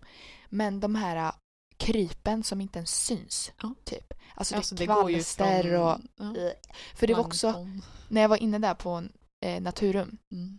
Men 0.49 0.81
de 0.81 0.95
här 0.95 1.17
äh, 1.17 1.33
krypen 1.77 2.43
som 2.43 2.61
inte 2.61 2.79
ens 2.79 3.05
syns. 3.05 3.53
Ja. 3.63 3.75
Typ. 3.85 4.13
Alltså, 4.35 4.57
Alltså, 4.57 4.75
det 4.75 4.87
går 4.87 5.11
ju 5.11 5.17
kvalster 5.17 5.63
från- 5.63 5.75
och... 5.81 6.01
ja, 6.37 6.53
För 6.95 7.07
det 7.07 7.15
var 7.15 7.25
också, 7.25 7.67
när 8.09 8.21
jag 8.23 8.29
var 8.29 8.37
inne 8.37 8.59
där 8.59 8.75
på 8.75 9.05
eh, 9.45 9.63
Naturum, 9.63 10.19
Mm. 10.33 10.59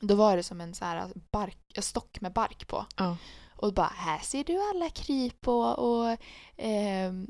då 0.00 0.14
var 0.14 0.36
det 0.36 0.42
som 0.42 0.60
en 0.60 0.74
så 0.74 0.84
här 0.84 1.08
bark, 1.30 1.58
en 1.74 1.82
stock 1.82 2.20
med 2.20 2.32
bark 2.32 2.66
på. 2.68 2.86
Ja. 2.96 3.16
Och 3.56 3.74
bara, 3.74 3.92
här 3.96 4.18
ser 4.18 4.44
du 4.44 4.70
alla 4.70 4.90
kryp 4.90 5.48
och, 5.48 5.78
och 5.78 6.16
ehm, 6.56 7.26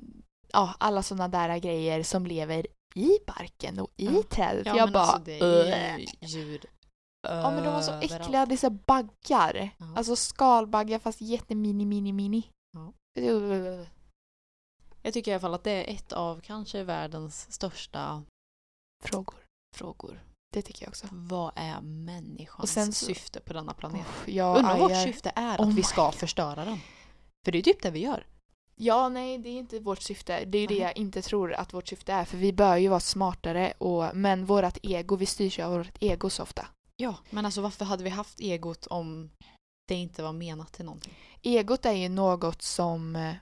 ja, 0.53 0.75
alla 0.79 1.03
sådana 1.03 1.29
där 1.29 1.59
grejer 1.59 2.03
som 2.03 2.27
lever 2.27 2.67
i 2.95 3.11
barken 3.27 3.79
och 3.79 3.90
i 3.97 4.07
Ja. 4.07 4.23
trädet. 4.31 4.67
Ja, 4.67 4.77
jag 4.77 4.87
men 4.87 4.92
bara, 4.92 5.03
alltså 5.05 5.25
det 5.25 5.38
är 5.40 6.05
djur 6.21 6.61
Ja 7.25 7.50
men 7.50 7.64
de 7.64 7.72
var 7.75 7.83
så 7.83 7.92
äckliga, 7.92 8.46
dessa 8.46 8.70
baggar. 8.70 9.70
Ja. 9.79 9.87
Alltså 9.96 10.16
skalbaggar 10.16 10.98
fast 10.98 11.20
jättemini 11.20 11.85
mini 11.87 12.12
mini. 12.12 12.42
Ja. 12.72 12.92
Jag 15.02 15.14
tycker 15.14 15.31
i 15.31 15.35
alla 15.35 15.40
fall 15.40 15.54
att 15.54 15.64
det 15.64 15.70
är 15.90 15.94
ett 15.94 16.12
av 16.12 16.40
kanske 16.40 16.83
världens 16.85 17.52
största 17.52 18.22
Frågor. 19.04 19.37
frågor. 19.77 20.22
Det 20.54 20.62
tycker 20.62 20.83
jag 20.85 20.88
också. 20.88 21.06
Vad 21.10 21.52
är 21.56 21.81
människans 21.81 22.62
Och 22.62 22.68
sen 22.68 22.92
så- 22.92 23.04
syfte 23.06 23.40
på 23.40 23.52
denna 23.52 23.75
planet? 23.75 24.00
Uff, 24.00 24.29
jag 24.29 24.56
Undrar 24.58 24.79
vårt 24.79 25.02
syfte 25.02 25.33
är 25.35 25.60
Oh 25.60 25.68
att 25.68 25.75
vi 25.75 25.83
ska 25.83 26.04
God. 26.06 26.14
förstöra 26.14 26.64
den. 26.64 26.79
För 27.44 27.52
det 27.52 27.58
är 27.58 27.62
typ 27.62 27.83
det 27.83 27.90
vi 27.90 28.00
gör. 28.00 28.27
Ja, 28.77 29.08
nej, 29.08 29.38
det 29.38 29.48
är 29.48 29.58
inte 29.58 29.81
vårt 29.81 30.02
syfte. 30.02 30.44
Det 30.44 30.58
är 30.58 30.60
ju 30.60 30.66
det 30.66 30.75
jag 30.79 30.96
inte 30.96 31.22
tror 31.22 31.52
att 31.52 31.75
vårt 31.75 31.88
syfte 31.88 32.12
är. 32.12 32.25
För 32.25 32.37
vi 32.37 32.52
bör 32.52 32.77
ju 32.77 32.88
vara 32.88 33.00
smartare, 33.00 33.72
och, 33.79 34.16
men 34.16 34.46
vårt 34.46 34.79
ego, 34.83 35.16
vi 35.16 35.27
styrs 35.27 35.58
ju 35.58 35.62
av 35.62 35.72
vårt 35.79 36.02
ego 36.02 36.31
så 36.31 36.42
ofta. 36.42 36.66
Ja, 36.97 37.19
men 37.31 37.45
alltså 37.45 37.61
varför 37.61 37.85
hade 37.85 38.05
vi 38.05 38.11
haft 38.11 38.40
egot 38.40 38.87
om 38.87 39.31
det 39.88 39.95
inte 39.95 40.23
var 40.23 40.33
menat 40.33 40.73
till 40.73 40.85
någonting? 40.85 41.15
Egot 41.42 41.87
är 41.87 41.92
ju 41.92 42.09
något 42.09 42.63
som 42.63 43.17
eh, 43.17 43.35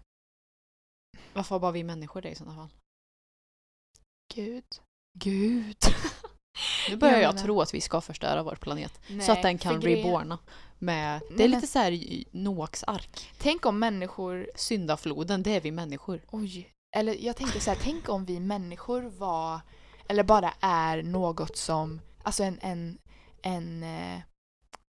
Varför 1.33 1.55
har 1.55 1.61
bara 1.61 1.73
vi 1.73 1.85
människor 1.85 2.21
det 2.23 2.31
i 2.31 2.35
sådana 2.35 2.57
fall? 2.57 2.69
Gud. 4.35 4.65
Gud. 5.19 5.77
Nu 6.91 6.97
börjar 6.97 7.15
Jag 7.21 7.35
jag, 7.35 7.39
tro 7.43 7.61
att 7.61 7.75
vi 7.75 7.81
ska 7.81 8.01
förstöra 8.01 8.43
vår 8.43 8.55
planet. 8.57 9.01
Nej, 9.09 9.27
så 9.27 9.33
att 9.33 9.43
den 9.43 9.59
kan 9.59 9.83
reborna. 9.83 10.39
Med, 10.79 11.21
det 11.29 11.35
är 11.35 11.39
men- 11.39 11.51
lite 11.51 11.67
så 11.67 11.79
här 11.79 12.25
Noaks 12.31 12.85
ark. 12.85 13.31
Tänk 13.39 13.67
om 13.67 13.79
människor 13.79 14.51
Syndafloden, 14.55 15.43
det 15.43 15.57
är 15.57 15.61
vi 15.61 15.71
människor. 15.71 16.25
Oj. 16.31 16.73
Eller 16.97 17.15
jag 17.15 17.37
tänkte 17.37 17.61
så 17.61 17.71
här, 17.71 17.79
tänk 17.83 18.09
om 18.09 18.25
vi 18.25 18.41
människor 18.41 19.03
var, 19.03 19.61
eller 20.09 20.23
bara 20.23 20.53
är 20.61 21.03
något 21.03 21.57
som, 21.57 22.01
alltså 22.23 22.43
en, 22.45 22.59
en, 22.63 22.99
en, 23.43 23.83
eh, 23.83 24.21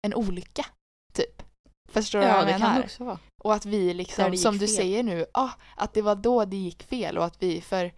en 0.06 0.14
olycka, 0.14 0.66
typ. 1.12 1.42
Förstår 1.90 2.18
du 2.18 2.24
vad 2.26 2.34
Ja, 2.34 2.38
jag 2.38 2.46
det 2.46 2.52
menar? 2.52 2.66
kan 2.66 2.76
det 2.76 2.84
också 2.84 3.04
vara. 3.04 3.18
Och 3.42 3.54
att 3.54 3.66
vi 3.66 3.94
liksom, 3.94 4.30
det 4.30 4.36
som 4.36 4.58
du 4.58 4.66
fel. 4.66 4.76
säger 4.76 5.02
nu, 5.02 5.26
ah, 5.32 5.50
att 5.76 5.94
det 5.94 6.02
var 6.02 6.14
då 6.14 6.44
det 6.44 6.56
gick 6.56 6.82
fel 6.82 7.18
och 7.18 7.24
att 7.24 7.42
vi, 7.42 7.60
för 7.60 7.92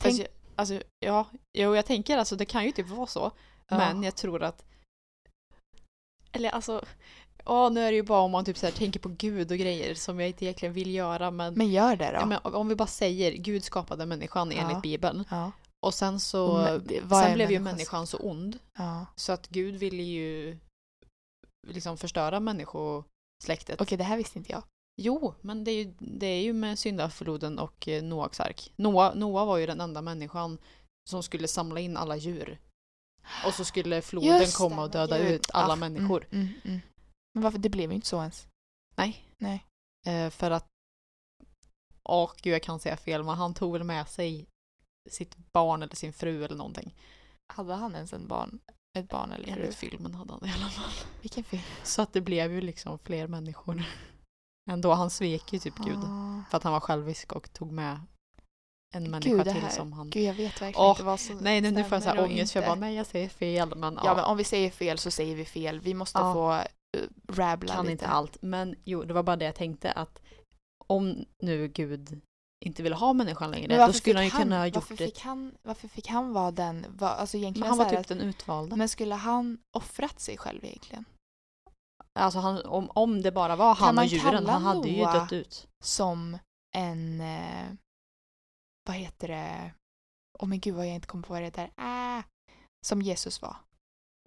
tänk, 0.00 0.18
jag, 0.18 0.28
alltså, 0.56 0.82
ja, 1.00 1.26
jo, 1.58 1.76
jag 1.76 1.86
tänker 1.86 2.18
alltså 2.18 2.36
det 2.36 2.44
kan 2.44 2.64
ju 2.64 2.72
typ 2.72 2.88
vara 2.88 3.06
så. 3.06 3.30
Ja. 3.68 3.76
Men 3.76 4.02
jag 4.02 4.16
tror 4.16 4.42
att... 4.42 4.64
Eller 6.32 6.50
alltså... 6.50 6.84
Ja, 7.46 7.68
nu 7.68 7.80
är 7.80 7.90
det 7.90 7.96
ju 7.96 8.02
bara 8.02 8.20
om 8.20 8.30
man 8.30 8.44
typ 8.44 8.58
så 8.58 8.66
här, 8.66 8.72
tänker 8.72 9.00
på 9.00 9.08
Gud 9.08 9.50
och 9.52 9.58
grejer 9.58 9.94
som 9.94 10.20
jag 10.20 10.28
inte 10.28 10.44
egentligen 10.44 10.72
vill 10.72 10.94
göra. 10.94 11.30
Men, 11.30 11.54
men 11.54 11.70
gör 11.70 11.96
det 11.96 12.06
då. 12.10 12.14
ja, 12.14 12.26
men 12.26 12.38
om 12.42 12.68
vi 12.68 12.74
bara 12.74 12.86
säger 12.86 13.32
Gud 13.32 13.64
skapade 13.64 14.06
människan 14.06 14.50
Ja. 14.52 14.62
enligt 14.62 14.82
Bibeln. 14.82 15.24
ja. 15.30 15.52
Och 15.84 15.94
sen 15.94 16.20
så... 16.20 16.46
Och 17.04 17.16
sen 17.16 17.34
blev 17.34 17.50
ju 17.50 17.58
människan 17.60 18.06
så 18.06 18.16
ond. 18.18 18.58
ja. 18.78 19.06
Så 19.16 19.32
att 19.32 19.48
Gud 19.48 19.74
ville 19.76 20.02
ju 20.02 20.58
liksom 21.66 21.96
förstöra 21.96 22.40
människosläktet. 22.40 23.80
Okej, 23.80 23.98
det 23.98 24.04
här 24.04 24.16
visste 24.16 24.38
inte 24.38 24.52
jag. 24.52 24.62
Jo, 25.02 25.34
men 25.40 25.64
det 25.64 25.70
är 25.70 25.84
ju, 25.84 25.94
det 25.98 26.26
är 26.26 26.42
ju 26.42 26.52
med 26.52 26.78
syndafloden 26.78 27.58
och 27.58 27.88
eh, 27.88 28.02
Noaks 28.02 28.40
ark. 28.40 28.72
Noa, 28.76 29.14
Noa 29.14 29.44
var 29.44 29.56
ju 29.58 29.66
den 29.66 29.80
enda 29.80 30.02
människan 30.02 30.58
som 31.10 31.22
skulle 31.22 31.48
samla 31.48 31.80
in 31.80 31.96
alla 31.96 32.16
djur. 32.16 32.58
Och 33.46 33.54
så 33.54 33.64
skulle 33.64 34.02
floden 34.02 34.40
Just 34.40 34.56
komma 34.56 34.82
och 34.82 34.90
döda 34.90 35.18
gud. 35.18 35.30
ut 35.32 35.50
alla 35.52 35.72
Ah, 35.72 35.76
människor. 35.76 36.26
Mm, 36.30 36.46
mm, 36.46 36.60
mm. 36.64 36.80
Men 37.34 37.42
varför, 37.42 37.58
det 37.58 37.68
blev 37.68 37.90
ju 37.90 37.94
inte 37.94 38.06
så 38.06 38.20
ens. 38.20 38.46
Nej. 38.96 39.24
Nej. 39.38 39.64
Eh, 40.06 40.30
för 40.30 40.50
att... 40.50 40.66
Åh, 42.08 42.30
gud 42.42 42.54
jag 42.54 42.62
kan 42.62 42.80
säga 42.80 42.96
fel, 42.96 43.24
men 43.24 43.34
han 43.34 43.54
tog 43.54 43.72
väl 43.72 43.84
med 43.84 44.08
sig 44.08 44.46
sitt 45.10 45.36
barn 45.52 45.82
eller 45.82 45.96
sin 45.96 46.12
fru 46.12 46.44
eller 46.44 46.56
någonting. 46.56 46.94
Hade 47.52 47.74
han 47.74 47.94
ens 47.94 48.12
en 48.12 48.28
barn? 48.28 48.60
Ett 48.98 49.08
barn 49.08 49.32
eller 49.32 49.44
fru? 49.44 49.52
Enligt 49.52 49.74
filmen 49.74 50.14
hade 50.14 50.32
han 50.32 50.40
det 50.40 50.48
i 50.48 50.52
alla 50.52 50.70
fall. 50.70 50.90
Vilken 51.22 51.44
film? 51.44 51.62
Så 51.82 52.02
att 52.02 52.12
det 52.12 52.20
blev 52.20 52.52
ju 52.52 52.60
liksom 52.60 52.98
fler 52.98 53.26
människor. 53.26 53.84
Ändå, 54.70 54.92
han 54.92 55.10
svek 55.10 55.52
ju 55.52 55.58
typ 55.58 55.76
Gud. 55.76 55.98
Ah. 56.04 56.42
För 56.50 56.56
att 56.56 56.62
han 56.62 56.72
var 56.72 56.80
självisk 56.80 57.32
och 57.32 57.52
tog 57.52 57.72
med 57.72 58.00
en 58.94 59.10
människa 59.10 59.30
Gud, 59.44 59.44
till 59.44 59.70
som 59.70 59.92
han... 59.92 60.10
Gud, 60.10 60.22
jag 60.22 60.34
vet 60.34 60.62
verkligen 60.62 60.86
Åh, 60.86 60.90
inte 60.90 61.02
vad 61.02 61.20
som 61.20 61.36
Nej, 61.36 61.60
nu, 61.60 61.70
nu 61.70 61.84
får 61.84 61.96
jag 61.96 62.02
så 62.02 62.08
här 62.08 62.18
och 62.18 62.24
ångest 62.24 62.52
för 62.52 62.60
jag 62.60 62.68
bara 62.68 62.80
nej 62.80 62.94
jag 62.94 63.06
säger 63.06 63.28
fel 63.28 63.76
men 63.76 63.94
Ja, 63.94 64.00
ja, 64.04 64.14
men 64.14 64.24
om 64.24 64.36
vi 64.36 64.44
säger 64.44 64.70
fel 64.70 64.98
så 64.98 65.10
säger 65.10 65.36
vi 65.36 65.44
fel. 65.44 65.80
Vi 65.80 65.94
måste 65.94 66.18
Ja. 66.18 66.32
få 66.32 66.54
uh, 67.00 67.08
rabbla 67.28 67.74
kan 67.74 67.84
lite. 67.84 67.92
inte 67.92 68.06
allt. 68.06 68.42
Men 68.42 68.74
jo, 68.84 69.04
det 69.04 69.14
var 69.14 69.22
bara 69.22 69.36
det 69.36 69.44
jag 69.44 69.54
tänkte 69.54 69.92
att 69.92 70.22
om 70.86 71.24
nu 71.38 71.68
Gud 71.68 72.20
inte 72.66 72.82
ville 72.82 72.94
ha 72.94 73.12
människan 73.12 73.50
längre 73.50 73.86
då 73.86 73.92
skulle 73.92 74.18
han 74.18 74.24
ju 74.24 74.30
kunna 74.30 74.56
ha 74.56 74.62
varför 74.62 74.80
gjort 74.80 74.98
det. 74.98 75.04
fick 75.04 75.20
han, 75.20 75.54
Varför 75.62 75.88
fick 75.88 76.08
han 76.08 76.32
vara 76.32 76.50
den, 76.50 76.86
va, 76.88 77.08
alltså 77.08 77.36
egentligen 77.36 77.68
Men 77.68 77.78
han 77.78 77.90
var 77.90 77.96
typ 77.96 78.08
den 78.08 78.20
utvalda. 78.20 78.74
att, 78.74 78.78
Men 78.78 78.88
skulle 78.88 79.14
han 79.14 79.58
offrat 79.76 80.20
sig 80.20 80.38
själv 80.38 80.64
egentligen? 80.64 81.04
Alltså 82.18 82.38
han, 82.38 82.64
om, 82.64 82.90
om 82.90 83.22
det 83.22 83.32
bara 83.32 83.56
var 83.56 83.74
han 83.74 83.98
och 83.98 84.04
djuren, 84.04 84.46
han 84.46 84.62
hade 84.62 84.88
ju 84.88 85.04
dött 85.04 85.32
ut. 85.32 85.68
Som 85.84 86.38
en, 86.76 87.20
eh, 87.20 87.66
vad 88.86 88.96
heter 88.96 89.28
det, 89.28 89.72
åh 90.38 90.48
men 90.48 90.60
gud 90.60 90.74
vad 90.74 90.86
jag 90.86 90.94
inte 90.94 91.06
kommer 91.06 91.24
på 91.24 91.32
vad 91.32 91.42
det 91.42 91.50
där, 91.50 91.70
ah, 91.76 92.22
som 92.86 93.02
Jesus 93.02 93.42
var. 93.42 93.56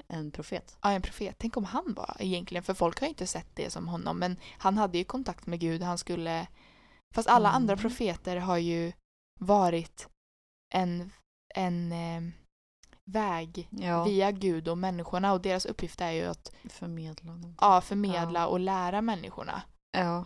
En 0.07 0.31
profet. 0.31 0.77
Ja, 0.81 0.91
en 0.91 1.01
profet. 1.01 1.35
Tänk 1.37 1.57
om 1.57 1.63
han 1.63 1.93
var 1.93 2.17
egentligen, 2.19 2.63
för 2.63 2.73
folk 2.73 2.99
har 2.99 3.07
ju 3.07 3.09
inte 3.09 3.27
sett 3.27 3.55
det 3.55 3.69
som 3.69 3.87
honom, 3.87 4.19
men 4.19 4.37
han 4.57 4.77
hade 4.77 4.97
ju 4.97 5.03
kontakt 5.03 5.45
med 5.45 5.59
Gud, 5.59 5.81
han 5.81 5.97
skulle... 5.97 6.47
Fast 7.15 7.29
alla 7.29 7.49
Mm. 7.49 7.55
andra 7.55 7.77
profeter 7.77 8.37
har 8.37 8.57
ju 8.57 8.93
varit 9.39 10.07
en, 10.73 11.11
en 11.55 11.91
eh, 11.91 12.21
väg 13.11 13.67
Ja, 13.71 14.03
via 14.03 14.31
Gud 14.31 14.67
och 14.67 14.77
människorna 14.77 15.33
och 15.33 15.41
deras 15.41 15.65
uppgift 15.65 16.01
är 16.01 16.11
ju 16.11 16.25
att 16.25 16.51
förmedla 16.69 17.33
ja, 17.61 17.81
förmedla 17.81 18.47
och 18.47 18.59
lära 18.59 19.01
människorna. 19.01 19.61
Ja. 19.97 20.25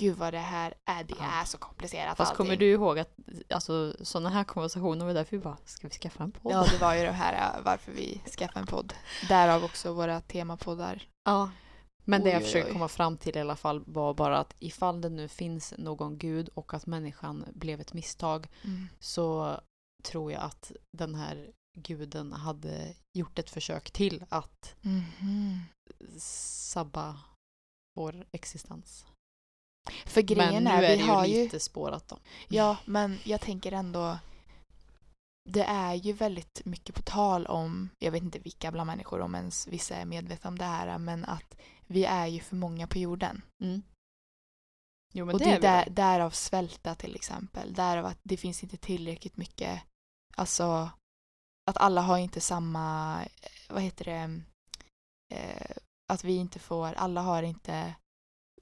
Gud 0.00 0.16
vad 0.16 0.32
det 0.34 0.38
här 0.38 0.74
är, 0.90 1.04
det 1.04 1.14
Ja. 1.18 1.24
är 1.24 1.44
så 1.44 1.58
komplicerat 1.58 2.16
Fast 2.16 2.30
allting. 2.30 2.46
kommer 2.46 2.56
du 2.56 2.70
ihåg 2.70 2.98
att 2.98 3.14
alltså, 3.50 3.96
sådana 4.04 4.28
här 4.30 4.44
konversationer 4.44 5.06
var 5.06 5.14
därför 5.14 5.36
vi 5.36 5.42
bara, 5.42 5.56
ska 5.64 5.88
vi 5.88 5.94
skaffa 5.94 6.22
en 6.24 6.32
podd? 6.32 6.52
Ja, 6.52 6.66
det 6.70 6.78
var 6.80 6.94
ju 6.94 7.02
det 7.02 7.12
här 7.12 7.56
eh, 7.58 7.64
varför 7.64 7.92
vi 7.92 8.22
skaffade 8.38 8.60
en 8.60 8.66
podd. 8.66 8.94
Därav 9.28 9.64
också 9.64 9.92
våra 9.92 10.20
temapoddar. 10.20 11.02
Ja. 11.24 11.50
Men 12.04 12.24
det 12.24 12.30
jag 12.30 12.42
oj. 12.66 12.72
komma 12.72 12.88
fram 12.88 13.16
till 13.16 13.36
i 13.36 13.40
alla 13.40 13.56
fall 13.56 13.82
var 13.86 14.14
bara 14.14 14.38
att 14.38 14.54
ifall 14.58 15.00
det 15.00 15.08
nu 15.08 15.28
finns 15.28 15.74
någon 15.78 16.18
gud 16.18 16.48
och 16.54 16.74
att 16.74 16.86
människan 16.86 17.44
blev 17.54 17.80
ett 17.80 17.92
misstag 17.92 18.46
Mm. 18.64 18.88
så 19.00 19.60
tror 20.02 20.32
jag 20.32 20.42
att 20.42 20.72
den 20.92 21.14
här 21.14 21.50
guden 21.78 22.32
hade 22.32 22.94
gjort 23.12 23.38
ett 23.38 23.50
försök 23.50 23.90
till 23.90 24.24
att 24.28 24.74
Mhm. 24.80 25.60
sabba 26.18 27.18
vår 27.96 28.26
existens. 28.32 29.06
För 30.06 30.22
grejen 30.22 30.64
Men 30.64 30.64
nu 30.64 30.70
är, 30.70 30.82
är 30.82 30.96
vi 30.96 31.02
det 31.02 31.08
har 31.12 31.26
ju 31.26 31.34
ju 31.36 31.42
lite 31.44 31.60
spårat 31.60 32.08
då. 32.08 32.18
Ja, 32.48 32.76
men 32.84 33.18
jag 33.24 33.40
tänker 33.40 33.72
ändå 33.72 34.18
det 35.50 35.62
är 35.64 35.94
ju 35.94 36.12
väldigt 36.12 36.64
mycket 36.64 36.94
på 36.94 37.02
tal 37.02 37.46
om, 37.46 37.88
jag 37.98 38.12
vet 38.12 38.22
inte 38.22 38.38
vilka 38.38 38.70
bland 38.72 38.86
människor, 38.86 39.20
om 39.20 39.34
ens 39.34 39.66
vissa 39.66 39.96
är 39.96 40.04
medvetna 40.04 40.48
om 40.48 40.58
det 40.58 40.64
här, 40.64 40.98
men 40.98 41.24
att 41.24 41.56
vi 41.86 42.04
är 42.04 42.26
ju 42.26 42.40
för 42.40 42.56
många 42.56 42.86
på 42.86 42.98
jorden. 42.98 43.42
Mm. 43.62 43.82
Jo 45.14 45.32
och 45.32 45.38
det, 45.38 45.44
är 45.44 45.60
där, 45.60 45.90
därav 45.90 46.30
svälta 46.30 46.94
till 46.94 47.14
exempel, 47.14 47.74
därav 47.74 48.06
att 48.06 48.18
det 48.22 48.36
finns 48.36 48.62
inte 48.62 48.76
tillräckligt 48.76 49.36
mycket, 49.36 49.82
alltså 50.36 50.90
att 51.70 51.76
alla 51.76 52.00
har 52.00 52.18
inte 52.18 52.40
samma, 52.40 53.18
eh, 53.22 53.74
vad 53.74 53.82
heter 53.82 54.04
det, 54.04 54.42
eh, 55.34 55.76
att 56.12 56.24
vi 56.24 56.36
inte 56.36 56.58
får, 56.58 56.92
alla 56.92 57.20
har 57.20 57.42
inte 57.42 57.94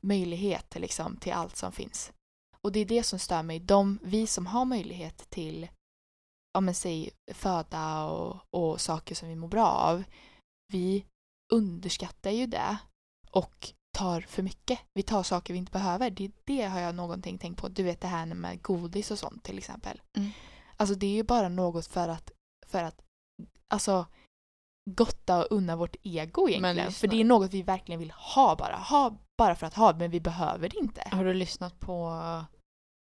möjlighet 0.03 0.75
liksom 0.75 1.17
till 1.17 1.33
allt 1.33 1.57
som 1.57 1.73
finns. 1.73 2.13
Och 2.61 2.73
det 2.73 2.81
är 2.81 2.87
det 2.87 3.03
som 3.03 3.19
stör 3.19 3.43
mig. 3.43 3.61
De, 3.61 3.99
vi 4.03 4.27
som 4.27 4.47
har 4.47 4.65
möjlighet 4.65 5.31
till 5.31 5.69
ja, 6.53 6.61
men 6.61 6.75
säg, 6.75 7.11
föda 7.33 8.05
och, 8.05 8.37
och 8.51 8.81
saker 8.81 9.15
som 9.15 9.29
vi 9.29 9.37
mår 9.37 9.49
bra 9.49 9.67
av, 9.67 10.05
vi 10.73 11.07
underskattar 11.53 12.31
ju 12.31 12.47
det 12.47 12.79
och 13.31 13.69
tar 13.99 14.21
för 14.21 14.43
mycket. 14.43 14.81
Vi 14.95 15.03
tar 15.03 15.23
saker 15.23 15.53
vi 15.55 15.59
inte 15.59 15.73
behöver. 15.73 16.11
Det, 16.11 16.31
det 16.45 16.63
har 16.63 16.81
jag 16.81 16.95
någonting 16.95 17.39
tänkt 17.39 17.61
på. 17.61 17.69
Du 17.69 17.83
vet 17.83 18.01
det 18.01 18.09
här 18.09 18.27
med 18.27 18.63
godis 18.63 19.11
och 19.11 19.19
sånt 19.19 19.45
till 19.45 19.59
exempel. 19.59 20.01
Mm. 20.17 20.31
Alltså 20.77 20.95
det 20.95 21.07
är 21.07 21.11
ju 21.15 21.23
bara 21.23 21.49
något 21.49 21.87
för 21.87 22.09
att, 22.09 22.31
för 22.67 22.85
att 22.85 23.03
alltså 23.69 24.07
gotta 24.91 25.39
och 25.39 25.47
unna 25.51 25.77
vårt 25.77 25.97
ego 26.03 26.49
egentligen. 26.49 26.77
För 26.93 27.09
det 27.09 27.21
är 27.21 27.25
något 27.25 27.55
vi 27.55 27.63
verkligen 27.63 27.99
vill 27.99 28.11
ha 28.11 28.57
bara. 28.57 28.77
Ha 28.77 29.17
bara 29.39 29.55
för 29.55 29.67
att 29.67 29.75
ha, 29.75 29.95
men 29.95 30.11
vi 30.11 30.21
behöver 30.21 30.69
det 30.69 30.77
inte. 30.77 31.09
Har 31.13 31.25
du 31.25 31.35
lyssnat 31.35 31.81
på 31.81 32.11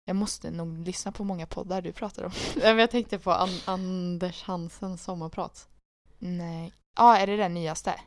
Jag 0.05 0.15
måste 0.15 0.51
nog 0.51 0.77
lyssna 0.87 1.11
på 1.11 1.23
många 1.23 1.45
poddar 1.47 1.81
du 1.81 1.91
pratar 1.93 2.23
om. 2.23 2.31
Jag 2.61 2.91
tänkte 2.91 3.19
på 3.19 3.31
An- 3.31 3.61
Anders 3.65 4.43
Hansens 4.43 5.03
sommarprat. 5.03 5.69
Nej. 6.17 6.73
Ja, 6.97 7.17
är 7.17 7.27
det 7.27 7.37
den 7.37 7.53
nyaste? 7.53 8.01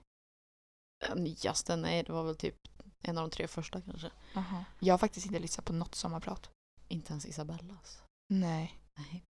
Ja, 1.09 1.15
Nyaste, 1.15 1.77
nej 1.77 2.03
det 2.03 2.13
var 2.13 2.25
väl 2.25 2.37
typ 2.37 2.69
en 3.03 3.19
av 3.19 3.29
de 3.29 3.35
tre 3.35 3.49
första 3.49 3.81
kanske. 3.81 4.11
Aha. 4.37 4.65
Jag 4.79 4.93
har 4.93 4.99
faktiskt 4.99 5.27
inte 5.27 5.39
lyssnat 5.39 5.65
på 5.67 5.73
något 5.73 5.95
sommarprat. 5.95 6.51
Inte 6.89 7.13
ens 7.13 7.27
Isabellas. 7.27 8.03
Nej. 8.31 8.79
Nej. 8.99 9.25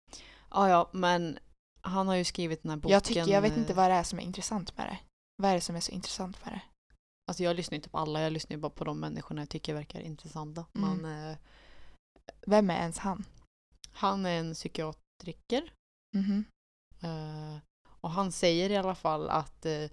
Ja, 0.50 0.68
ja, 0.68 0.90
men 0.92 1.38
han 1.80 2.08
har 2.08 2.14
ju 2.14 2.24
skrivit 2.24 2.62
den 2.62 2.70
här 2.70 2.76
boken. 2.76 2.92
Jag 2.92 3.04
tycker, 3.04 3.28
jag 3.28 3.42
vet 3.42 3.56
inte 3.56 3.72
eh, 3.72 3.76
vad 3.76 3.90
det 3.90 3.94
är 3.94 4.02
som 4.02 4.18
är 4.18 4.22
intressant 4.22 4.76
med 4.76 4.86
det. 4.86 4.98
Vad 5.36 5.50
är 5.50 5.54
det 5.54 5.60
som 5.60 5.76
är 5.76 5.80
så 5.80 5.92
intressant 5.92 6.44
med 6.44 6.54
det? 6.54 6.62
Alltså 7.30 7.42
jag 7.42 7.56
lyssnar 7.56 7.76
inte 7.76 7.88
på 7.88 7.98
alla, 7.98 8.20
jag 8.20 8.32
lyssnar 8.32 8.56
ju 8.56 8.60
bara 8.60 8.70
på 8.70 8.84
de 8.84 9.00
människorna 9.00 9.42
jag 9.42 9.48
tycker 9.48 9.74
verkar 9.74 10.00
intressanta. 10.00 10.64
Mm. 10.74 10.98
Men 10.98 11.30
eh, 11.30 11.38
Vem 12.46 12.70
är 12.70 12.74
ens 12.74 12.98
han? 12.98 13.24
han 13.92 14.26
är 14.26 14.38
en 14.38 14.54
psykiatriker. 14.54 15.72
Mhm. 16.16 16.44
Eh, 17.00 17.58
och 18.00 18.10
han 18.10 18.32
säger 18.32 18.70
i 18.70 18.76
alla 18.76 18.94
fall 18.94 19.28
att 19.28 19.66
eh, 19.66 19.72
eh, 19.72 19.90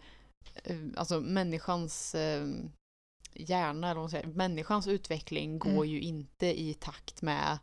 alltså 0.97 1.19
människans 1.19 2.15
eh, 2.15 2.47
hjärna, 3.33 3.89
eller 3.91 4.01
vad 4.01 4.11
säger, 4.11 4.27
människans 4.27 4.87
utveckling 4.87 5.59
går 5.59 5.69
Mm. 5.69 5.89
ju 5.89 6.01
inte 6.01 6.61
i 6.61 6.73
takt 6.73 7.21
med 7.21 7.57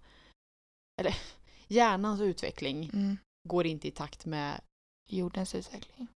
eller 1.01 1.17
hjärnans 1.69 2.21
utveckling 2.21 2.91
Mm. 2.93 3.17
går 3.49 3.67
inte 3.67 3.89
i 3.89 3.91
takt 3.91 4.27
med 4.27 4.61
Jordens 5.09 5.55
utveckling. 5.55 6.09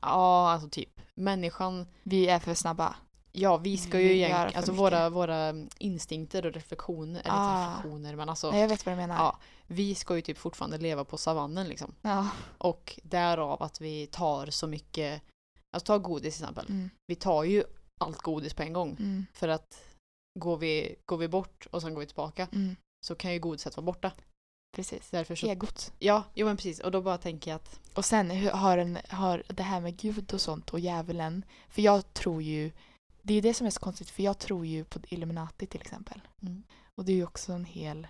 Ja, 0.00 0.50
alltså 0.50 0.68
typ. 0.68 1.00
Människan, 1.14 1.86
Vi 2.02 2.26
är 2.28 2.38
för 2.38 2.54
snabba. 2.54 2.96
ja 3.32 3.56
vi 3.56 3.76
ska 3.76 4.00
ju 4.00 4.16
egentligen, 4.16 4.40
alltså 4.56 4.72
mycket. 4.72 4.78
våra, 4.80 5.10
våra 5.10 5.54
instinkter 5.78 6.46
och 6.46 6.52
reflektioner, 6.52 7.20
eller 7.20 7.30
Ah. 7.34 7.70
reflektioner 7.70 8.16
men 8.16 8.28
alltså, 8.28 8.50
Nej, 8.50 8.60
jag 8.60 8.68
vet 8.68 8.86
vad 8.86 8.92
du 8.92 8.96
menar. 8.96 9.16
ja, 9.16 9.38
vi 9.66 9.94
ska 9.94 10.16
ju 10.16 10.22
typ 10.22 10.38
fortfarande 10.38 10.78
leva 10.78 11.04
på 11.04 11.16
savannen 11.16 11.68
liksom. 11.68 11.94
Ja. 12.02 12.28
Och 12.58 13.00
därav 13.02 13.62
att 13.62 13.80
vi 13.80 14.06
tar 14.06 14.46
så 14.46 14.66
mycket, 14.66 15.22
alltså 15.72 15.86
ta 15.86 15.98
godis 15.98 16.34
till 16.36 16.44
exempel. 16.44 16.66
Mm. 16.68 16.90
Vi 17.06 17.14
tar 17.14 17.44
ju 17.44 17.64
allt 18.00 18.18
godis 18.22 18.54
på 18.54 18.62
en 18.62 18.72
gång. 18.72 18.96
Mm. 18.98 19.26
För 19.32 19.48
att 19.48 19.84
går 20.38 20.56
vi, 20.56 20.96
går 21.04 21.16
vi 21.16 21.28
bort 21.28 21.66
och 21.70 21.82
sen 21.82 21.94
går 21.94 22.00
vi 22.00 22.06
tillbaka 22.06 22.48
Mm. 22.52 22.76
så 23.06 23.14
kan 23.14 23.32
ju 23.32 23.38
godiset 23.38 23.76
vara 23.76 23.84
borta. 23.84 24.12
Precis. 24.76 25.10
Därför 25.10 25.34
så, 25.34 25.46
Egot. 25.46 25.92
ja, 25.98 26.24
jo 26.34 26.46
men 26.46 26.56
precis. 26.56 26.80
Och 26.80 26.90
då 26.90 27.02
bara 27.02 27.18
tänker 27.18 27.50
jag 27.50 27.56
att, 27.56 27.80
Och 27.94 28.04
sen 28.04 28.48
har, 28.48 28.76
den, 28.76 28.98
har 29.08 29.42
det 29.48 29.62
här 29.62 29.80
med 29.80 29.96
Gud 29.96 30.34
och 30.34 30.40
sånt 30.40 30.70
och 30.70 30.80
djävulen. 30.80 31.44
För 31.68 31.82
jag 31.82 32.14
tror 32.14 32.42
ju, 32.42 32.72
det 33.22 33.34
är 33.34 33.42
det 33.42 33.54
som 33.54 33.66
är 33.66 33.70
så 33.70 33.80
konstigt 33.80 34.10
för 34.10 34.22
jag 34.22 34.38
tror 34.38 34.66
ju 34.66 34.84
på 34.84 34.98
Illuminati 35.08 35.66
till 35.66 35.80
exempel. 35.80 36.20
mm. 36.42 36.62
Och 36.94 37.04
det 37.04 37.12
är 37.12 37.16
ju 37.16 37.24
också 37.24 37.52
en 37.52 37.64
hel 37.64 38.06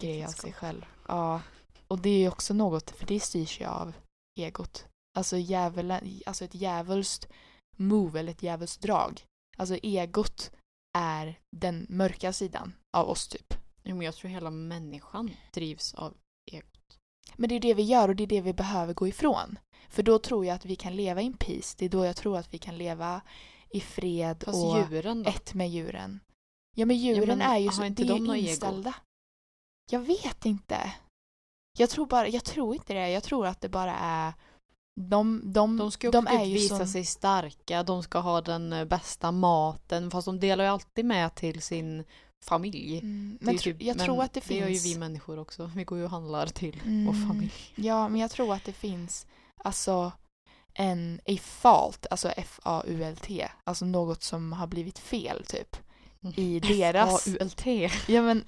grej 0.00 0.24
av 0.24 0.28
sig 0.28 0.52
själv. 0.52 0.86
Ja. 1.08 1.40
Och 1.88 1.98
det 1.98 2.10
är 2.10 2.18
ju 2.18 2.28
också 2.28 2.54
något, 2.54 2.90
för 2.90 3.06
det 3.06 3.20
styrs 3.20 3.60
ju 3.60 3.64
av 3.64 3.92
egot. 4.38 4.86
Alltså 5.18 5.36
djävulen, 5.36 6.20
alltså 6.26 6.44
ett 6.44 6.54
djävulskt 6.54 7.28
move 7.76 8.20
eller 8.20 8.32
ett 8.32 8.42
djävulskt 8.42 8.82
drag. 8.82 9.24
Alltså 9.56 9.74
egot 9.74 10.50
är 10.98 11.38
den 11.56 11.86
mörka 11.88 12.32
sidan 12.32 12.72
av 12.96 13.08
oss 13.08 13.28
typ. 13.28 13.54
jo, 13.82 13.96
men 13.96 14.04
jag 14.04 14.14
tror 14.14 14.30
hela 14.30 14.50
människan 14.50 15.30
drivs 15.52 15.94
av 15.94 16.16
Men 17.36 17.48
det 17.48 17.54
är 17.54 17.60
det 17.60 17.74
vi 17.74 17.82
gör 17.82 18.08
och 18.08 18.16
det 18.16 18.22
är 18.22 18.26
det 18.26 18.40
vi 18.40 18.52
behöver 18.52 18.94
gå 18.94 19.08
ifrån. 19.08 19.58
För 19.88 20.02
då 20.02 20.18
tror 20.18 20.46
jag 20.46 20.54
att 20.54 20.64
vi 20.64 20.76
kan 20.76 20.96
leva 20.96 21.20
in 21.20 21.32
peace. 21.32 21.74
Det 21.78 21.84
är 21.84 21.88
då 21.88 22.04
jag 22.04 22.16
tror 22.16 22.36
att 22.36 22.54
vi 22.54 22.58
kan 22.58 22.78
leva 22.78 23.20
i 23.70 23.80
fred 23.80 24.42
Fast 24.44 24.64
och 24.64 24.78
djuren 24.78 25.22
då? 25.22 25.30
ett 25.30 25.54
med 25.54 25.70
djuren. 25.70 26.20
Ja 26.76 26.86
men 26.86 26.96
djuren 26.96 27.38
men 27.38 27.40
är 27.40 27.58
ju 27.58 27.70
så, 27.70 27.84
inte 27.84 28.02
är 28.02 28.08
de 28.08 28.24
något 28.24 28.36
ju 28.36 28.42
ego? 28.42 28.50
inställda. 28.50 28.94
Jag 29.90 30.00
vet 30.00 30.46
inte. 30.46 30.94
Jag 31.78 31.90
tror 31.90 32.06
bara, 32.06 32.28
jag 32.28 32.44
tror 32.44 32.74
inte 32.74 32.94
det. 32.94 33.10
Jag 33.10 33.22
tror 33.22 33.46
att 33.46 33.60
det 33.60 33.68
bara 33.68 33.96
är 33.96 34.32
de, 35.00 35.52
de, 35.52 35.76
De 35.76 35.90
ska 35.90 36.06
ju 36.06 36.10
de 36.10 36.26
är 36.26 36.38
typ 36.38 36.46
ju 36.46 36.52
visa 36.54 36.76
som, 36.76 36.86
sig 36.86 37.04
starka, 37.04 37.82
de 37.82 38.02
ska 38.02 38.18
ha 38.18 38.40
den 38.40 38.72
eh, 38.72 38.84
bästa 38.84 39.32
maten, 39.32 40.10
fast 40.10 40.26
de 40.26 40.40
delar 40.40 40.64
ju 40.64 40.70
alltid 40.70 41.04
med 41.04 41.34
till 41.34 41.62
sin 41.62 42.04
familj. 42.44 42.98
Mm, 42.98 43.38
men 43.40 43.58
typ- 43.58 43.82
jag 43.82 43.96
men 43.96 44.06
tror 44.06 44.22
att 44.22 44.32
det 44.32 44.44
Det 44.48 44.54
gör 44.54 44.68
ju 44.68 44.74
finns. 44.74 44.86
vi 44.86 44.98
människor 44.98 45.38
också. 45.38 45.70
Vi 45.76 45.84
går 45.84 45.98
ju 45.98 46.04
och 46.04 46.10
handlar 46.10 46.46
till 46.46 46.80
Mm. 46.86 47.06
vår 47.06 47.28
familj. 47.28 47.52
Ja, 47.74 48.08
men 48.08 48.20
jag 48.20 48.30
tror 48.30 48.54
att 48.54 48.64
det 48.64 48.72
finns 48.72 49.26
alltså 49.56 50.12
en 50.74 51.20
a 51.26 51.36
fault, 51.40 52.06
alltså 52.10 52.28
F-A-U-L-T, 52.28 53.48
alltså 53.64 53.84
något 53.84 54.22
som 54.22 54.52
har 54.52 54.66
blivit 54.66 54.98
fel 54.98 55.44
typ 55.44 55.76
i 56.36 56.60
deras... 56.60 57.26
AULT. 57.26 57.66
Ja 58.08 58.22
men, 58.22 58.44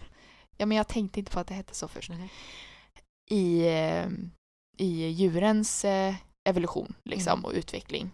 ja 0.56 0.66
men 0.66 0.76
jag 0.76 0.88
tänkte 0.88 1.18
inte 1.20 1.32
på 1.32 1.40
att 1.40 1.46
det 1.46 1.54
hette 1.54 1.74
så 1.74 1.88
först. 1.88 2.10
I, 3.30 3.66
eh, 3.68 4.06
i 4.78 5.06
djurens 5.08 5.84
eh, 5.84 6.14
evolution 6.44 6.94
liksom 7.02 7.32
Mm. 7.32 7.44
och 7.44 7.52
utveckling. 7.52 8.10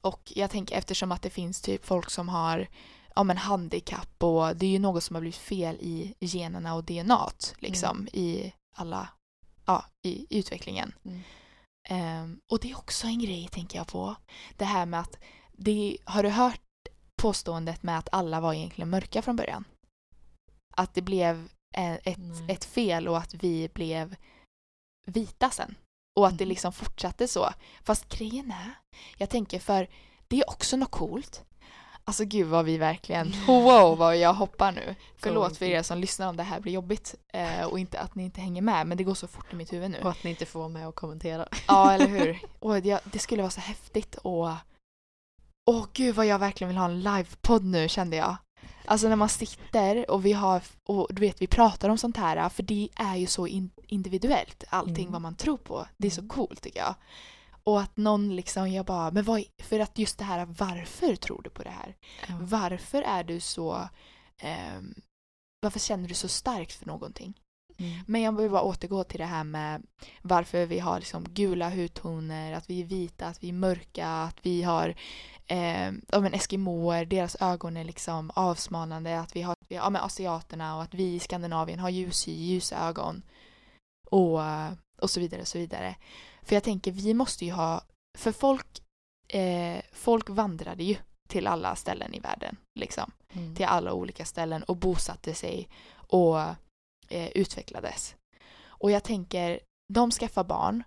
Och 0.00 0.32
jag 0.36 0.50
tänker 0.50 0.76
eftersom 0.76 1.12
att 1.12 1.22
det 1.22 1.30
finns 1.30 1.60
typ 1.60 1.86
folk 1.86 2.10
som 2.10 2.28
har 2.28 2.68
ja, 3.14 3.22
men 3.22 3.36
handikapp 3.36 4.22
och 4.22 4.56
det 4.56 4.66
är 4.66 4.70
ju 4.70 4.78
något 4.78 5.04
som 5.04 5.14
har 5.16 5.20
blivit 5.20 5.36
fel 5.36 5.76
i 5.80 6.14
generna 6.20 6.74
och 6.74 6.84
DNA 6.84 7.30
liksom 7.58 8.08
i 8.12 8.52
alla, 8.76 9.08
ja, 9.64 9.84
i, 10.02 10.26
i 10.30 10.38
utvecklingen. 10.38 10.94
Mm. 11.04 11.20
Ehm, 11.88 12.40
och 12.50 12.58
det 12.60 12.70
är 12.70 12.78
också 12.78 13.06
en 13.06 13.18
grej 13.18 13.48
tänker 13.48 13.78
jag 13.78 13.86
på. 13.86 14.16
Det 14.56 14.64
här 14.64 14.86
med 14.86 15.00
att, 15.00 15.18
det, 15.52 15.96
har 16.04 16.22
du 16.22 16.28
hört 16.28 16.60
påståendet 17.16 17.82
med 17.82 17.98
att 17.98 18.08
alla 18.12 18.40
var 18.40 18.54
egentligen 18.54 18.90
mörka 18.90 19.22
från 19.22 19.36
början? 19.36 19.64
Att 20.76 20.94
det 20.94 21.02
blev 21.02 21.48
ett, 21.72 22.18
ett 22.48 22.64
fel 22.64 23.08
och 23.08 23.18
att 23.18 23.34
vi 23.34 23.68
blev 23.68 24.16
vita 25.06 25.50
sen. 25.50 25.74
Och 26.16 26.26
att 26.26 26.38
det 26.38 26.44
Mhm. 26.44 26.48
liksom 26.48 26.72
fortsatte 26.72 27.28
så. 27.28 27.48
Fast 27.82 28.08
grejen 28.18 28.50
är, 28.50 28.70
jag 29.16 29.30
tänker 29.30 29.58
för 29.58 29.88
det 30.28 30.40
är 30.40 30.50
också 30.50 30.76
något 30.76 30.90
coolt. 30.90 31.44
Alltså 32.06 32.24
gud 32.24 32.46
vad 32.46 32.64
vi 32.64 32.78
verkligen, 32.78 33.32
wow 33.46 33.98
vad 33.98 34.16
jag 34.16 34.34
hoppar 34.34 34.72
nu. 34.72 34.94
Förlåt 35.16 35.56
för 35.56 35.66
er 35.66 35.82
som 35.82 35.98
lyssnar 35.98 36.28
om 36.28 36.36
det 36.36 36.42
här 36.42 36.60
blir 36.60 36.72
jobbigt 36.72 37.14
eh, 37.32 37.64
och 37.64 37.78
inte 37.78 38.00
att 38.00 38.14
ni 38.14 38.24
inte 38.24 38.40
hänger 38.40 38.62
med 38.62 38.86
men 38.86 38.96
det 38.98 39.04
går 39.04 39.14
så 39.14 39.26
fort 39.26 39.52
i 39.52 39.56
mitt 39.56 39.72
huvud 39.72 39.90
nu. 39.90 39.98
Och 40.02 40.10
att 40.10 40.24
ni 40.24 40.30
inte 40.30 40.46
får 40.46 40.58
vara 40.60 40.68
med 40.68 40.88
och 40.88 40.94
kommentera. 40.94 41.48
Ja, 41.68 41.92
eller 41.92 42.06
hur? 42.06 42.40
Och 42.58 42.82
det, 42.82 43.00
det 43.04 43.18
skulle 43.18 43.42
vara 43.42 43.50
så 43.50 43.60
häftigt 43.60 44.14
och... 44.14 44.50
Åh 45.70 45.86
gud 45.92 46.14
vad 46.14 46.26
jag 46.26 46.38
verkligen 46.38 46.68
vill 46.68 46.76
ha 46.78 46.84
en 46.84 47.00
livepodd 47.02 47.64
nu 47.64 47.88
kände 47.88 48.16
jag. 48.16 48.36
Alltså 48.86 49.08
när 49.08 49.16
man 49.16 49.28
sitter 49.28 50.10
och 50.10 50.26
vi 50.26 50.32
har, 50.32 50.62
och 50.84 51.08
du 51.10 51.20
vet 51.20 51.42
vi 51.42 51.46
pratar 51.46 51.88
om 51.88 51.98
sånt 51.98 52.16
här 52.16 52.48
för 52.48 52.62
det 52.62 52.88
är 52.96 53.16
ju 53.16 53.26
så 53.26 53.46
in, 53.46 53.70
individuellt 53.86 54.64
allting 54.68 55.04
Mm. 55.04 55.12
vad 55.12 55.22
man 55.22 55.34
tror 55.34 55.56
på. 55.56 55.86
Det 55.96 56.06
är 56.06 56.10
så 56.10 56.20
Mm. 56.20 56.28
coolt 56.28 56.62
tycker 56.62 56.80
jag. 56.80 56.94
Och 57.64 57.80
att 57.80 57.96
någon 57.96 58.36
liksom, 58.36 58.70
jag 58.72 58.86
bara, 58.86 59.10
men 59.10 59.24
vad, 59.24 59.44
för 59.62 59.80
att 59.80 59.98
just 59.98 60.18
det 60.18 60.24
här 60.24 60.44
varför 60.46 61.16
tror 61.16 61.40
du 61.42 61.50
på 61.50 61.62
det 61.62 61.70
här? 61.70 61.96
Varför 62.40 63.02
är 63.02 63.24
du 63.24 63.40
så, 63.40 63.88
ehm, 64.38 64.94
varför 65.60 65.80
känner 65.80 66.08
du 66.08 66.14
så 66.14 66.28
starkt 66.28 66.72
för 66.72 66.86
någonting? 66.86 67.40
Mm. 67.78 68.00
Men 68.06 68.20
jag 68.22 68.36
vill 68.36 68.50
bara 68.50 68.62
återgå 68.62 69.04
till 69.04 69.18
det 69.20 69.26
här 69.26 69.44
med 69.44 69.82
varför 70.22 70.66
vi 70.66 70.78
har 70.78 70.98
liksom 70.98 71.24
gula 71.24 71.70
hudtoner, 71.70 72.52
att 72.52 72.70
vi 72.70 72.80
är 72.80 72.84
vita, 72.84 73.26
att 73.26 73.42
vi 73.42 73.48
är 73.48 73.52
mörka, 73.52 74.08
att 74.08 74.36
vi 74.42 74.62
har 74.62 74.94
eh, 75.46 75.92
ja, 76.08 76.20
men 76.20 76.34
eskimoer, 76.34 77.04
deras 77.04 77.36
ögon 77.40 77.76
är 77.76 77.84
liksom 77.84 78.30
avsmalnande, 78.34 79.20
att 79.20 79.36
vi 79.36 79.42
har 79.42 79.56
ja, 79.68 79.90
men 79.90 80.02
asiaterna 80.02 80.76
och 80.76 80.82
att 80.82 80.94
vi 80.94 81.14
i 81.14 81.20
Skandinavien 81.20 81.78
har 81.78 81.90
ljus 81.90 82.26
ljusa 82.26 82.88
ögon 82.88 83.22
och, 84.10 84.40
och 85.00 85.10
så 85.10 85.20
vidare 85.20 85.40
och 85.40 85.48
så 85.48 85.58
vidare. 85.58 85.96
För 86.42 86.56
jag 86.56 86.62
tänker, 86.62 86.92
vi 86.92 87.14
måste 87.14 87.44
ju 87.44 87.52
ha, 87.52 87.82
för 88.18 88.32
folk, 88.32 88.66
eh, 89.28 89.80
folk 89.92 90.30
vandrade 90.30 90.84
ju 90.84 90.96
till 91.28 91.46
alla 91.46 91.76
ställen 91.76 92.14
i 92.14 92.20
världen, 92.20 92.56
liksom 92.80 93.12
Mm. 93.36 93.54
till 93.54 93.66
alla 93.66 93.92
olika 93.92 94.24
ställen 94.24 94.62
och 94.62 94.76
bosatte 94.76 95.34
sig 95.34 95.68
och 95.94 96.38
eh, 97.08 97.28
utvecklades. 97.34 98.16
Och 98.66 98.90
jag 98.90 99.04
tänker, 99.04 99.60
de 99.92 100.10
skaffar 100.10 100.44
barn, 100.44 100.84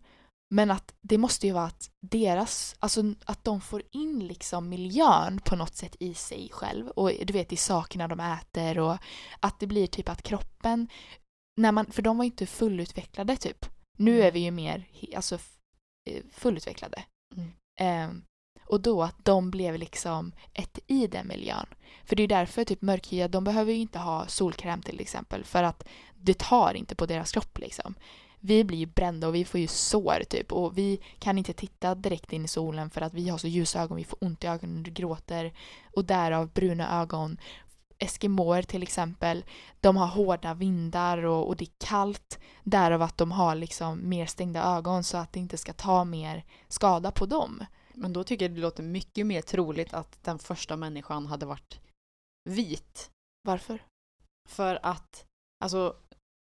men 0.49 0.71
att 0.71 0.95
det 1.01 1.17
måste 1.17 1.47
ju 1.47 1.53
vara 1.53 1.65
att 1.65 1.89
deras, 2.01 2.75
alltså 2.79 3.01
att 3.25 3.43
de 3.43 3.61
får 3.61 3.83
in 3.91 4.27
liksom 4.27 4.69
miljön 4.69 5.39
på 5.45 5.55
något 5.55 5.75
sätt 5.75 5.95
i 5.99 6.13
sig 6.13 6.49
själv 6.51 6.87
och 6.87 7.11
du 7.23 7.33
vet 7.33 7.53
i 7.53 7.57
sakerna 7.57 8.07
de 8.07 8.19
äter 8.19 8.79
och 8.79 8.97
att 9.39 9.59
det 9.59 9.67
blir 9.67 9.87
typ 9.87 10.09
att 10.09 10.21
kroppen, 10.21 10.87
när 11.57 11.71
man, 11.71 11.91
för 11.91 12.01
de 12.01 12.17
var 12.17 12.23
ju 12.23 12.29
inte 12.31 12.45
fullutvecklade 12.45 13.35
typ. 13.35 13.65
Nu 13.97 14.11
Mm. 14.15 14.27
är 14.27 14.31
vi 14.31 14.39
ju 14.39 14.51
mer 14.51 14.87
alltså, 15.15 15.35
eh, 16.09 16.23
fullutvecklade. 16.31 17.03
Mm. 17.35 17.51
Ehm, 17.79 18.23
och 18.65 18.81
då 18.81 19.03
att 19.03 19.25
de 19.25 19.51
blev 19.51 19.77
liksom 19.77 20.31
ett 20.53 20.79
i 20.87 21.07
den 21.07 21.27
miljön. 21.27 21.65
För 22.05 22.15
det 22.15 22.23
är 22.23 22.27
därför 22.27 22.63
typ 22.63 22.81
mörkhyade, 22.81 23.31
de 23.31 23.43
behöver 23.43 23.73
ju 23.73 23.79
inte 23.79 23.99
ha 23.99 24.27
solkräm 24.27 24.81
till 24.81 24.99
exempel 24.99 25.43
för 25.43 25.63
att 25.63 25.87
det 26.15 26.37
tar 26.39 26.73
inte 26.73 26.95
på 26.95 27.05
deras 27.05 27.31
kropp 27.31 27.57
liksom. 27.57 27.95
Vi 28.47 28.63
blir 28.63 28.77
ju 28.77 28.85
brända 28.85 29.27
och 29.27 29.35
vi 29.35 29.45
får 29.45 29.59
ju 29.59 29.67
sår 29.67 30.23
typ 30.29 30.51
och 30.51 30.77
vi 30.77 30.99
kan 31.19 31.37
inte 31.37 31.53
titta 31.53 31.95
direkt 31.95 32.33
in 32.33 32.45
i 32.45 32.47
solen 32.47 32.89
för 32.89 33.01
att 33.01 33.13
vi 33.13 33.29
har 33.29 33.37
så 33.37 33.47
ljusa 33.47 33.81
ögon, 33.81 33.97
vi 33.97 34.03
får 34.03 34.17
ont 34.21 34.43
i 34.43 34.47
ögonen, 34.47 34.83
du 34.83 34.91
gråter 34.91 35.53
och 35.93 36.05
därav 36.05 36.49
bruna 36.49 37.01
ögon. 37.01 37.37
Eskimoer 37.99 38.61
till 38.61 38.83
exempel, 38.83 39.45
de 39.79 39.97
har 39.97 40.07
hårda 40.07 40.53
vindar 40.53 41.25
och, 41.25 41.47
och 41.47 41.55
det 41.55 41.63
är 41.63 41.87
kallt. 41.87 42.39
Därav 42.63 43.01
att 43.01 43.17
de 43.17 43.31
har 43.31 43.55
liksom 43.55 44.09
mer 44.09 44.25
stängda 44.25 44.63
ögon 44.63 45.03
så 45.03 45.17
att 45.17 45.33
det 45.33 45.39
inte 45.39 45.57
ska 45.57 45.73
ta 45.73 46.03
mer 46.03 46.45
skada 46.67 47.11
på 47.11 47.25
dem. 47.25 47.65
Men 47.93 48.13
då 48.13 48.23
tycker 48.23 48.45
jag 48.45 48.55
det 48.55 48.61
låter 48.61 48.83
mycket 48.83 49.25
mer 49.25 49.41
troligt 49.41 49.93
att 49.93 50.23
den 50.23 50.39
första 50.39 50.77
människan 50.77 51.25
hade 51.25 51.45
varit 51.45 51.79
vit. 52.49 53.09
Varför? 53.43 53.83
För 54.49 54.79
att, 54.83 55.25
alltså, 55.63 55.95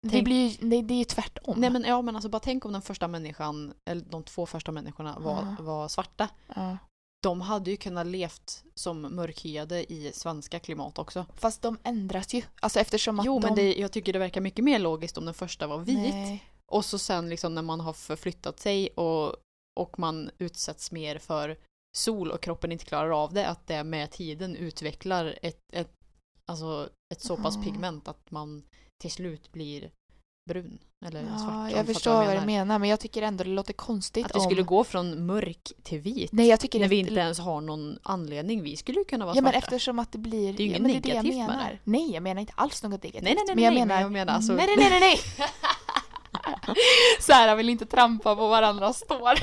Det, 0.02 0.10
Tänk- 0.10 0.24
blir 0.24 0.48
ju, 0.48 0.66
nej, 0.68 0.82
det 0.82 0.94
är 0.94 0.98
ju 0.98 1.04
tvärtom. 1.04 1.60
nej 1.60 1.70
men 1.70 1.84
ja 1.84 2.02
men 2.02 2.16
alltså 2.16 2.28
bara 2.28 2.40
tänk 2.40 2.64
om 2.64 2.72
den 2.72 2.82
första 2.82 3.08
människan, 3.08 3.74
eller 3.90 4.02
de 4.04 4.22
två 4.22 4.46
första 4.46 4.72
människorna 4.72 5.18
var, 5.18 5.56
Ja. 5.58 5.64
var 5.64 5.88
svarta. 5.88 6.28
Ja. 6.56 6.78
De 7.22 7.40
hade 7.40 7.70
ju 7.70 7.76
kunnat 7.76 8.06
levt 8.06 8.64
som 8.74 9.00
mörkhyade 9.00 9.92
i 9.92 10.12
svenska 10.14 10.58
klimat 10.58 10.98
också. 10.98 11.26
Fast 11.36 11.62
de 11.62 11.78
ändras 11.84 12.34
ju. 12.34 12.42
Alltså 12.60 12.78
eftersom 12.80 13.20
att 13.20 13.26
Jo 13.26 13.38
de... 13.40 13.46
men 13.46 13.54
det, 13.56 13.74
jag 13.74 13.92
tycker 13.92 14.12
det 14.12 14.18
verkar 14.18 14.40
mycket 14.40 14.64
mer 14.64 14.78
logiskt 14.78 15.18
om 15.18 15.24
den 15.24 15.34
första 15.34 15.66
var 15.66 15.78
vit. 15.78 15.98
Nej. 16.14 16.44
Och 16.72 16.84
så 16.84 16.98
sen 16.98 17.28
liksom 17.28 17.54
när 17.54 17.62
man 17.62 17.80
har 17.80 17.92
förflyttat 17.92 18.60
sig 18.60 18.88
och, 18.88 19.36
och 19.80 19.98
man 19.98 20.30
utsätts 20.38 20.92
mer 20.92 21.18
för 21.18 21.58
sol 21.96 22.30
och 22.30 22.40
kroppen 22.42 22.72
inte 22.72 22.84
klarar 22.84 23.22
av 23.24 23.32
det, 23.32 23.48
att 23.48 23.66
det 23.66 23.84
med 23.84 24.10
tiden 24.10 24.56
utvecklar 24.56 25.38
ett, 25.42 25.60
ett, 25.72 25.92
alltså 26.46 26.88
ett 27.14 27.20
så 27.22 27.36
pass 27.36 27.56
Ja. 27.56 27.62
pigment 27.62 28.08
att 28.08 28.30
man 28.30 28.62
till 29.00 29.10
slut 29.10 29.52
blir 29.52 29.90
brun. 30.48 30.78
Eller 31.06 31.22
svart. 31.22 31.40
Ja, 31.40 31.66
du 31.70 31.76
jag 31.76 31.86
förstår 31.86 32.12
vad 32.24 32.36
du 32.40 32.46
menar 32.46 32.78
men 32.78 32.88
jag 32.88 33.00
tycker 33.00 33.22
ändå 33.22 33.44
det 33.44 33.50
låter 33.50 33.72
konstigt 33.72 34.26
Att 34.26 34.34
vi 34.34 34.38
om... 34.38 34.44
skulle 34.44 34.62
gå 34.62 34.84
från 34.84 35.26
mörk 35.26 35.72
till 35.82 35.98
vit. 36.00 36.32
Nej 36.32 36.46
jag 36.48 36.60
tycker 36.60 36.78
när 36.78 36.86
det 36.86 36.90
vi 36.90 36.96
inte 36.96 37.14
ens 37.14 37.38
har 37.38 37.60
någon 37.60 37.98
anledning. 38.02 38.62
Vi 38.62 38.76
skulle 38.76 38.98
ju 38.98 39.04
kunna 39.04 39.24
vara 39.24 39.36
Ja 39.36 39.42
men 39.42 39.52
svarta. 39.52 39.66
eftersom 39.66 39.98
att 39.98 40.12
det 40.12 40.18
blir... 40.18 40.52
Det 40.52 40.62
är 40.62 40.66
ju 40.66 40.70
ja, 40.72 40.76
inget 40.78 40.82
men 40.82 40.90
det 40.92 40.96
är 40.98 41.00
det 41.00 41.08
jag 41.08 41.24
negativt 41.24 41.48
menar. 41.48 41.70
det. 41.70 41.78
Nej 41.84 42.12
jag 42.12 42.22
menar 42.22 42.40
inte 42.40 42.52
alls 42.56 42.82
något 42.82 42.90
negativt. 43.02 43.22
Nej, 43.22 43.34
nej, 43.34 43.44
nej, 43.46 43.54
men 43.56 43.64
jag 43.64 43.72
nej, 43.74 43.80
menar... 43.80 43.94
men 43.94 44.02
jag 44.02 44.12
menar 44.12 44.32
alltså- 44.34 44.52
Nej 44.52 44.66
nej 44.66 44.76
nej 44.90 45.00
nej! 45.00 45.18
nej. 45.38 45.48
Sara 47.20 47.54
vill 47.54 47.68
inte 47.68 47.86
trampa 47.86 48.36
på 48.36 48.48
varandras 48.48 48.98
spår. 49.00 49.34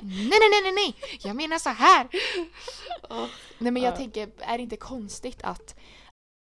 nej 0.00 0.28
nej 0.30 0.48
nej 0.50 0.62
nej 0.62 0.72
nej! 0.72 0.94
Jag 1.24 1.36
menar 1.36 1.58
så 1.58 1.68
här. 1.70 2.08
Nej 3.58 3.72
men 3.72 3.82
jag 3.82 3.92
Ja. 3.92 3.96
tänker, 3.96 4.28
är 4.38 4.56
det 4.58 4.62
inte 4.62 4.76
konstigt 4.76 5.40
att 5.42 5.74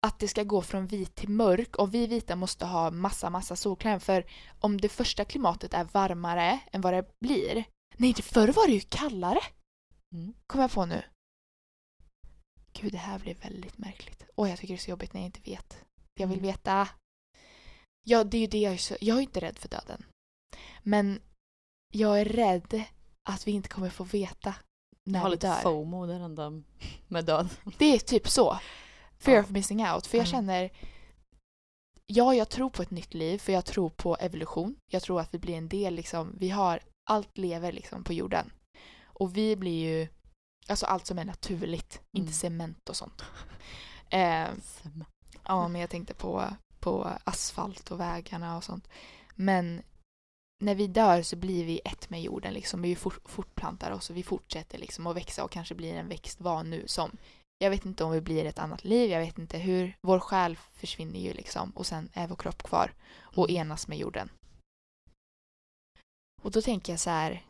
att 0.07 0.19
det 0.19 0.27
ska 0.27 0.43
gå 0.43 0.61
från 0.61 0.87
vit 0.87 1.15
till 1.15 1.29
mörk 1.29 1.75
och 1.75 1.93
vi 1.93 2.07
vita 2.07 2.35
måste 2.35 2.65
ha 2.65 2.91
massa 2.91 3.29
massa 3.29 3.55
solkräm 3.55 3.99
för 3.99 4.25
om 4.59 4.81
det 4.81 4.89
första 4.89 5.25
klimatet 5.25 5.73
är 5.73 5.83
varmare 5.83 6.59
än 6.71 6.81
vad 6.81 6.93
det 6.93 7.19
blir. 7.19 7.63
Nej, 7.97 8.13
förr 8.13 8.47
var 8.47 8.67
det 8.67 8.73
ju 8.73 8.79
kallare. 8.79 9.39
Mm. 10.15 10.33
Kommer 10.47 10.63
jag 10.63 10.71
på 10.71 10.85
nu. 10.85 11.03
Gud, 12.73 12.91
det 12.91 12.97
här 12.97 13.19
blir 13.19 13.35
väldigt 13.35 13.77
märkligt. 13.77 14.23
Och 14.35 14.49
jag 14.49 14.59
tycker 14.59 14.73
det 14.73 14.77
är 14.79 14.83
så 14.83 14.89
jobbigt 14.91 15.13
när 15.13 15.21
jag 15.21 15.25
inte 15.27 15.51
vet. 15.51 15.83
Jag 16.13 16.27
vill 16.27 16.39
Mm. 16.39 16.47
veta. 16.51 16.87
Ja, 18.05 18.23
det 18.23 18.37
är 18.37 18.41
ju 18.41 18.47
det 18.47 18.57
jag 18.59 18.73
är 18.73 18.77
så... 18.77 18.95
Jag 19.01 19.17
är 19.17 19.21
inte 19.21 19.39
rädd 19.39 19.57
för 19.57 19.69
döden. 19.69 20.05
Men 20.83 21.21
jag 21.93 22.21
är 22.21 22.25
rädd 22.25 22.83
att 23.29 23.47
vi 23.47 23.51
inte 23.51 23.69
kommer 23.69 23.89
få 23.89 24.03
veta 24.03 24.55
när 25.03 25.19
har 25.19 25.29
vi 25.29 25.35
lite 25.35 25.47
dör. 25.47 25.61
FOMO 25.61 26.05
där 26.05 26.63
med 27.07 27.25
död. 27.25 27.49
Det 27.77 27.85
är 27.85 27.99
typ 27.99 28.29
så. 28.29 28.59
Fear 29.23 29.43
of 29.43 29.49
missing 29.49 29.85
out. 29.89 30.07
För 30.07 30.17
jag 30.17 30.27
Mm. 30.27 30.31
känner... 30.31 30.71
Ja, 32.05 32.33
jag 32.35 32.49
tror 32.49 32.69
på 32.69 32.81
ett 32.81 32.91
nytt 32.91 33.13
liv 33.13 33.37
för 33.37 33.53
jag 33.53 33.65
tror 33.65 33.89
på 33.89 34.15
evolution. 34.17 34.75
Jag 34.91 35.01
tror 35.03 35.19
att 35.21 35.33
vi 35.33 35.39
blir 35.39 35.55
en 35.57 35.69
del 35.69 35.93
liksom. 35.95 36.35
Vi 36.37 36.49
har... 36.49 36.79
Allt 37.09 37.37
lever 37.37 37.71
liksom 37.71 38.03
på 38.03 38.13
jorden. 38.13 38.51
Och 39.03 39.37
vi 39.37 39.55
blir 39.55 39.85
ju... 39.89 40.07
Alltså 40.67 40.85
allt 40.85 41.05
som 41.05 41.19
är 41.19 41.25
naturligt. 41.25 42.01
Inte 42.11 42.27
Mm. 42.29 42.33
cement 42.33 42.89
och 42.89 42.95
sånt. 42.95 43.23
Eh, 44.11 44.47
ja, 45.45 45.67
men 45.67 45.81
jag 45.81 45.89
tänkte 45.89 46.13
på, 46.13 46.45
på 46.79 47.09
asfalt 47.23 47.91
och 47.91 47.99
vägarna 47.99 48.57
och 48.57 48.63
sånt. 48.63 48.89
Men 49.35 49.81
när 50.63 50.75
vi 50.75 50.87
dör 50.87 51.21
så 51.21 51.35
blir 51.35 51.65
vi 51.65 51.81
ett 51.85 52.09
med 52.09 52.21
jorden 52.21 52.53
liksom. 52.53 52.81
Vi 52.81 52.95
fort, 52.95 53.19
fortplantar 53.25 53.91
oss 53.91 54.09
och 54.09 54.17
vi 54.17 54.23
fortsätter 54.23 54.77
liksom 54.77 55.07
att 55.07 55.15
växa 55.15 55.43
och 55.43 55.51
kanske 55.51 55.75
blir 55.75 55.93
en 55.93 56.07
växt 56.09 56.41
vad 56.41 56.65
nu 56.65 56.83
som. 56.87 57.17
Jag 57.61 57.69
vet 57.69 57.85
inte 57.85 58.03
om 58.03 58.11
vi 58.11 58.21
blir 58.21 58.45
ett 58.45 58.59
annat 58.59 58.83
liv, 58.83 59.09
jag 59.09 59.19
vet 59.19 59.37
inte 59.37 59.57
hur. 59.57 59.97
Vår 60.01 60.19
själ 60.19 60.55
försvinner 60.55 61.19
ju 61.19 61.33
liksom 61.33 61.71
och 61.71 61.85
sen 61.85 62.09
är 62.13 62.27
vår 62.27 62.35
kropp 62.35 62.63
kvar 62.63 62.93
och 63.21 63.49
Mm. 63.49 63.61
enas 63.61 63.87
med 63.87 63.97
jorden. 63.97 64.29
Och 66.41 66.51
då 66.51 66.61
tänker 66.61 66.93
jag 66.93 66.99
så 66.99 67.09
här, 67.09 67.45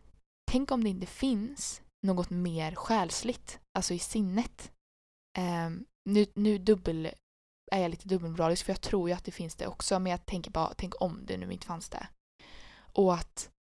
tänk 0.52 0.72
om 0.72 0.84
det 0.84 0.90
inte 0.90 1.06
finns 1.06 1.82
något 2.08 2.30
mer 2.30 2.76
själsligt, 2.76 3.60
alltså 3.78 3.94
i 3.94 4.00
sinnet. 4.00 4.72
Ehm, 5.38 5.86
nu, 6.10 6.26
nu 6.34 6.58
dubbel 6.58 7.06
är 7.72 7.82
jag 7.82 7.92
lite 7.92 8.08
dubbelmoralisk 8.08 8.66
för 8.66 8.74
jag 8.74 8.82
tror 8.82 9.10
ju 9.10 9.16
att 9.16 9.26
det 9.26 9.32
finns 9.32 9.56
det 9.56 9.68
också 9.68 10.00
men 10.00 10.12
jag 10.12 10.26
tänker 10.26 10.52
bara, 10.52 10.74
tänk 10.74 11.02
om 11.02 11.26
det 11.26 11.38
nu 11.38 11.52
inte 11.52 11.68
fanns 11.68 11.90
det. 11.90 12.08
Och 12.94 13.14
att 13.14 13.52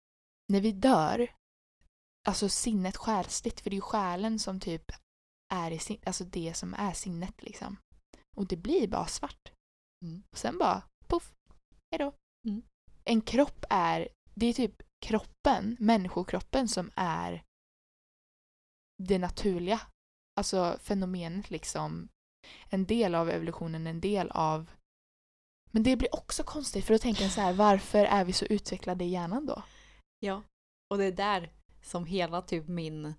när 0.53 0.61
vi 0.61 0.73
dör, 0.73 1.35
alltså 2.29 2.49
sinnet 2.49 2.97
själsligt, 2.97 3.61
för 3.61 3.71
det 3.71 3.75
är 3.75 3.79
ju 3.79 3.81
själen 3.81 4.39
som 4.39 4.61
typ 4.61 4.93
är 5.55 5.71
i 5.71 5.79
sin, 5.79 6.01
alltså 6.07 6.25
det 6.25 6.55
som 6.55 6.75
är 6.75 6.93
sinnet 6.93 7.43
liksom. 7.43 7.77
Och 8.37 8.47
det 8.47 8.57
blir 8.57 8.89
bara 8.89 9.07
svart. 9.07 9.53
Mm. 10.05 10.23
Och 10.33 10.39
sen 10.39 10.59
bara, 10.59 10.83
poff, 11.07 11.33
hejdå. 11.91 12.15
Mm. 12.49 12.63
En 13.05 13.21
kropp 13.21 13.65
är, 13.71 14.09
det 14.35 14.47
är 14.47 14.53
typ 14.53 14.83
kroppen, 15.07 15.77
människokroppen 15.81 16.69
som 16.69 16.91
är 16.97 17.43
det 19.03 19.19
naturliga. 19.19 19.81
Alltså 20.37 20.79
fenomenet 20.81 21.51
liksom. 21.51 22.09
En 22.71 22.85
del 22.85 23.15
av 23.15 23.31
evolutionen, 23.31 23.87
en 23.87 24.01
del 24.01 24.31
av... 24.31 24.71
Men 25.71 25.83
det 25.83 25.97
blir 25.97 26.15
också 26.15 26.43
konstigt 26.43 26.85
för 26.85 26.95
då 26.95 26.99
tänker 26.99 27.23
jag 27.23 27.33
så 27.33 27.41
här, 27.41 27.53
varför 27.53 28.05
är 28.05 28.25
vi 28.25 28.33
så 28.33 28.45
utvecklade 28.45 29.05
i 29.05 29.09
hjärnan 29.09 29.47
då? 29.47 29.63
Ja. 30.19 30.43
Och 30.91 30.99
det 30.99 31.05
är 31.05 31.13
där 31.13 31.53
som 31.83 32.07
hela 32.07 32.43
typ 32.43 32.69
min 32.69 33.15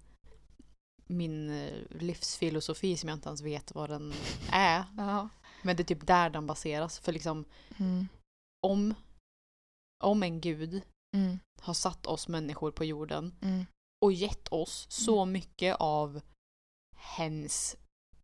min 1.10 1.50
eh, 1.50 1.74
livsfilosofi 1.90 2.98
som 2.98 3.10
jag 3.10 3.16
inte 3.16 3.30
ens 3.30 3.42
vet 3.42 3.76
vad 3.76 3.90
den 3.90 4.14
är. 4.52 4.84
Ja. 4.98 5.30
Men 5.64 5.76
det 5.76 5.84
är 5.84 5.86
typ 5.86 6.08
där 6.08 6.30
den 6.30 6.48
baseras. 6.48 7.00
För 7.00 7.12
liksom 7.14 7.46
Mm. 7.78 8.08
om, 8.68 8.94
om 10.04 10.24
en 10.24 10.42
gud 10.42 10.82
Mm. 11.16 11.40
har 11.62 11.74
satt 11.74 12.06
oss 12.08 12.28
människor 12.28 12.72
på 12.72 12.86
jorden 12.86 13.36
Mm. 13.42 13.66
och 14.06 14.12
gett 14.14 14.48
oss 14.48 14.88
så 14.90 15.26
mycket 15.26 15.76
av 15.80 16.22
hens 16.98 17.76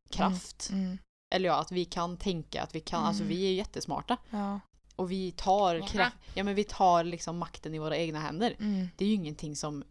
kraft. 0.09 0.69
Mm. 0.71 0.97
Eller 1.35 1.49
ja, 1.49 1.55
att 1.61 1.71
vi 1.71 1.85
kan 1.85 2.17
tänka, 2.17 2.63
att 2.63 2.75
vi 2.75 2.79
kan, 2.79 3.03
alltså 3.03 3.23
Mm. 3.23 3.35
vi 3.35 3.45
är 3.47 3.53
jättesmarta. 3.53 4.17
Ja. 4.29 4.59
Och 4.95 5.11
vi 5.11 5.31
tar, 5.31 5.87
kraft, 5.87 6.17
ja, 6.33 6.43
men 6.43 6.55
vi 6.55 6.63
tar 6.63 7.03
liksom 7.03 7.37
makten 7.37 7.73
i 7.73 7.79
våra 7.79 7.97
egna 7.97 8.19
händer. 8.19 8.55
Mm. 8.59 8.87
Det 8.97 9.05
är 9.05 9.09
ju 9.09 9.15
ingenting 9.15 9.55
som 9.55 9.83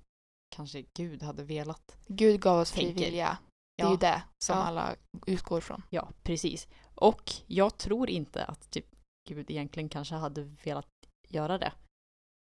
kanske 0.55 0.85
Gud 0.97 1.23
hade 1.23 1.45
velat. 1.45 1.97
Gud 2.07 2.41
gav 2.41 2.61
oss 2.61 2.73
fri 2.73 2.93
vilja. 2.93 3.39
Det 3.77 3.83
är 3.83 3.87
Ja. 3.87 3.91
ju 3.91 3.97
det 3.97 4.23
som 4.45 4.59
Ja. 4.59 4.65
alla 4.65 4.97
utgår 5.27 5.61
från. 5.61 5.83
Ja, 5.91 6.09
precis. 6.23 6.69
Och 6.95 7.33
jag 7.47 7.77
tror 7.79 8.11
inte 8.11 8.45
att 8.45 8.71
typ 8.71 8.87
Gud 9.29 9.51
egentligen 9.51 9.89
kanske 9.89 10.15
hade 10.15 10.43
velat 10.43 10.87
göra 11.29 11.59
det. 11.59 11.73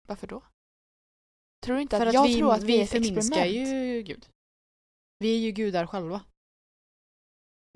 Varför 0.09 0.27
då? 0.27 0.43
Tror 1.65 1.77
du 1.77 1.83
inte 1.83 1.97
För 1.99 2.07
att, 2.07 2.09
att 2.09 2.15
jag 2.15 2.27
vi, 2.27 2.37
tror 2.39 2.53
att 2.53 2.63
vi, 2.63 2.79
är 2.79 2.83
ett 2.85 2.91
förminskar 2.91 3.45
ju 3.47 4.03
Gud. 4.03 4.29
Vi 5.19 5.35
är 5.35 5.39
ju 5.39 5.51
gudar 5.51 5.87
själva. 5.87 6.21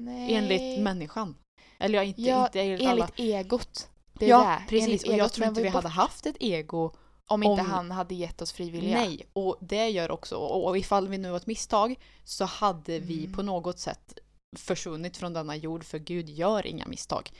Nej. 0.03 0.35
Enligt 0.35 0.83
människan. 0.83 1.37
Eller 1.79 1.99
ja, 1.99 2.05
inte, 2.05 2.23
Ja, 2.23 2.47
inte 2.47 2.61
enligt, 2.61 2.89
alla. 2.89 3.09
Egot. 3.17 3.91
Det 4.13 4.25
är 4.25 4.29
Ja, 4.29 4.59
det. 4.61 4.69
precis. 4.69 4.87
Enligt 4.87 5.09
Och 5.09 5.15
jag 5.15 5.33
tror 5.33 5.49
inte 5.49 5.61
vi 5.61 5.67
ju 5.67 5.73
hade 5.73 5.83
bort- 5.89 5.93
haft 5.93 6.27
ett 6.27 6.37
ego 6.41 6.97
Om 7.31 7.43
inte 7.43 7.63
om- 7.63 7.71
han 7.71 7.91
hade 7.91 8.15
gett 8.15 8.43
oss 8.43 8.53
fri 8.53 8.71
vilja. 8.71 8.99
Nej, 8.99 9.27
och 9.33 9.57
det 9.61 9.89
gör 9.89 10.11
också, 10.11 10.37
och 10.37 10.67
och 10.69 10.79
ifall 10.79 11.09
vi 11.09 11.19
nu 11.19 11.31
var 11.31 11.37
ett 11.37 11.47
misstag 11.47 11.95
så 12.25 12.45
hade 12.45 12.99
vi 12.99 13.19
Mm. 13.25 13.33
på 13.33 13.43
något 13.43 13.79
sätt 13.79 14.19
försvunnit 14.59 15.17
från 15.17 15.33
denna 15.33 15.57
jord 15.57 15.85
för 15.85 15.99
Gud 15.99 16.29
gör 16.29 16.67
inga 16.67 16.87
misstag. 16.87 17.31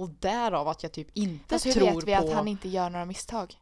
Och 0.00 0.10
därav 0.10 0.68
att 0.68 0.82
jag 0.82 0.92
typ 0.92 1.08
inte 1.16 1.44
Fast 1.48 1.66
hur 1.66 1.72
tror 1.72 1.86
vet 1.86 2.04
vi 2.08 2.16
på... 2.16 2.22
att 2.28 2.32
han 2.32 2.48
inte 2.48 2.68
gör 2.68 2.90
några 2.90 3.04
misstag? 3.04 3.54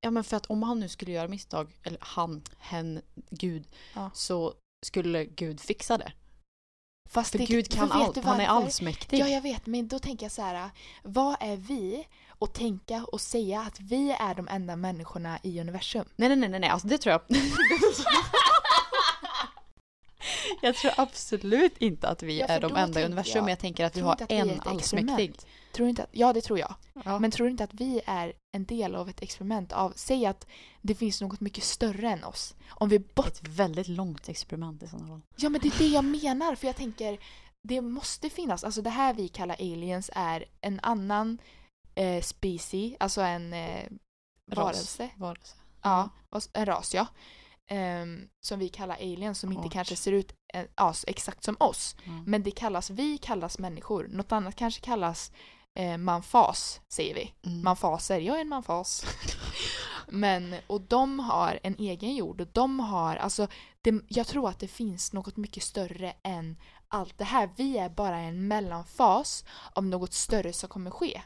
Ja 0.00 0.10
men 0.10 0.24
för 0.24 0.36
att 0.36 0.46
om 0.46 0.62
han 0.62 0.80
nu 0.80 0.88
skulle 0.88 1.12
göra 1.12 1.28
misstag, 1.28 1.78
eller 1.82 1.98
han, 2.00 2.42
hen, 2.58 3.02
Gud, 3.30 3.64
Ja. 3.94 4.10
så 4.14 4.54
skulle 4.86 5.24
Gud 5.24 5.60
fixa 5.60 5.98
det. 5.98 6.12
Fast 7.10 7.30
För 7.30 7.38
det, 7.38 7.44
Gud 7.46 7.68
kan 7.70 7.92
allt, 7.92 8.16
han 8.24 8.40
är 8.40 8.46
allsmäktig. 8.46 9.18
Ja, 9.20 9.28
jag 9.28 9.42
vet, 9.42 9.66
men 9.66 9.88
då 9.88 9.98
tänker 9.98 10.24
jag 10.24 10.32
så 10.32 10.42
här. 10.42 10.70
Vad 11.02 11.36
är 11.40 11.56
vi 11.56 12.06
att 12.42 12.54
tänka 12.54 13.04
och 13.12 13.20
säga 13.20 13.60
att 13.60 13.80
vi 13.80 14.10
är 14.20 14.34
de 14.34 14.48
enda 14.48 14.76
människorna 14.76 15.38
i 15.42 15.60
universum? 15.60 16.04
Nej 16.16 16.28
nej 16.36 16.48
nej 16.48 16.60
nej, 16.60 16.70
alltså 16.70 16.88
det 16.88 16.98
tror 16.98 17.10
jag... 17.12 17.20
jag 20.60 20.74
tror 20.76 20.92
absolut 20.96 21.78
inte 21.78 22.08
att 22.08 22.22
vi 22.22 22.40
Ja, 22.40 22.46
är 22.46 22.60
de 22.60 22.76
enda 22.76 23.00
i 23.00 23.04
universum, 23.04 23.36
jag- 23.36 23.42
men 23.44 23.50
jag 23.50 23.58
tänker 23.58 23.84
att 23.84 23.96
vi 23.96 24.00
har 24.00 24.12
att 24.12 24.22
en 24.32 24.60
allsmäktig. 24.60 25.34
Tror 25.72 25.88
inte 25.88 26.02
att, 26.02 26.08
ja, 26.12 26.32
det 26.32 26.40
tror 26.40 26.58
jag. 26.58 26.74
Ja. 27.04 27.18
Men 27.18 27.30
tror 27.30 27.44
du 27.46 27.50
inte 27.50 27.64
att 27.64 27.74
vi 27.74 28.00
är 28.06 28.32
en 28.52 28.64
del 28.64 28.94
av 28.94 29.08
ett 29.08 29.22
experiment 29.22 29.72
av, 29.72 29.92
säg 29.96 30.26
att 30.26 30.46
det 30.82 30.94
finns 30.94 31.20
något 31.20 31.40
mycket 31.40 31.64
större 31.64 32.08
än 32.10 32.24
oss. 32.24 32.54
Om 32.68 32.88
vi 32.88 32.98
bort... 32.98 33.26
Ett 33.28 33.48
väldigt 33.48 33.88
långt 33.88 34.28
experiment 34.28 34.82
i 34.82 34.88
sådana 34.88 35.08
fall. 35.08 35.20
Ja, 35.36 35.48
men 35.48 35.60
det 35.60 35.68
är 35.68 35.78
det 35.78 35.86
jag 35.86 36.04
menar, 36.04 36.54
för 36.54 36.66
jag 36.66 36.76
tänker, 36.76 37.18
det 37.62 37.80
måste 37.80 38.30
finnas, 38.30 38.64
alltså 38.64 38.82
det 38.82 38.90
här 38.90 39.14
vi 39.14 39.28
kallar 39.28 39.54
aliens 39.54 40.10
är 40.14 40.44
en 40.60 40.80
annan 40.82 41.38
eh, 41.94 42.22
species, 42.22 42.96
alltså 43.00 43.20
en 43.20 43.52
eh, 43.52 43.84
varelse. 44.46 45.10
Varelse. 45.16 45.56
Ja, 45.82 46.08
en 46.52 46.66
ras 46.66 46.94
ja. 46.94 47.06
Ehm, 47.66 48.28
som 48.40 48.58
vi 48.58 48.68
kallar 48.68 48.94
aliens 48.94 49.38
som 49.38 49.52
inte 49.52 49.68
kanske 49.68 49.96
ser 49.96 50.12
ut 50.12 50.32
eh, 50.54 50.64
ja, 50.76 50.92
så 50.92 51.04
exakt 51.08 51.44
som 51.44 51.56
oss. 51.60 51.96
Mm. 52.04 52.24
Men 52.26 52.42
det 52.42 52.50
kallas, 52.50 52.90
vi 52.90 53.18
kallas 53.18 53.58
människor. 53.58 54.08
Något 54.08 54.32
annat 54.32 54.56
kanske 54.56 54.80
kallas 54.80 55.32
eh, 55.74 55.96
manfas, 55.96 56.80
säger 56.88 57.14
vi. 57.14 57.34
Mm. 57.46 57.62
Manfaser, 57.62 58.20
jag 58.20 58.36
är 58.36 58.40
en 58.40 58.48
manfas. 58.48 59.06
Men, 60.08 60.54
och 60.66 60.80
de 60.80 61.20
har 61.20 61.60
en 61.62 61.76
egen 61.78 62.14
jord 62.14 62.40
och 62.40 62.48
de 62.52 62.80
har, 62.80 63.16
alltså, 63.16 63.46
det, 63.82 63.94
jag 64.08 64.26
tror 64.26 64.48
att 64.48 64.58
det 64.58 64.68
finns 64.68 65.12
något 65.12 65.36
mycket 65.36 65.62
större 65.62 66.14
än 66.22 66.56
allt 66.88 67.18
det 67.18 67.24
här. 67.24 67.50
Vi 67.56 67.78
är 67.78 67.88
bara 67.88 68.18
en 68.18 68.48
mellanfas 68.48 69.44
av 69.72 69.84
något 69.84 70.12
större 70.12 70.52
som 70.52 70.68
kommer 70.68 70.90
ske. 70.90 71.22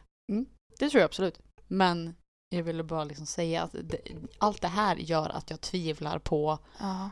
Det 0.79 0.91
tror 0.91 1.01
jag 1.01 1.09
absolut. 1.09 1.41
Men 1.68 2.16
jag 2.49 2.62
ville 2.62 2.83
bara 2.85 3.05
liksom 3.05 3.27
säga 3.27 3.62
att 3.62 3.72
det, 3.83 4.01
allt 4.39 4.62
det 4.62 4.68
här 4.68 4.97
gör 4.97 5.29
att 5.29 5.51
jag 5.51 5.61
tvivlar 5.61 6.18
på 6.18 6.59
Ja. 6.79 7.11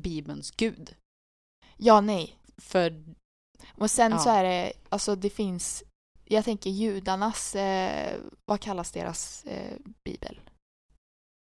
Bibelns 0.00 0.50
Gud. 0.50 0.94
Ja, 1.76 2.00
nej. 2.00 2.38
För 2.56 3.04
Och 3.74 3.90
sen 3.90 4.12
Ja. 4.12 4.18
så 4.18 4.30
är 4.30 4.44
det, 4.44 4.72
alltså 4.88 5.16
det 5.16 5.30
finns 5.30 5.84
jag 6.28 6.44
tänker 6.44 6.70
judarnas, 6.70 7.54
eh, 7.54 8.20
vad 8.44 8.60
kallas 8.60 8.92
deras 8.92 9.44
eh, 9.44 9.76
bibel? 10.04 10.40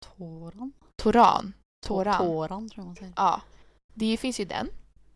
Toran? 0.06 0.72
Toran. 1.02 1.52
Toran. 1.86 2.18
Toran 2.18 2.68
tror 2.68 2.78
jag 2.82 2.86
man 2.86 2.96
säger. 2.96 3.12
Ja. 3.16 3.42
Det 3.94 4.16
finns 4.16 4.40
ju 4.40 4.44
den. 4.44 4.68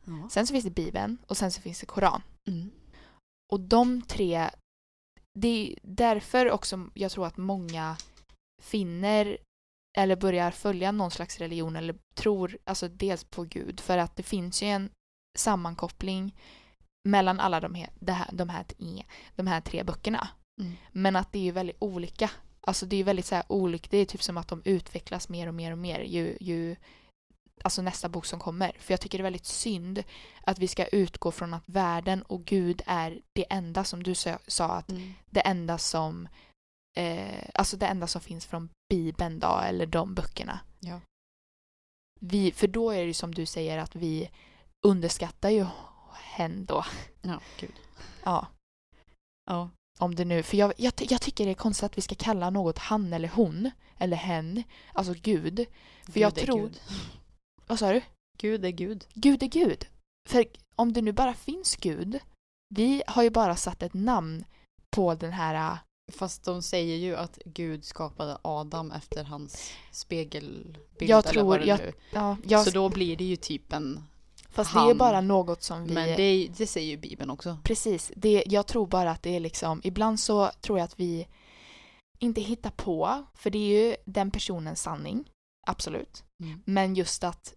Ja. 0.04 0.28
Sen 0.30 0.46
så 0.46 0.52
finns 0.52 0.64
det 0.64 0.70
Bibeln 0.70 1.18
och 1.26 1.36
sen 1.36 1.50
så 1.52 1.60
finns 1.60 1.80
det 1.80 1.86
Koran. 1.86 2.22
Mm. 2.48 2.70
Och 3.52 3.60
de 3.60 4.02
tre, 4.02 4.50
det 5.38 5.48
är 5.48 5.78
därför 5.82 6.50
också 6.50 6.90
jag 6.94 7.10
tror 7.10 7.26
att 7.26 7.36
många 7.36 7.96
finner 8.62 9.38
eller 9.98 10.16
börjar 10.16 10.50
följa 10.50 10.92
någon 10.92 11.10
slags 11.10 11.38
religion 11.38 11.76
eller 11.76 11.96
tror 12.14 12.58
alltså 12.64 12.88
dels 12.88 13.24
på 13.24 13.42
Gud 13.42 13.80
för 13.80 13.98
att 13.98 14.16
det 14.16 14.22
finns 14.22 14.62
ju 14.62 14.66
en 14.66 14.90
sammankoppling 15.38 16.34
mellan 17.08 17.40
alla 17.40 17.60
de 17.60 17.74
här, 17.74 17.90
det 18.00 18.12
här, 18.12 18.28
de, 18.32 18.48
här, 18.48 18.66
de 19.36 19.46
här 19.46 19.60
tre 19.60 19.82
böckerna. 19.82 20.28
Mm. 20.60 20.72
Men 20.92 21.16
att 21.16 21.32
det 21.32 21.38
är 21.38 21.42
ju 21.42 21.50
väldigt 21.50 21.76
olika. 21.78 22.30
Alltså 22.60 22.86
det 22.86 22.96
är 22.96 22.98
ju 22.98 23.04
väldigt 23.04 23.26
så 23.26 23.34
här 23.34 23.44
olika, 23.48 23.88
det 23.90 23.98
är 23.98 24.04
typ 24.04 24.22
som 24.22 24.36
att 24.36 24.48
de 24.48 24.62
utvecklas 24.64 25.28
mer 25.28 25.48
och 25.48 25.54
mer 25.54 25.72
och 25.72 25.78
mer 25.78 26.00
ju, 26.00 26.36
ju 26.40 26.76
alltså 27.62 27.82
nästa 27.82 28.08
bok 28.08 28.26
som 28.26 28.38
kommer. 28.40 28.72
För 28.78 28.92
jag 28.92 29.00
tycker 29.00 29.18
det 29.18 29.22
är 29.22 29.30
väldigt 29.30 29.46
synd 29.46 30.02
att 30.40 30.58
vi 30.58 30.68
ska 30.68 30.86
utgå 30.86 31.30
från 31.30 31.54
att 31.54 31.62
världen 31.68 32.22
och 32.22 32.44
Gud 32.44 32.82
är 32.86 33.20
det 33.32 33.52
enda 33.52 33.84
som 33.84 34.02
du 34.02 34.14
sa, 34.14 34.38
sa 34.46 34.64
att 34.66 34.90
Mm. 34.90 35.14
det 35.30 35.40
enda 35.40 35.78
som 35.78 36.28
eh, 36.96 37.44
alltså 37.54 37.76
det 37.76 37.86
enda 37.86 38.06
som 38.06 38.20
finns 38.20 38.46
från 38.46 38.68
Bibeln 38.88 39.38
då, 39.38 39.60
eller 39.64 39.86
de 39.86 40.14
böckerna. 40.14 40.60
Ja. 40.80 41.00
Vi, 42.20 42.52
för 42.52 42.66
då 42.68 42.90
är 42.90 42.98
det 42.98 43.04
ju 43.06 43.14
som 43.14 43.34
du 43.34 43.46
säger 43.46 43.78
att 43.78 43.96
vi 43.96 44.30
underskattar 44.86 45.50
ju 45.50 45.66
hen 46.22 46.64
då. 46.64 46.84
Ja, 47.22 47.40
gud. 47.60 47.72
Ja, 48.24 48.46
Ja. 49.46 49.70
om 49.98 50.14
det 50.14 50.24
nu, 50.24 50.42
för 50.42 50.56
jag, 50.56 50.72
jag, 50.76 50.92
jag 50.98 51.20
tycker 51.22 51.44
det 51.44 51.50
är 51.50 51.54
konstigt 51.54 51.84
att 51.84 51.98
vi 51.98 52.02
ska 52.02 52.14
kalla 52.14 52.50
något 52.50 52.78
han 52.78 53.12
eller 53.12 53.28
hon, 53.28 53.70
eller 53.98 54.16
hen, 54.16 54.62
alltså 54.92 55.14
Gud. 55.22 55.66
För 56.12 56.20
jag 56.20 56.32
Gud 56.34 56.42
är 56.42 56.46
tror- 56.46 56.60
Gud. 56.60 56.80
Vad 57.66 57.78
sa 57.78 57.92
du? 57.92 58.02
Gud 58.38 58.64
är 58.64 58.70
Gud. 58.70 59.04
Gud 59.14 59.42
är 59.42 59.46
Gud. 59.46 59.86
För 60.28 60.44
om 60.76 60.92
det 60.92 61.02
nu 61.02 61.12
bara 61.12 61.34
finns 61.34 61.76
Gud, 61.76 62.18
vi 62.74 63.02
har 63.06 63.22
ju 63.22 63.30
bara 63.30 63.56
satt 63.56 63.82
ett 63.82 63.94
namn 63.94 64.44
på 64.90 65.14
den 65.14 65.32
här, 65.32 65.54
äh, 65.72 65.78
Fast 66.12 66.44
de 66.44 66.62
säger 66.62 66.96
ju 66.96 67.16
att 67.16 67.38
Gud 67.44 67.84
skapade 67.84 68.38
Adam 68.42 68.90
efter 68.92 69.24
hans 69.24 69.70
spegelbild. 69.92 70.78
Jag 70.98 71.18
eller 71.18 71.32
tror- 71.32 71.42
vad 71.48 71.60
det 71.60 71.66
jag- 71.66 71.78
nu- 71.78 71.92
ja, 72.12 72.36
jag, 72.46 72.64
Så 72.64 72.70
då 72.70 72.88
blir 72.88 73.16
det 73.16 73.24
ju 73.24 73.36
typ 73.36 73.72
en... 73.72 74.04
fast 74.50 74.72
det 74.72 74.78
är 74.78 74.84
han. 74.86 74.98
bara 74.98 75.20
något 75.20 75.62
som 75.62 75.84
vi, 75.86 75.94
Men 75.94 76.16
det, 76.16 76.48
det 76.56 76.66
säger 76.66 76.90
ju 76.90 76.96
Bibeln 76.96 77.30
också. 77.30 77.58
precis, 77.64 78.12
det, 78.16 78.44
jag 78.46 78.66
tror 78.66 78.86
bara 78.86 79.10
att 79.10 79.22
det 79.22 79.36
är 79.36 79.40
liksom, 79.40 79.80
ibland 79.84 80.20
så 80.20 80.50
tror 80.60 80.78
jag 80.78 80.84
att 80.84 81.00
vi 81.00 81.26
inte 82.18 82.40
hittar 82.40 82.70
på, 82.70 83.24
för 83.34 83.50
det 83.50 83.58
är 83.58 83.88
ju 83.88 83.96
den 84.04 84.30
personens 84.30 84.82
sanning, 84.82 85.30
absolut. 85.66 86.24
Mm. 86.42 86.62
Men 86.66 86.94
just 86.94 87.24
att 87.24 87.54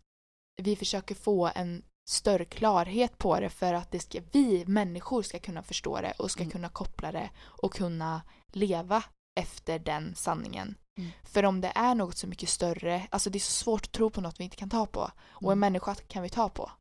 vi 0.61 0.75
försöker 0.75 1.15
få 1.15 1.51
en 1.55 1.83
större 2.09 2.45
klarhet 2.45 3.17
på 3.17 3.39
det 3.39 3.49
för 3.49 3.73
att 3.73 3.91
det 3.91 3.99
ska, 3.99 4.21
vi 4.31 4.65
människor 4.67 5.21
ska 5.23 5.39
kunna 5.39 5.63
förstå 5.63 6.01
det 6.01 6.11
och 6.17 6.31
ska 6.31 6.41
Mm. 6.41 6.51
kunna 6.51 6.69
koppla 6.69 7.11
det 7.11 7.29
och 7.43 7.73
kunna 7.73 8.21
leva 8.51 9.03
efter 9.39 9.79
den 9.79 10.15
sanningen. 10.15 10.75
Mm. 10.99 11.11
För 11.23 11.45
om 11.45 11.61
det 11.61 11.71
är 11.75 11.95
något 11.95 12.17
så 12.17 12.27
mycket 12.27 12.49
större, 12.49 13.07
alltså 13.09 13.29
det 13.29 13.37
är 13.37 13.39
så 13.39 13.51
svårt 13.51 13.85
att 13.85 13.91
tro 13.91 14.09
på 14.09 14.21
något 14.21 14.39
vi 14.39 14.43
inte 14.43 14.55
kan 14.57 14.69
ta 14.69 14.85
på. 14.85 15.11
Och 15.29 15.41
en 15.51 15.57
Mm. 15.57 15.59
människa 15.59 15.95
kan 15.95 16.23
vi 16.23 16.29
ta 16.29 16.49
på. 16.49 16.71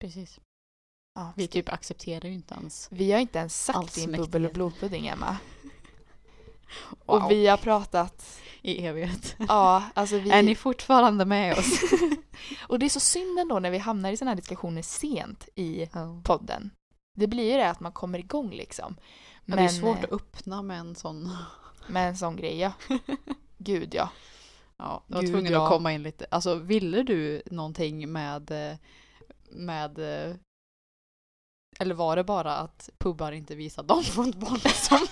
Precis. 0.00 0.40
Ja, 1.14 1.32
Vi 1.36 1.48
typ 1.48 1.68
accepterar 1.68 2.28
ju 2.28 2.34
inte 2.34 2.54
ens. 2.54 2.88
vi 2.92 3.12
har 3.12 3.20
inte 3.20 3.38
ens 3.38 3.64
sagt 3.64 3.94
din 3.94 4.12
bubbel 4.12 4.46
och 4.46 4.52
blodpudding 4.52 5.06
Emma. 5.06 5.36
Wow. 5.62 6.92
Och 7.24 7.30
vi 7.30 7.46
har 7.46 7.56
pratat, 7.56 8.40
I 8.62 8.84
evighet. 8.86 9.36
ja 9.48 9.84
alltså 9.94 10.18
vi... 10.18 10.30
Är 10.30 10.42
ni 10.42 10.54
fortfarande 10.54 11.24
med 11.24 11.58
oss? 11.58 11.80
Och 12.60 12.78
det 12.78 12.86
är 12.86 12.90
så 12.90 13.00
synd 13.00 13.38
ändå 13.38 13.58
när 13.58 13.70
vi 13.70 13.78
hamnar 13.78 14.12
i 14.12 14.16
sådana 14.16 14.30
här 14.30 14.36
diskussioner 14.36 14.82
sent 14.82 15.48
i 15.54 15.88
ja. 15.92 16.20
podden. 16.24 16.70
Det 17.18 17.26
blir 17.26 17.52
ju 17.52 17.56
det 17.56 17.70
att 17.70 17.80
man 17.80 17.92
kommer 17.92 18.18
igång 18.18 18.50
liksom. 18.50 18.96
Men, 19.44 19.58
det 19.58 19.64
är 19.64 19.68
svårt 19.68 20.04
att 20.04 20.12
öppna 20.12 20.62
med 20.62 20.78
en 20.78 20.94
sån. 20.94 21.30
Med 21.86 22.08
en 22.08 22.16
sån 22.16 22.36
grej 22.36 22.58
ja. 22.58 22.72
Gud 23.58 23.94
ja. 23.94 24.10
Ja, 24.76 25.02
jag 25.06 25.14
var 25.14 25.22
Gud, 25.22 25.30
tvungen 25.30 25.52
ja. 25.52 25.62
att 25.62 25.70
komma 25.70 25.92
in 25.92 26.02
lite. 26.02 26.26
Alltså 26.30 26.54
ville 26.54 27.02
du 27.02 27.42
någonting 27.46 28.12
med, 28.12 28.50
eh, 28.50 28.76
med 29.50 29.98
eh, 29.98 30.34
eller 31.78 31.94
var 31.94 32.16
det 32.16 32.24
bara 32.24 32.56
att 32.56 32.90
pubbar 32.98 33.32
inte 33.32 33.54
visar 33.54 33.82
som 34.72 35.06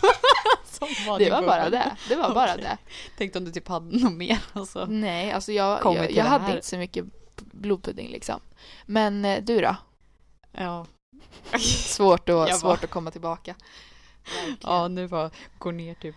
var 0.81 1.19
Det 1.19 1.31
var 1.31 1.43
bara 1.43 1.71
det. 1.71 1.97
Det 2.09 2.17
var 2.17 2.35
bara 2.35 2.53
Okej. 2.53 2.63
det. 2.65 2.79
Tänkte 3.19 3.39
om 3.39 3.45
du 3.45 3.51
typ 3.53 3.69
hade 3.69 3.99
något 3.99 4.13
mer. 4.13 4.39
Alltså. 4.53 4.87
Nej, 4.87 5.33
alltså 5.33 5.53
jag, 5.53 5.81
jag, 5.85 6.11
jag 6.13 6.25
hade 6.25 6.53
inte 6.55 6.67
så 6.67 6.77
mycket 6.77 7.05
blodpudding 7.37 8.09
liksom. 8.11 8.41
Men 8.87 9.25
eh, 9.25 9.43
du 9.45 9.61
då? 9.61 9.77
Ja. 10.53 10.87
Svårt, 11.87 12.29
att, 12.29 12.49
svårt 12.59 12.63
bara- 12.63 12.85
att 12.85 12.91
komma 12.91 13.11
tillbaka. 13.11 13.55
ja, 14.63 14.89
nu 14.89 15.09
bara 15.09 15.31
gå 15.59 15.71
ner 15.71 15.95
typ 15.95 16.15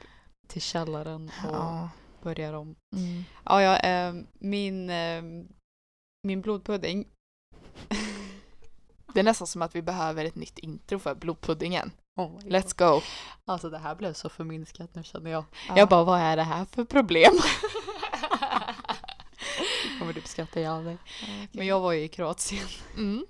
till 0.48 0.62
källaren 0.62 1.32
och 1.48 1.54
Ja. 1.56 1.90
börjar 2.22 2.54
om. 2.54 2.76
Mm. 2.96 3.24
Ja, 3.46 3.62
ja 3.62 3.78
eh, 3.78 4.14
min, 4.40 4.90
eh, 4.90 5.22
min 6.24 6.42
blodpudding. 6.42 7.08
Det 9.14 9.20
är 9.20 9.24
nästan 9.24 9.48
som 9.48 9.62
att 9.62 9.76
vi 9.76 9.82
behöver 9.82 10.26
ett 10.26 10.36
nytt 10.36 10.60
intro 10.60 11.00
för 11.00 11.16
blodpuddingen. 11.16 11.92
Oh 12.20 12.40
Let's 12.40 12.78
go. 12.78 13.02
Alltså 13.46 13.70
det 13.70 13.78
här 13.78 13.96
blev 13.96 14.14
så 14.14 14.30
förminskat 14.30 14.96
nu 14.96 15.04
känner 15.04 15.32
jag. 15.32 15.44
Ja. 15.68 15.78
Jag 15.78 15.90
bara, 15.90 16.04
vad 16.04 16.20
är 16.20 16.36
det 16.38 16.44
här 16.44 16.66
för 16.66 16.84
problem? 16.84 17.34
Jag 19.90 20.00
kommer 20.00 20.14
typ 20.14 20.28
skratta 20.28 20.60
ihjäl 20.60 20.84
dig. 20.84 20.98
Men 21.52 21.68
jag 21.68 21.80
var 21.80 21.92
ju 21.92 22.04
i 22.04 22.08
Kroatien. 22.08 22.68
Mm. 22.98 23.26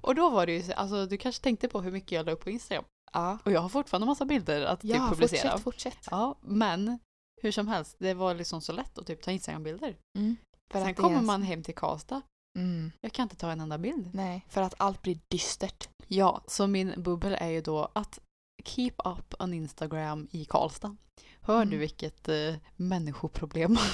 Och 0.00 0.14
då 0.14 0.30
var 0.30 0.46
det 0.46 0.52
ju, 0.52 0.62
så- 0.62 0.72
alltså 0.72 1.06
du 1.06 1.16
kanske 1.16 1.42
tänkte 1.42 1.68
på 1.68 1.80
hur 1.80 1.92
mycket 1.92 2.12
jag 2.12 2.26
la 2.26 2.32
upp 2.32 2.44
på 2.44 2.50
Instagram. 2.50 2.84
Ja, 3.12 3.38
Och 3.44 3.52
jag 3.52 3.60
har 3.60 3.68
fortfarande 3.68 4.06
massa 4.06 4.24
bilder 4.24 4.62
att 4.62 4.80
typ 4.80 4.90
ja 4.90 5.08
publicera. 5.08 5.58
fortsätt, 5.58 5.64
fortsätt. 5.94 6.08
Ja, 6.10 6.38
men 6.40 6.98
hur 7.42 7.52
som 7.52 7.68
helst, 7.68 7.96
det 7.98 8.14
var 8.14 8.34
liksom 8.34 8.60
så 8.60 8.72
lätt 8.72 8.98
att 8.98 9.06
typ 9.06 9.22
ta 9.22 9.30
Instagram-bilder. 9.30 9.96
Mm. 10.18 10.36
Sen 10.72 10.94
kommer 10.94 11.14
är 11.14 11.18
en- 11.18 11.26
man 11.26 11.42
hem 11.42 11.62
till 11.62 11.74
Karlstad. 11.74 12.22
Mm. 12.58 12.92
Jag 13.00 13.12
kan 13.12 13.22
inte 13.22 13.36
ta 13.36 13.50
en 13.50 13.60
enda 13.60 13.78
bild. 13.78 14.14
Nej, 14.14 14.46
för 14.48 14.62
att 14.62 14.74
allt 14.78 15.02
blir 15.02 15.18
dystert. 15.28 15.88
Ja, 16.08 16.44
så 16.46 16.66
min 16.66 16.94
bubbel 17.02 17.36
är 17.40 17.48
ju 17.48 17.60
då 17.60 17.90
att 17.94 18.18
keep 18.64 18.92
up 19.04 19.34
on 19.38 19.54
Instagram 19.54 20.28
i 20.30 20.44
Karlstad. 20.44 20.96
Hör 21.40 21.56
du 21.56 21.62
Mm. 21.68 21.78
vilket 21.78 22.28
eh, 22.28 22.54
människoproblem? 22.76 23.76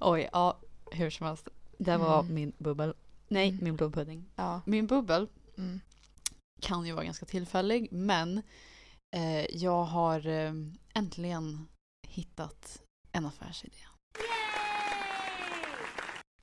Oj, 0.00 0.28
ja, 0.32 0.58
hur 0.92 1.10
som 1.10 1.26
helst. 1.26 1.48
Det 1.78 1.96
var 1.96 2.20
Mm. 2.20 2.34
min 2.34 2.52
bubbel. 2.58 2.94
Nej, 3.28 3.48
Mm. 3.48 3.64
min 3.64 3.76
blodpudding. 3.76 4.24
Ja. 4.36 4.60
Min 4.66 4.86
bubbel 4.86 5.28
Mm. 5.58 5.80
kan 6.60 6.86
ju 6.86 6.92
vara 6.92 7.04
ganska 7.04 7.26
tillfällig, 7.26 7.88
men 7.92 8.42
eh, 9.16 9.56
jag 9.56 9.84
har 9.84 10.26
eh, 10.26 10.52
äntligen 10.94 11.68
hittat 12.08 12.82
en 13.12 13.26
affärsidé. 13.26 13.76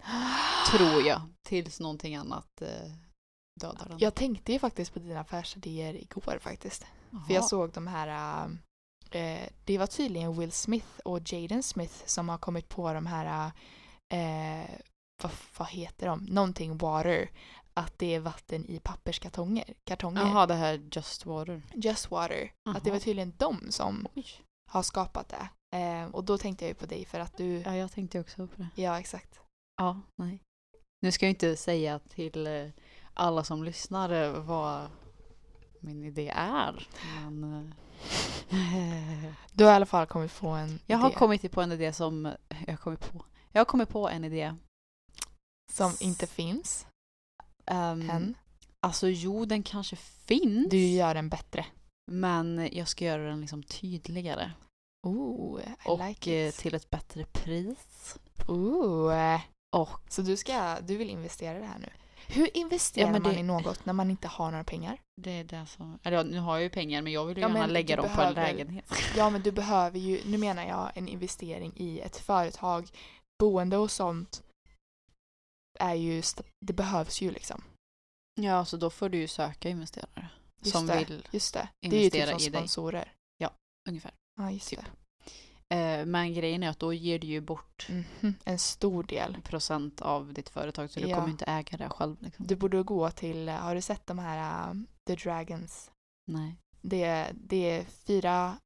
Tror 0.72 1.01
jag, 1.07 1.22
tills 1.43 1.80
någonting 1.80 2.15
annat 2.15 2.61
eh, 2.61 2.91
dödar 3.61 3.86
den. 3.89 3.99
Jag 3.99 4.15
tänkte 4.15 4.53
ju 4.53 4.59
faktiskt 4.59 4.93
på 4.93 4.99
dina 4.99 5.20
affärsidéer 5.20 5.93
igår 5.93 6.39
faktiskt. 6.41 6.86
För 7.28 7.34
jag 7.34 7.45
såg 7.45 7.72
de 7.72 7.88
här, 7.88 8.47
äh, 9.11 9.47
det 9.65 9.78
var 9.78 9.88
tydligen 9.88 10.39
Will 10.39 10.51
Smith 10.51 10.88
och 11.05 11.34
Jaden 11.34 11.63
Smith 11.63 11.93
som 12.05 12.30
har 12.30 12.38
kommit 12.38 12.70
på 12.70 12.93
de 12.93 13.05
här, 13.05 13.51
äh, 14.09 14.70
vad, 15.24 15.32
vad 15.57 15.68
heter 15.68 16.07
de, 16.07 16.26
någonting 16.26 16.78
water. 16.78 17.30
Att 17.74 17.99
det 17.99 18.15
är 18.15 18.20
vatten 18.20 18.65
i 18.65 18.80
papperskartonger. 18.80 19.74
Kartonger. 19.84 20.22
Jaha, 20.22 20.45
det 20.45 20.53
här 20.53 20.89
Just 20.91 21.26
Water. 21.26 21.61
Just 21.74 22.11
water. 22.11 22.51
Att 22.70 22.84
det 22.84 22.91
var 22.91 22.99
tydligen 22.99 23.34
de 23.38 23.72
som 23.72 24.07
Oj. 24.15 24.26
har 24.72 24.84
skapat 24.84 25.30
det. 25.30 25.49
Eh, 25.78 26.05
och 26.05 26.24
då 26.24 26.38
tänkte 26.38 26.65
jag 26.65 26.70
ju 26.70 26.76
på 26.76 26.86
dig 26.86 27.05
för 27.05 27.20
att 27.20 27.38
du, 27.38 27.61
Ja, 27.61 27.76
jag 27.76 27.91
tänkte 27.91 28.20
också 28.20 28.47
på 28.47 28.55
det. 28.61 28.68
ja 28.76 28.99
exakt. 28.99 29.39
Ja, 29.78 30.01
nej. 30.15 30.41
Nu 31.02 31.12
ska 31.12 31.26
jag 31.26 31.32
inte 31.32 31.56
säga 31.58 32.00
till 32.00 32.48
eh, 32.48 32.68
alla 33.14 33.43
som 33.43 33.64
lyssnar 33.64 34.10
eh, 34.10 34.43
vad 34.43 34.89
min 35.80 36.04
idé 36.04 36.32
är. 36.36 36.88
Men 37.24 37.74
eh, 38.50 39.34
Du 39.52 39.64
har 39.64 39.72
i 39.72 39.76
alla 39.76 39.86
fall 39.86 40.06
kommit 40.08 40.39
på 40.39 40.48
en 40.48 40.80
jag 40.86 40.98
har 40.98 41.10
idé 41.10 41.18
kommit 41.20 41.52
på 41.52 41.62
en 41.62 41.72
idé 41.72 41.93
som 41.93 42.34
jag 42.66 42.74
har 42.74 42.78
kommit 42.78 43.12
på. 43.12 43.26
Jag 43.52 43.60
har 43.60 43.66
kommit 43.66 43.89
på 43.89 44.10
en 44.10 44.24
idé. 44.24 44.56
som 45.72 45.93
inte 46.00 46.28
finns 46.28 46.88
Um, 47.72 48.10
än. 48.10 48.36
Alltså 48.80 49.08
jo, 49.08 49.45
den 49.45 49.64
kanske 49.64 49.95
finns. 49.95 50.70
Du 50.70 50.78
gör 50.88 51.14
den 51.14 51.30
bättre. 51.30 51.66
Men 52.12 52.70
jag 52.72 52.88
ska 52.88 53.06
göra 53.06 53.24
den 53.30 53.41
liksom 53.41 53.64
tydligare. 53.64 54.52
Ooh, 55.08 55.62
I 55.62 55.66
Och 55.86 56.08
like 56.08 56.48
it. 56.48 56.56
till 56.58 56.76
ett 56.76 56.89
bättre 56.89 57.26
pris. 57.26 58.18
Ooh. 58.48 59.39
Och 59.76 59.89
Så 60.09 60.22
du 60.22 60.38
ska, 60.38 60.78
du 60.82 60.97
vill 60.97 61.09
investera 61.09 61.59
det 61.59 61.65
här 61.65 61.80
nu? 61.80 61.89
Hur 62.28 62.57
investerar 62.57 63.05
Ja, 63.13 63.20
man 63.20 63.34
det- 63.34 63.39
i 63.39 63.43
något 63.43 63.86
när 63.86 63.93
man 63.93 64.09
inte 64.11 64.28
har 64.28 64.51
några 64.51 64.63
pengar? 64.63 65.01
Det 65.22 65.32
är 65.32 65.43
det 65.43 65.65
som... 65.65 65.99
Eller 66.03 66.18
ja, 66.18 66.24
nu 66.24 66.39
har 66.39 66.55
jag 66.55 66.63
ju 66.63 66.70
pengar 66.70 67.01
men 67.01 67.13
jag 67.13 67.26
vill 67.26 67.38
ju 67.38 67.41
Ja, 67.43 67.49
gärna 67.49 67.65
lägga 67.65 67.95
dem 67.95 68.05
på 68.05 68.22
en 68.22 68.34
behöver- 68.34 68.53
lägenhet. 68.53 68.86
Ja 69.18 69.30
men 69.30 69.41
du 69.41 69.51
behöver 69.51 69.99
ju, 69.99 70.22
nu 70.26 70.38
menar 70.38 70.65
jag 70.68 70.91
en 70.97 71.07
investering 71.07 71.74
i 71.76 71.99
ett 71.99 72.18
företag, 72.18 72.89
boende 73.39 73.78
och 73.78 73.91
sånt 73.91 74.43
är 75.80 75.93
ju, 75.93 76.24
det 76.65 76.74
behövs 76.74 77.22
ju 77.22 77.32
liksom. 77.32 77.63
Ja, 78.41 78.65
så 78.65 78.78
då 78.78 78.89
får 78.89 79.09
du 79.09 79.18
ju 79.18 79.28
söka 79.28 79.70
investerare. 79.70 80.30
Just 80.59 80.72
som 80.72 80.86
det. 80.88 80.97
vill 80.99 81.28
Just 81.32 81.53
det. 81.53 81.68
Det 81.82 81.97
är 81.97 82.03
ju 82.03 82.09
typ 82.09 82.30
som 82.30 82.39
sponsorer. 82.39 83.13
ungefär. 83.89 84.11
Ja 84.39 84.51
just 84.51 84.70
Typ. 84.70 84.80
det. 84.80 84.86
Eh, 85.70 86.05
men 86.05 86.34
grejen 86.34 86.63
är 86.63 86.70
att 86.70 86.80
då 86.80 86.93
ger 86.93 87.20
du 87.20 87.28
ju 87.28 87.41
bort 87.41 87.88
Mhm. 87.89 88.36
En 88.45 88.59
stor 88.59 89.03
del. 89.03 89.41
procent 89.41 90.01
av 90.01 90.34
ditt 90.34 90.49
företag 90.49 90.91
så 90.91 90.99
du 90.99 91.07
Ja. 91.07 91.15
kommer 91.18 91.30
inte 91.30 91.45
äga 91.45 91.78
det 91.78 91.89
själv. 91.89 92.22
Liksom. 92.22 92.47
Du 92.47 92.55
borde 92.55 92.84
gå 92.84 93.11
till, 93.11 93.49
har 93.49 93.76
du 93.76 93.82
sett 93.82 94.07
de 94.07 94.20
här 94.20 94.70
um, 94.72 94.88
The 95.07 95.15
Dragons? 95.15 95.91
Nej. 96.32 96.55
Det, 96.82 97.32
det 97.34 97.70
är 97.72 97.84
fyra... 97.86 98.57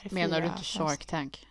Är 0.00 0.08
det 0.08 0.14
Menar 0.14 0.28
fyra 0.36 0.40
du 0.40 0.46
inte 0.52 0.64
Shark 0.64 1.06
Tank? 1.06 1.48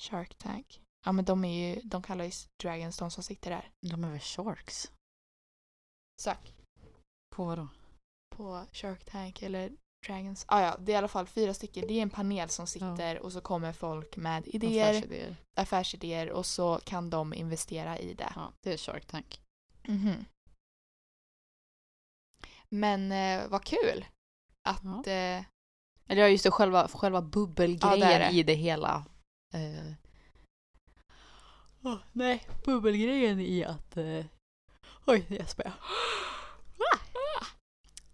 Shark 0.00 0.34
Tank. 0.38 0.82
Ja 1.04 1.12
men 1.12 1.24
de 1.24 1.44
är 1.44 1.74
ju, 1.74 1.80
de 1.84 2.02
kallar 2.02 2.24
ju 2.24 2.30
Dragons 2.62 2.98
de 2.98 3.10
som 3.10 3.22
sitter 3.22 3.50
där. 3.50 3.70
De 3.90 4.04
är 4.04 4.10
väl 4.10 4.20
Sharks? 4.20 4.92
Sök. 6.22 6.54
På 7.36 7.44
vadå? 7.44 7.68
på 8.36 8.66
Shark 8.72 9.04
Tank 9.04 9.42
eller 9.42 9.72
Dragons. 10.06 10.44
Ah, 10.48 10.60
ja, 10.62 10.76
det 10.80 10.92
är 10.92 10.94
i 10.94 10.96
alla 10.98 11.08
fall 11.08 11.26
fyra 11.26 11.54
stycken. 11.54 11.86
Det 11.86 11.92
är 11.94 12.02
en 12.02 12.10
panel 12.10 12.48
som 12.48 12.66
sitter 12.66 13.18
och 13.18 13.32
så 13.32 13.40
kommer 13.40 13.72
folk 13.72 14.16
med 14.16 14.48
idéer, 14.48 14.90
Affärsidéer. 14.90 15.36
affärsidéer 15.56 16.30
och 16.30 16.46
så 16.46 16.80
kan 16.84 17.10
de 17.10 17.34
investera 17.34 17.98
i 17.98 18.14
det. 18.14 18.32
Ja, 18.34 18.52
det 18.60 18.72
är 18.72 18.76
Shark 18.76 19.06
Tank. 19.06 19.40
Mhm. 19.88 20.24
Men 22.68 23.12
eh, 23.12 23.48
vad 23.48 23.64
kul 23.64 24.04
att... 24.68 24.80
Ja. 24.84 25.12
Eh, 25.12 25.44
Eller 26.08 26.22
ja, 26.22 26.28
just 26.28 26.44
det, 26.44 26.50
själva, 26.50 26.88
själva 26.88 27.22
bubbelgrejen 27.22 28.00
Ja, 28.00 28.06
det 28.08 28.14
är 28.14 28.30
det. 28.30 28.36
i 28.38 28.42
det 28.42 28.54
hela. 28.54 29.04
Eh. 29.54 29.92
Åh, 31.82 31.96
nej, 32.12 32.46
bubbelgrejen 32.64 33.40
i 33.40 33.64
att... 33.64 33.96
Eh. 33.96 34.24
Oj, 35.06 35.26
jag 35.28 35.48
spär. 35.48 35.72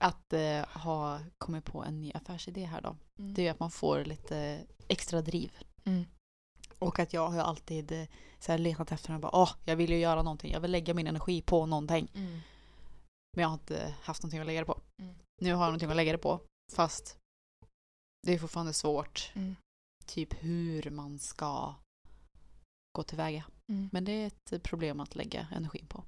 Att 0.02 0.32
eh, 0.32 0.66
ha 0.66 1.20
kommit 1.38 1.64
på 1.64 1.84
en 1.84 2.00
ny 2.00 2.12
affärsidé 2.14 2.64
här 2.64 2.80
då. 2.80 2.96
Det 3.16 3.46
är 3.46 3.50
att 3.50 3.60
man 3.60 3.70
får 3.70 4.04
lite 4.04 4.66
extra 4.88 5.22
driv. 5.22 5.52
Mm. 5.84 6.04
Och 6.78 6.98
att 6.98 7.12
jag 7.12 7.28
har 7.28 7.38
alltid 7.38 7.92
eh, 7.92 8.08
så 8.38 8.52
här 8.52 8.58
letat 8.58 8.92
efter 8.92 9.08
den 9.08 9.14
och 9.14 9.20
bara 9.20 9.42
åh, 9.42 9.50
jag 9.64 9.76
vill 9.76 9.90
ju 9.90 9.98
göra 9.98 10.22
någonting. 10.22 10.52
Jag 10.52 10.60
vill 10.60 10.70
lägga 10.70 10.94
min 10.94 11.06
energi 11.06 11.42
på 11.42 11.66
någonting. 11.66 12.10
Mm. 12.14 12.40
Men 13.36 13.42
jag 13.42 13.48
har 13.48 13.54
inte 13.54 13.94
haft 14.02 14.22
någonting 14.22 14.40
att 14.40 14.46
lägga 14.46 14.60
det 14.60 14.66
på. 14.66 14.80
Mm. 15.02 15.14
Nu 15.42 15.54
har 15.54 15.62
jag 15.62 15.68
någonting 15.68 15.90
att 15.90 15.96
lägga 15.96 16.12
det 16.12 16.18
på. 16.18 16.40
Fast 16.72 17.16
det 18.26 18.32
är 18.32 18.38
fortfarande 18.38 18.72
svårt. 18.72 19.32
Mm. 19.34 19.56
Typ 20.06 20.34
hur 20.44 20.90
man 20.90 21.18
ska 21.18 21.74
gå 22.96 23.02
tillväga. 23.02 23.44
Mm. 23.68 23.88
Men 23.92 24.04
det 24.04 24.12
är 24.12 24.26
ett 24.26 24.62
problem 24.62 25.00
att 25.00 25.16
lägga 25.16 25.46
energin 25.52 25.86
på. 25.86 26.04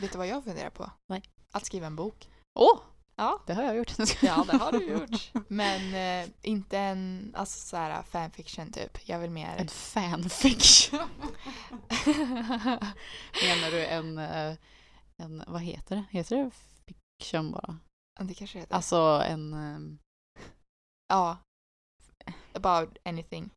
Vet 0.00 0.12
du 0.12 0.18
vad 0.18 0.26
jag 0.26 0.44
funderar 0.44 0.70
på? 0.70 0.90
Nej. 1.08 1.22
Att 1.52 1.66
skriva 1.66 1.86
en 1.86 1.96
bok. 1.96 2.28
Åh! 2.58 2.80
Ja. 3.20 3.42
Det 3.46 3.54
har 3.54 3.62
jag 3.62 3.76
gjort. 3.76 3.92
Ja, 4.22 4.44
det 4.50 4.56
har 4.56 4.72
du 4.72 4.84
gjort. 4.84 5.32
Men 5.48 5.94
eh, 5.94 6.30
inte 6.42 6.78
en 6.78 7.32
alltså, 7.36 7.58
så 7.66 7.76
här, 7.76 8.02
fanfiction 8.02 8.72
typ. 8.72 9.08
Jag 9.08 9.18
vill 9.18 9.30
mer... 9.30 9.56
En 9.56 9.68
fanfiction. 9.68 10.98
Menar 13.42 13.70
du 13.70 13.86
en, 13.86 14.18
eh, 14.18 14.56
en, 15.16 15.44
vad 15.46 15.60
heter 15.62 15.96
det? 15.96 16.04
Heter 16.10 16.36
det 16.36 16.50
fiction 17.20 17.50
bara? 17.50 17.78
Det 18.20 18.34
kanske 18.34 18.58
heter. 18.58 18.74
Alltså 18.74 19.22
en, 19.26 19.54
ehm, 19.54 19.98
ja. 21.08 21.38
About 22.52 22.98
anything. 23.04 23.50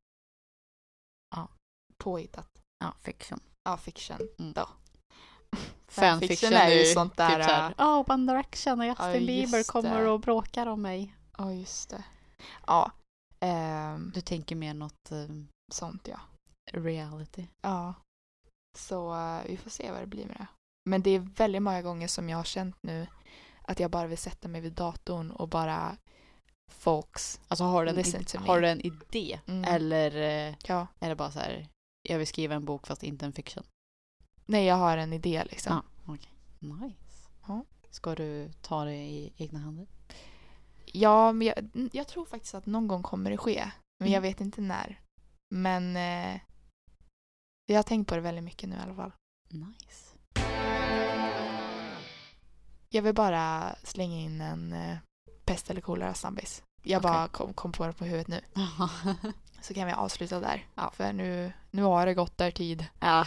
Ja. 1.36 1.48
Påhittat. 1.98 2.50
ja, 2.80 2.94
fiction. 3.02 3.40
Ja, 3.64 3.78
fiction 3.78 4.18
Mm. 4.40 4.54
då. 4.54 4.70
Fanfiction 5.88 6.54
är 6.54 6.70
ju 6.70 6.86
sånt 6.86 7.18
där... 7.18 7.36
Typ 7.36 7.44
såhär, 7.46 7.74
oh, 7.78 8.04
One 8.12 8.34
Direction 8.34 8.80
och 8.80 8.86
Justin 8.86 9.06
Ja, 9.14 9.20
Bieber 9.20 9.64
kommer 9.72 10.02
det. 10.02 10.10
och 10.10 10.20
bråkar 10.20 10.68
om 10.68 10.82
mig. 10.82 11.16
Ja, 11.38 11.54
just 11.54 11.90
det. 11.90 12.04
Ja. 12.68 12.92
ehm, 13.40 14.12
Du 14.16 14.22
tänker 14.22 14.56
mer 14.56 14.74
något 14.74 15.12
ehm, 15.12 15.48
sånt 15.74 16.08
ja. 16.08 16.20
reality. 16.72 17.48
Ja. 17.62 17.94
Så 18.78 19.14
eh, 19.14 19.42
vi 19.48 19.58
får 19.58 19.70
se 19.70 19.92
vad 19.92 20.02
det 20.02 20.08
blir 20.08 20.26
med 20.26 20.36
det. 20.38 20.48
Men 20.90 21.02
det 21.02 21.10
är 21.12 21.20
väldigt 21.20 21.62
många 21.62 21.82
gånger 21.82 22.08
som 22.08 22.30
jag 22.30 22.38
har 22.38 22.44
känt 22.44 22.76
nu 22.88 23.08
att 23.62 23.80
jag 23.80 23.92
bara 23.92 24.08
vill 24.08 24.18
sätta 24.18 24.48
mig 24.48 24.62
vid 24.62 24.74
datorn 24.74 25.32
och 25.32 25.48
bara 25.50 25.98
folks. 26.72 27.40
Alltså 27.48 27.64
har 27.64 27.86
du 27.86 27.90
en, 27.92 27.98
id- 27.98 28.38
har 28.48 28.62
du 28.62 28.68
en 28.68 28.82
idé? 28.82 29.40
Mm. 29.48 29.64
Eller 29.64 30.16
eh, 30.50 30.56
Ja. 30.68 30.88
är 31.00 31.10
det 31.10 31.16
bara 31.16 31.32
så 31.32 31.40
här, 31.40 31.68
jag 32.10 32.18
vill 32.18 32.28
skriva 32.28 32.56
en 32.56 32.66
bok 32.66 32.88
fast 32.88 33.04
inte 33.04 33.26
en 33.26 33.34
fiction? 33.34 33.64
Nej, 34.46 34.66
jag 34.66 34.76
har 34.76 34.98
en 34.98 35.14
idé 35.14 35.44
liksom. 35.52 35.74
Ja, 36.06 36.14
okej. 36.14 36.30
Nice. 36.60 37.30
Ja. 37.48 37.66
Ska 37.90 38.16
du 38.16 38.52
ta 38.62 38.86
det 38.86 38.96
i 38.96 39.34
egna 39.38 39.60
händer? 39.60 39.88
Ja, 40.86 41.32
men 41.32 41.48
jag, 41.48 41.90
jag 41.94 42.08
tror 42.08 42.26
faktiskt 42.26 42.56
att 42.56 42.66
någon 42.66 42.88
gång 42.88 43.04
kommer 43.04 43.32
det 43.32 43.38
ske. 43.38 43.72
Men 44.00 44.12
jag 44.12 44.18
Mm. 44.20 44.30
vet 44.32 44.42
inte 44.42 44.62
när. 44.62 45.00
Men 45.50 45.96
eh, 45.98 46.40
jag 47.66 47.76
har 47.76 47.84
tänkt 47.84 48.10
på 48.10 48.16
det 48.16 48.22
väldigt 48.22 48.44
mycket 48.44 48.70
nu 48.70 48.76
i 48.76 48.80
alla 48.80 48.96
fall. 48.96 49.12
Nice. 49.50 50.10
Jag 52.90 53.02
vill 53.02 53.14
bara 53.16 53.76
slänga 53.84 54.18
in 54.18 54.42
en 54.42 54.74
eh, 54.74 54.98
pest 55.46 55.70
eller 55.70 55.82
kolera 55.82 56.14
snabbis. 56.14 56.64
Jag 56.84 57.00
Okej. 57.00 57.12
bara 57.12 57.28
kom, 57.28 57.54
kom 57.54 57.72
på 57.72 57.88
det 57.88 57.94
på 57.94 58.06
huvudet 58.06 58.28
nu. 58.28 58.42
Så 59.62 59.74
kan 59.74 59.88
vi 59.88 59.94
avsluta 59.94 60.40
där. 60.40 60.68
Ja. 60.76 60.92
För 60.96 61.14
nu, 61.14 61.54
nu 61.72 61.84
har 61.84 62.06
det 62.06 62.14
gått 62.14 62.38
där 62.38 62.52
tid. 62.52 62.86
ja. 63.00 63.26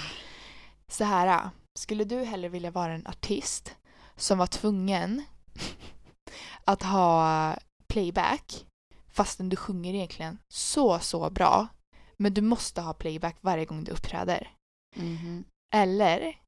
Så 0.93 1.05
här, 1.05 1.51
skulle 1.79 2.05
du 2.05 2.25
hellre 2.25 2.49
vilja 2.49 2.71
vara 2.71 2.93
en 2.93 3.07
artist 3.07 3.77
som 4.17 4.39
var 4.39 4.47
tvungen 4.47 5.23
att 6.65 6.83
ha 6.83 7.57
playback 7.87 8.67
fastän 9.09 9.49
du 9.49 9.57
sjunger 9.57 9.95
egentligen 9.95 10.39
så, 10.53 10.99
så 10.99 11.31
bra 11.31 11.69
men 12.17 12.35
du 12.35 12.41
måste 12.41 12.81
ha 12.81 12.93
playback 12.95 13.37
varje 13.41 13.65
gång 13.65 13.85
du 13.85 13.93
uppträder? 13.93 14.53
Mhm. 14.97 15.45
Eller 15.75 16.39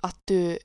att 0.00 0.20
du, 0.24 0.58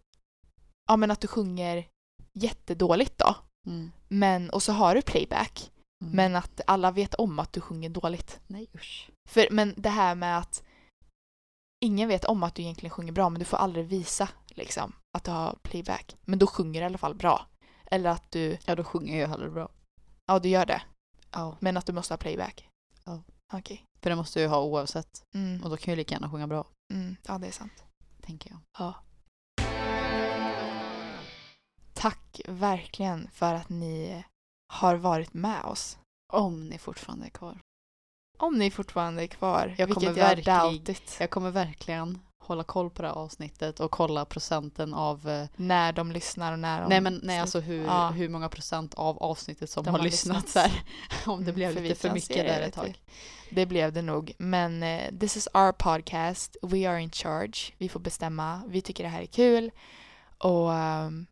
ja 0.88 0.98
men 0.98 1.12
att 1.12 1.22
du 1.22 1.28
sjunger 1.28 1.88
jättedåligt 2.34 3.18
då 3.18 3.36
Mm. 3.68 3.92
men, 4.08 4.50
och 4.50 4.64
så 4.64 4.72
har 4.74 4.96
du 4.96 5.02
playback 5.02 5.72
Mm. 6.04 6.16
men 6.16 6.36
att 6.36 6.62
alla 6.68 6.92
vet 6.92 7.14
om 7.14 7.40
att 7.40 7.54
du 7.54 7.62
sjunger 7.62 7.90
dåligt. 7.90 8.40
Nej 8.48 8.68
usch. 8.76 9.10
För, 9.30 9.48
men 9.52 9.74
det 9.78 9.90
här 9.90 10.16
med 10.16 10.38
att 10.38 10.64
ingen 11.82 12.08
vet 12.08 12.26
om 12.26 12.44
att 12.44 12.56
du 12.56 12.62
egentligen 12.62 12.90
sjunger 12.92 13.12
bra 13.12 13.30
men 13.30 13.40
du 13.40 13.46
får 13.46 13.58
aldrig 13.58 13.86
visa 13.86 14.30
liksom 14.48 14.94
att 15.18 15.24
du 15.24 15.32
har 15.32 15.58
playback. 15.62 16.16
Men 16.26 16.40
då 16.40 16.48
sjunger 16.48 16.80
du 16.82 16.84
i 16.84 16.86
alla 16.86 16.98
fall 16.98 17.16
bra. 17.16 17.46
Eller 17.86 18.10
att 18.10 18.32
du, 18.32 18.58
Ja 18.66 18.76
då 18.76 18.84
sjunger 18.84 19.22
jag 19.22 19.28
hellre 19.28 19.50
bra. 19.50 19.70
ja 20.26 20.40
du 20.40 20.50
gör 20.50 20.66
det. 20.66 20.82
Ja. 21.32 21.58
Men 21.60 21.78
att 21.78 21.86
du 21.86 21.94
måste 21.94 22.14
ha 22.14 22.18
playback. 22.18 22.68
Ja. 23.06 23.24
Okej. 23.54 23.86
För 24.02 24.10
det 24.10 24.16
måste 24.16 24.42
ju 24.42 24.48
ha 24.48 24.62
oavsett. 24.64 25.24
Mm. 25.36 25.64
Och 25.64 25.70
då 25.70 25.78
kan 25.78 25.92
jag 25.92 25.98
lika 25.98 26.16
gärna 26.16 26.32
sjunga 26.32 26.48
bra. 26.48 26.68
Mm. 26.94 27.16
Ja 27.28 27.38
det 27.38 27.48
är 27.48 27.52
sant. 27.52 27.84
Tänker 28.22 28.50
jag. 28.50 28.60
Ja. 28.78 28.94
Tack 31.94 32.42
verkligen 32.48 33.30
för 33.34 33.54
att 33.54 33.70
ni 33.70 34.24
har 34.74 34.96
varit 34.96 35.34
med 35.34 35.64
oss. 35.64 35.98
Om 36.34 36.70
ni 36.70 36.78
fortfarande 36.78 37.26
är 37.26 37.30
kvar. 37.30 37.60
Om 38.42 38.58
ni 38.58 38.72
fortfarande 38.72 39.24
är 39.24 39.28
kvar, 39.28 39.76
Jag 39.78 39.90
kommer 39.90 40.36
doubtit. 40.72 41.18
Jag 41.20 41.30
kommer 41.30 41.52
verkligen 41.52 42.20
hålla 42.40 42.64
koll 42.64 42.90
på 42.90 43.02
det 43.02 43.08
här 43.08 43.16
avsnittet 43.16 43.80
och 43.80 43.92
kolla 43.92 44.26
procenten 44.26 44.94
av 44.94 45.30
eh, 45.30 45.48
När 45.56 45.94
de 45.94 46.12
lyssnar 46.12 46.54
och 46.54 46.60
när 46.60 46.82
de... 46.82 46.90
Nej 46.90 47.02
men 47.02 47.20
nej, 47.24 47.40
alltså 47.40 47.60
hur, 47.60 47.86
Ja. 47.86 48.10
hur 48.10 48.30
många 48.30 48.50
procent 48.50 48.94
av 48.94 49.18
avsnittet 49.24 49.70
som 49.70 49.84
De 49.84 49.90
har, 49.90 49.98
har 50.00 50.06
lyssnat. 50.06 50.50
Så 50.50 50.60
här. 50.60 50.84
Om 51.26 51.40
det 51.46 51.52
Mm, 51.52 51.56
blev 51.56 51.74
för 51.74 51.82
lite 51.82 51.96
för 51.96 52.08
kan 52.08 52.16
mycket 52.16 52.36
där 52.38 52.62
ett 52.62 52.74
tag. 52.74 53.02
Det 53.50 53.66
blev 53.66 53.94
det 53.94 54.02
nog. 54.02 54.34
Men 54.38 54.84
eh, 54.84 55.12
this 55.20 55.38
is 55.38 55.48
our 55.54 55.72
podcast. 55.72 56.58
We 56.62 56.90
are 56.90 57.02
in 57.02 57.12
charge. 57.12 57.58
Vi 57.78 57.90
får 57.90 58.00
bestämma. 58.00 58.62
Vi 58.68 58.82
tycker 58.82 59.04
det 59.04 59.10
här 59.10 59.22
är 59.22 59.26
kul. 59.26 59.72
Och 60.38 60.74
ehm, 60.74 61.28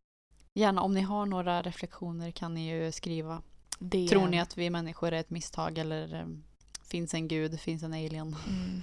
Gärna 0.55 0.82
om 0.82 0.93
ni 0.93 1.01
har 1.01 1.26
några 1.26 1.62
reflektioner 1.62 2.32
kan 2.32 2.53
ni 2.53 2.70
ju 2.70 2.91
skriva. 2.91 3.41
det... 3.80 4.07
Tror 4.07 4.28
ni 4.28 4.39
att 4.39 4.57
vi 4.57 4.70
människor 4.70 5.14
är 5.14 5.20
ett 5.20 5.30
misstag 5.30 5.78
eller 5.78 6.14
eh, 6.16 6.26
finns 6.90 7.14
en 7.14 7.28
gud, 7.28 7.60
finns 7.60 7.84
en 7.84 7.94
alien? 7.94 8.36
Mm. 8.48 8.82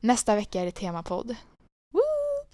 Nästa 0.00 0.34
vecka 0.34 0.60
är 0.60 0.64
det 0.64 0.72
temapodd. 0.72 1.36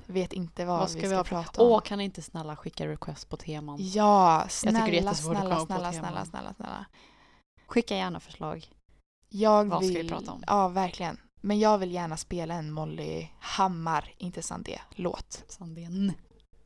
Vet 0.07 0.33
inte 0.33 0.65
vad, 0.65 0.79
Vad 0.79 0.91
ska 0.91 1.01
vi 1.01 1.03
vi 1.03 1.09
ska 1.09 1.17
ha 1.17 1.25
prata 1.25 1.63
om. 1.63 1.71
Åh, 1.71 1.81
kan 1.81 2.01
inte 2.01 2.23
snälla 2.23 2.57
skicka 2.57 2.89
request 2.89 3.29
på 3.29 3.37
teman? 3.37 3.79
Ja, 3.81 4.47
snälla, 4.49 4.87
snälla, 4.87 5.15
snälla, 5.15 5.41
teman. 5.41 5.67
snälla, 5.67 5.93
snälla, 6.25 6.55
snälla. 6.55 6.87
Skicka 7.67 7.97
gärna 7.97 8.21
förslag. 8.21 8.69
Jag 9.29 9.65
Vad 9.65 9.85
ska 9.85 9.89
vi 9.89 9.95
vill... 9.95 10.09
prata 10.09 10.33
om? 10.33 10.45
Ja, 10.47 10.69
verkligen. 10.69 11.21
Men 11.41 11.59
jag 11.59 11.79
vill 11.79 11.93
gärna 11.93 12.17
spela 12.17 12.55
en 12.55 12.73
Molly 12.73 13.29
Hammar, 13.41 14.15
inte 14.19 14.43
Sandé, 14.43 14.81
låt. 14.91 15.45
Sandén. 15.49 16.13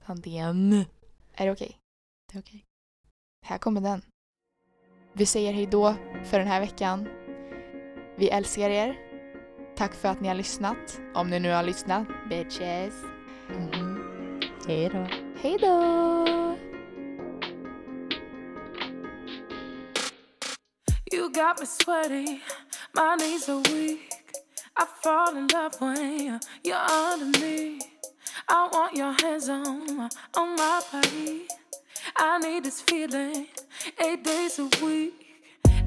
Tantiem. 0.07 0.85
Är 1.35 1.47
det 1.47 1.53
okej? 1.53 1.79
Det 2.33 2.39
är 2.39 2.43
okej. 2.43 2.65
Här 3.47 3.59
kommer 3.59 3.81
den. 3.81 4.03
Vi 5.13 5.27
säger 5.27 5.53
hej 5.53 5.67
då 5.67 5.95
för 6.25 6.39
den 6.39 6.49
här 6.49 6.61
veckan. 6.61 7.09
Vi 8.17 8.29
älskar 8.29 8.71
er. 8.71 8.97
Tack 9.77 9.95
för 9.95 10.09
att 10.09 10.21
ni 10.21 10.29
har 10.29 10.35
lyssnat. 10.35 11.01
Om 11.15 11.31
ni 11.31 11.41
nu 11.41 11.53
har 11.53 11.63
lyssnat. 11.63 12.07
Bitches. 12.31 12.95
Mhm. 13.49 14.41
Hej 14.67 14.89
då. 14.89 15.07
Hej 15.41 15.59
då! 15.61 16.57
You 21.13 21.31
got 21.33 21.61
me 21.61 21.67
sweaty, 21.67 22.41
my 22.95 23.17
knees 23.17 23.49
are 23.49 23.61
weak. 23.73 24.01
I 24.77 24.85
fall 25.03 25.37
in 25.37 25.47
love 25.49 25.77
when 25.81 26.41
you're 26.65 26.77
under 26.77 27.41
me. 27.41 27.79
I 28.49 28.69
want 28.73 28.97
your 28.97 29.13
hands 29.23 29.49
on 29.49 30.11
on 30.37 30.49
my 30.57 30.81
body. 30.93 31.47
I 32.17 32.39
need 32.39 32.65
this 32.65 32.81
feeling 32.83 33.47
eight 34.01 34.25
days 34.25 34.59
a 34.59 34.69
week, 34.85 35.24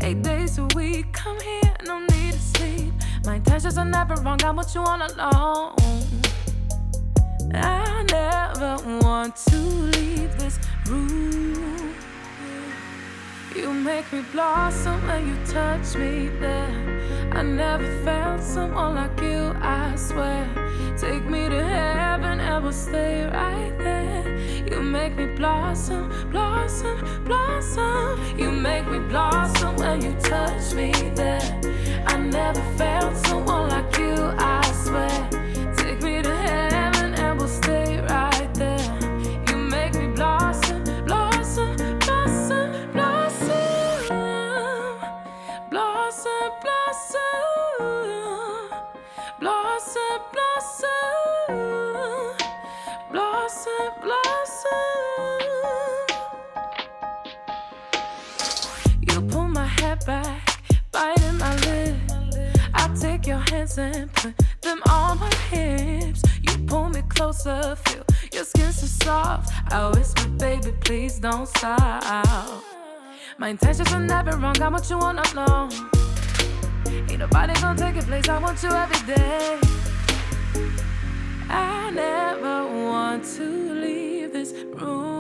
eight 0.02 0.22
days 0.22 0.58
a 0.58 0.66
week. 0.76 1.12
Come 1.14 1.40
here, 1.40 1.76
no 1.86 2.00
need 2.00 2.34
to 2.34 2.40
sleep. 2.40 2.94
My 3.26 3.36
intentions 3.36 3.78
are 3.78 3.86
never 3.86 4.16
wrong. 4.22 4.42
I 4.44 4.52
want 4.52 4.74
you 4.76 4.82
all 4.82 5.02
alone. 5.02 5.76
I 7.54 8.04
never 8.12 8.78
want 9.00 9.36
to 9.48 9.58
leave 9.58 10.38
this 10.38 10.60
room. 10.88 11.87
You 13.58 13.74
make 13.74 14.14
me 14.14 14.22
blossom 14.32 15.04
when 15.08 15.28
you 15.28 15.36
touch 15.48 15.96
me 15.96 16.30
there. 16.40 17.32
I 17.32 17.42
never 17.42 17.90
felt 18.04 18.44
someone 18.44 18.94
like 18.94 19.20
you, 19.20 19.52
I 19.60 19.96
swear. 19.96 20.48
Take 20.96 21.26
me 21.26 21.50
to 21.50 21.64
heaven 21.64 22.40
and 22.40 22.64
we'll 22.64 22.72
stay 22.72 23.26
right 23.26 23.74
there. 23.80 24.38
You 24.70 24.84
make 24.84 25.16
me 25.16 25.26
blossom, 25.26 26.30
blossom, 26.30 27.24
blossom. 27.26 28.22
You 28.38 28.52
make 28.52 28.88
me 28.88 29.00
blossom 29.00 29.76
when 29.78 30.04
you 30.04 30.14
touch 30.20 30.76
me 30.76 30.92
there. 31.16 31.42
I 32.06 32.16
never 32.16 32.62
felt 32.78 33.18
someone 33.26 33.70
like 33.70 33.98
you, 33.98 34.14
I 34.38 34.62
swear. 34.84 35.47
Blossom, 46.08 46.52
blossom, 46.62 47.20
blossom, 49.42 50.20
blossom, 50.32 51.58
blossom, 53.12 53.92
blossom. 54.02 55.42
You 59.02 59.22
pull 59.28 59.48
my 59.50 59.66
hair 59.66 59.98
back, 60.06 60.62
biting 60.94 61.38
my 61.40 61.54
lip. 61.66 61.98
I 62.74 62.88
take 62.98 63.28
your 63.28 63.44
hands 63.50 63.78
and 63.78 64.14
put 64.14 64.34
them 64.62 64.82
on 64.90 65.20
my 65.20 65.34
hips. 65.52 66.24
You 66.42 66.58
pull 66.68 66.88
me 66.88 67.02
closer, 67.10 67.76
feel 67.76 68.06
your 68.32 68.46
skin 68.46 68.72
so 68.72 68.88
soft. 69.04 69.52
I 69.74 69.90
whisper, 69.90 70.30
baby, 70.30 70.72
please 70.80 71.20
don't 71.20 71.50
stop. 71.50 72.77
My 73.38 73.50
intentions 73.50 73.92
are 73.94 74.00
never 74.00 74.38
wrong. 74.38 74.62
I 74.62 74.70
want 74.70 74.90
you 74.90 74.98
all 74.98 75.12
alone. 75.12 75.70
Ain't 77.10 77.20
nobody 77.20 77.54
gonna 77.62 77.78
take 77.78 77.96
your 77.96 78.04
place. 78.04 78.30
I 78.30 78.40
want 78.40 78.64
you 78.64 78.70
every 78.70 79.16
day. 79.16 79.60
I 81.50 81.92
never 81.92 82.66
want 82.66 83.24
to 83.36 83.74
leave 83.74 84.34
this 84.34 84.54
room. 84.76 85.18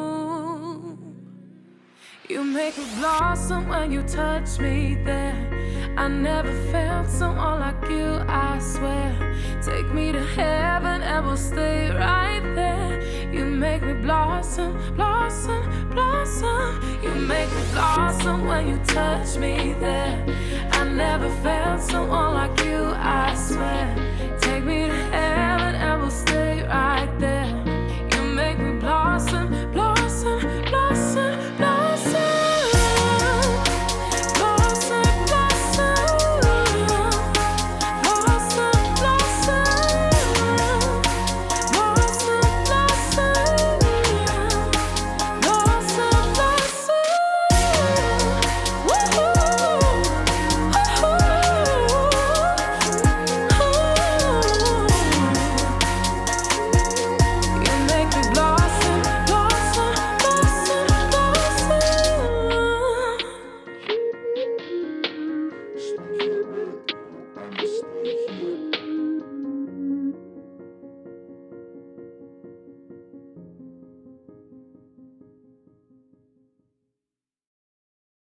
You 2.30 2.44
make 2.44 2.78
me 2.78 2.86
blossom 3.00 3.68
when 3.68 3.92
you 3.92 4.04
touch 4.04 4.60
me 4.60 4.96
there. 5.04 5.94
I 5.98 6.08
never 6.08 6.54
felt 6.72 7.08
someone 7.08 7.60
like 7.60 7.90
you, 7.90 8.22
I 8.28 8.60
swear. 8.60 9.36
Take 9.62 9.94
me 9.94 10.12
to 10.12 10.24
heaven 10.24 11.02
and 11.02 11.26
we'll 11.26 11.38
stay 11.38 11.90
right 11.92 12.42
there. 12.56 13.02
You 13.32 13.46
make 13.46 13.82
me 13.84 13.94
blossom, 13.94 14.78
blossom, 14.96 15.90
blossom. 15.90 16.82
You 17.04 17.12
make 17.12 17.50
me 17.50 17.64
blossom 17.74 18.46
when 18.48 18.68
you 18.68 18.78
touch 18.86 19.38
me 19.38 19.74
there. 19.80 20.26
I 20.72 20.84
never 20.84 21.30
felt 21.44 21.82
someone 21.82 22.34
like 22.34 22.60
you, 22.64 22.94
I 22.96 23.36
swear. 23.36 24.38
Take 24.40 24.64
me 24.64 24.88
to 24.88 24.94
heaven 24.94 25.76
and 25.76 26.02
we'll 26.02 26.12
stay 26.12 26.64
right 26.64 27.12
there. 27.20 27.47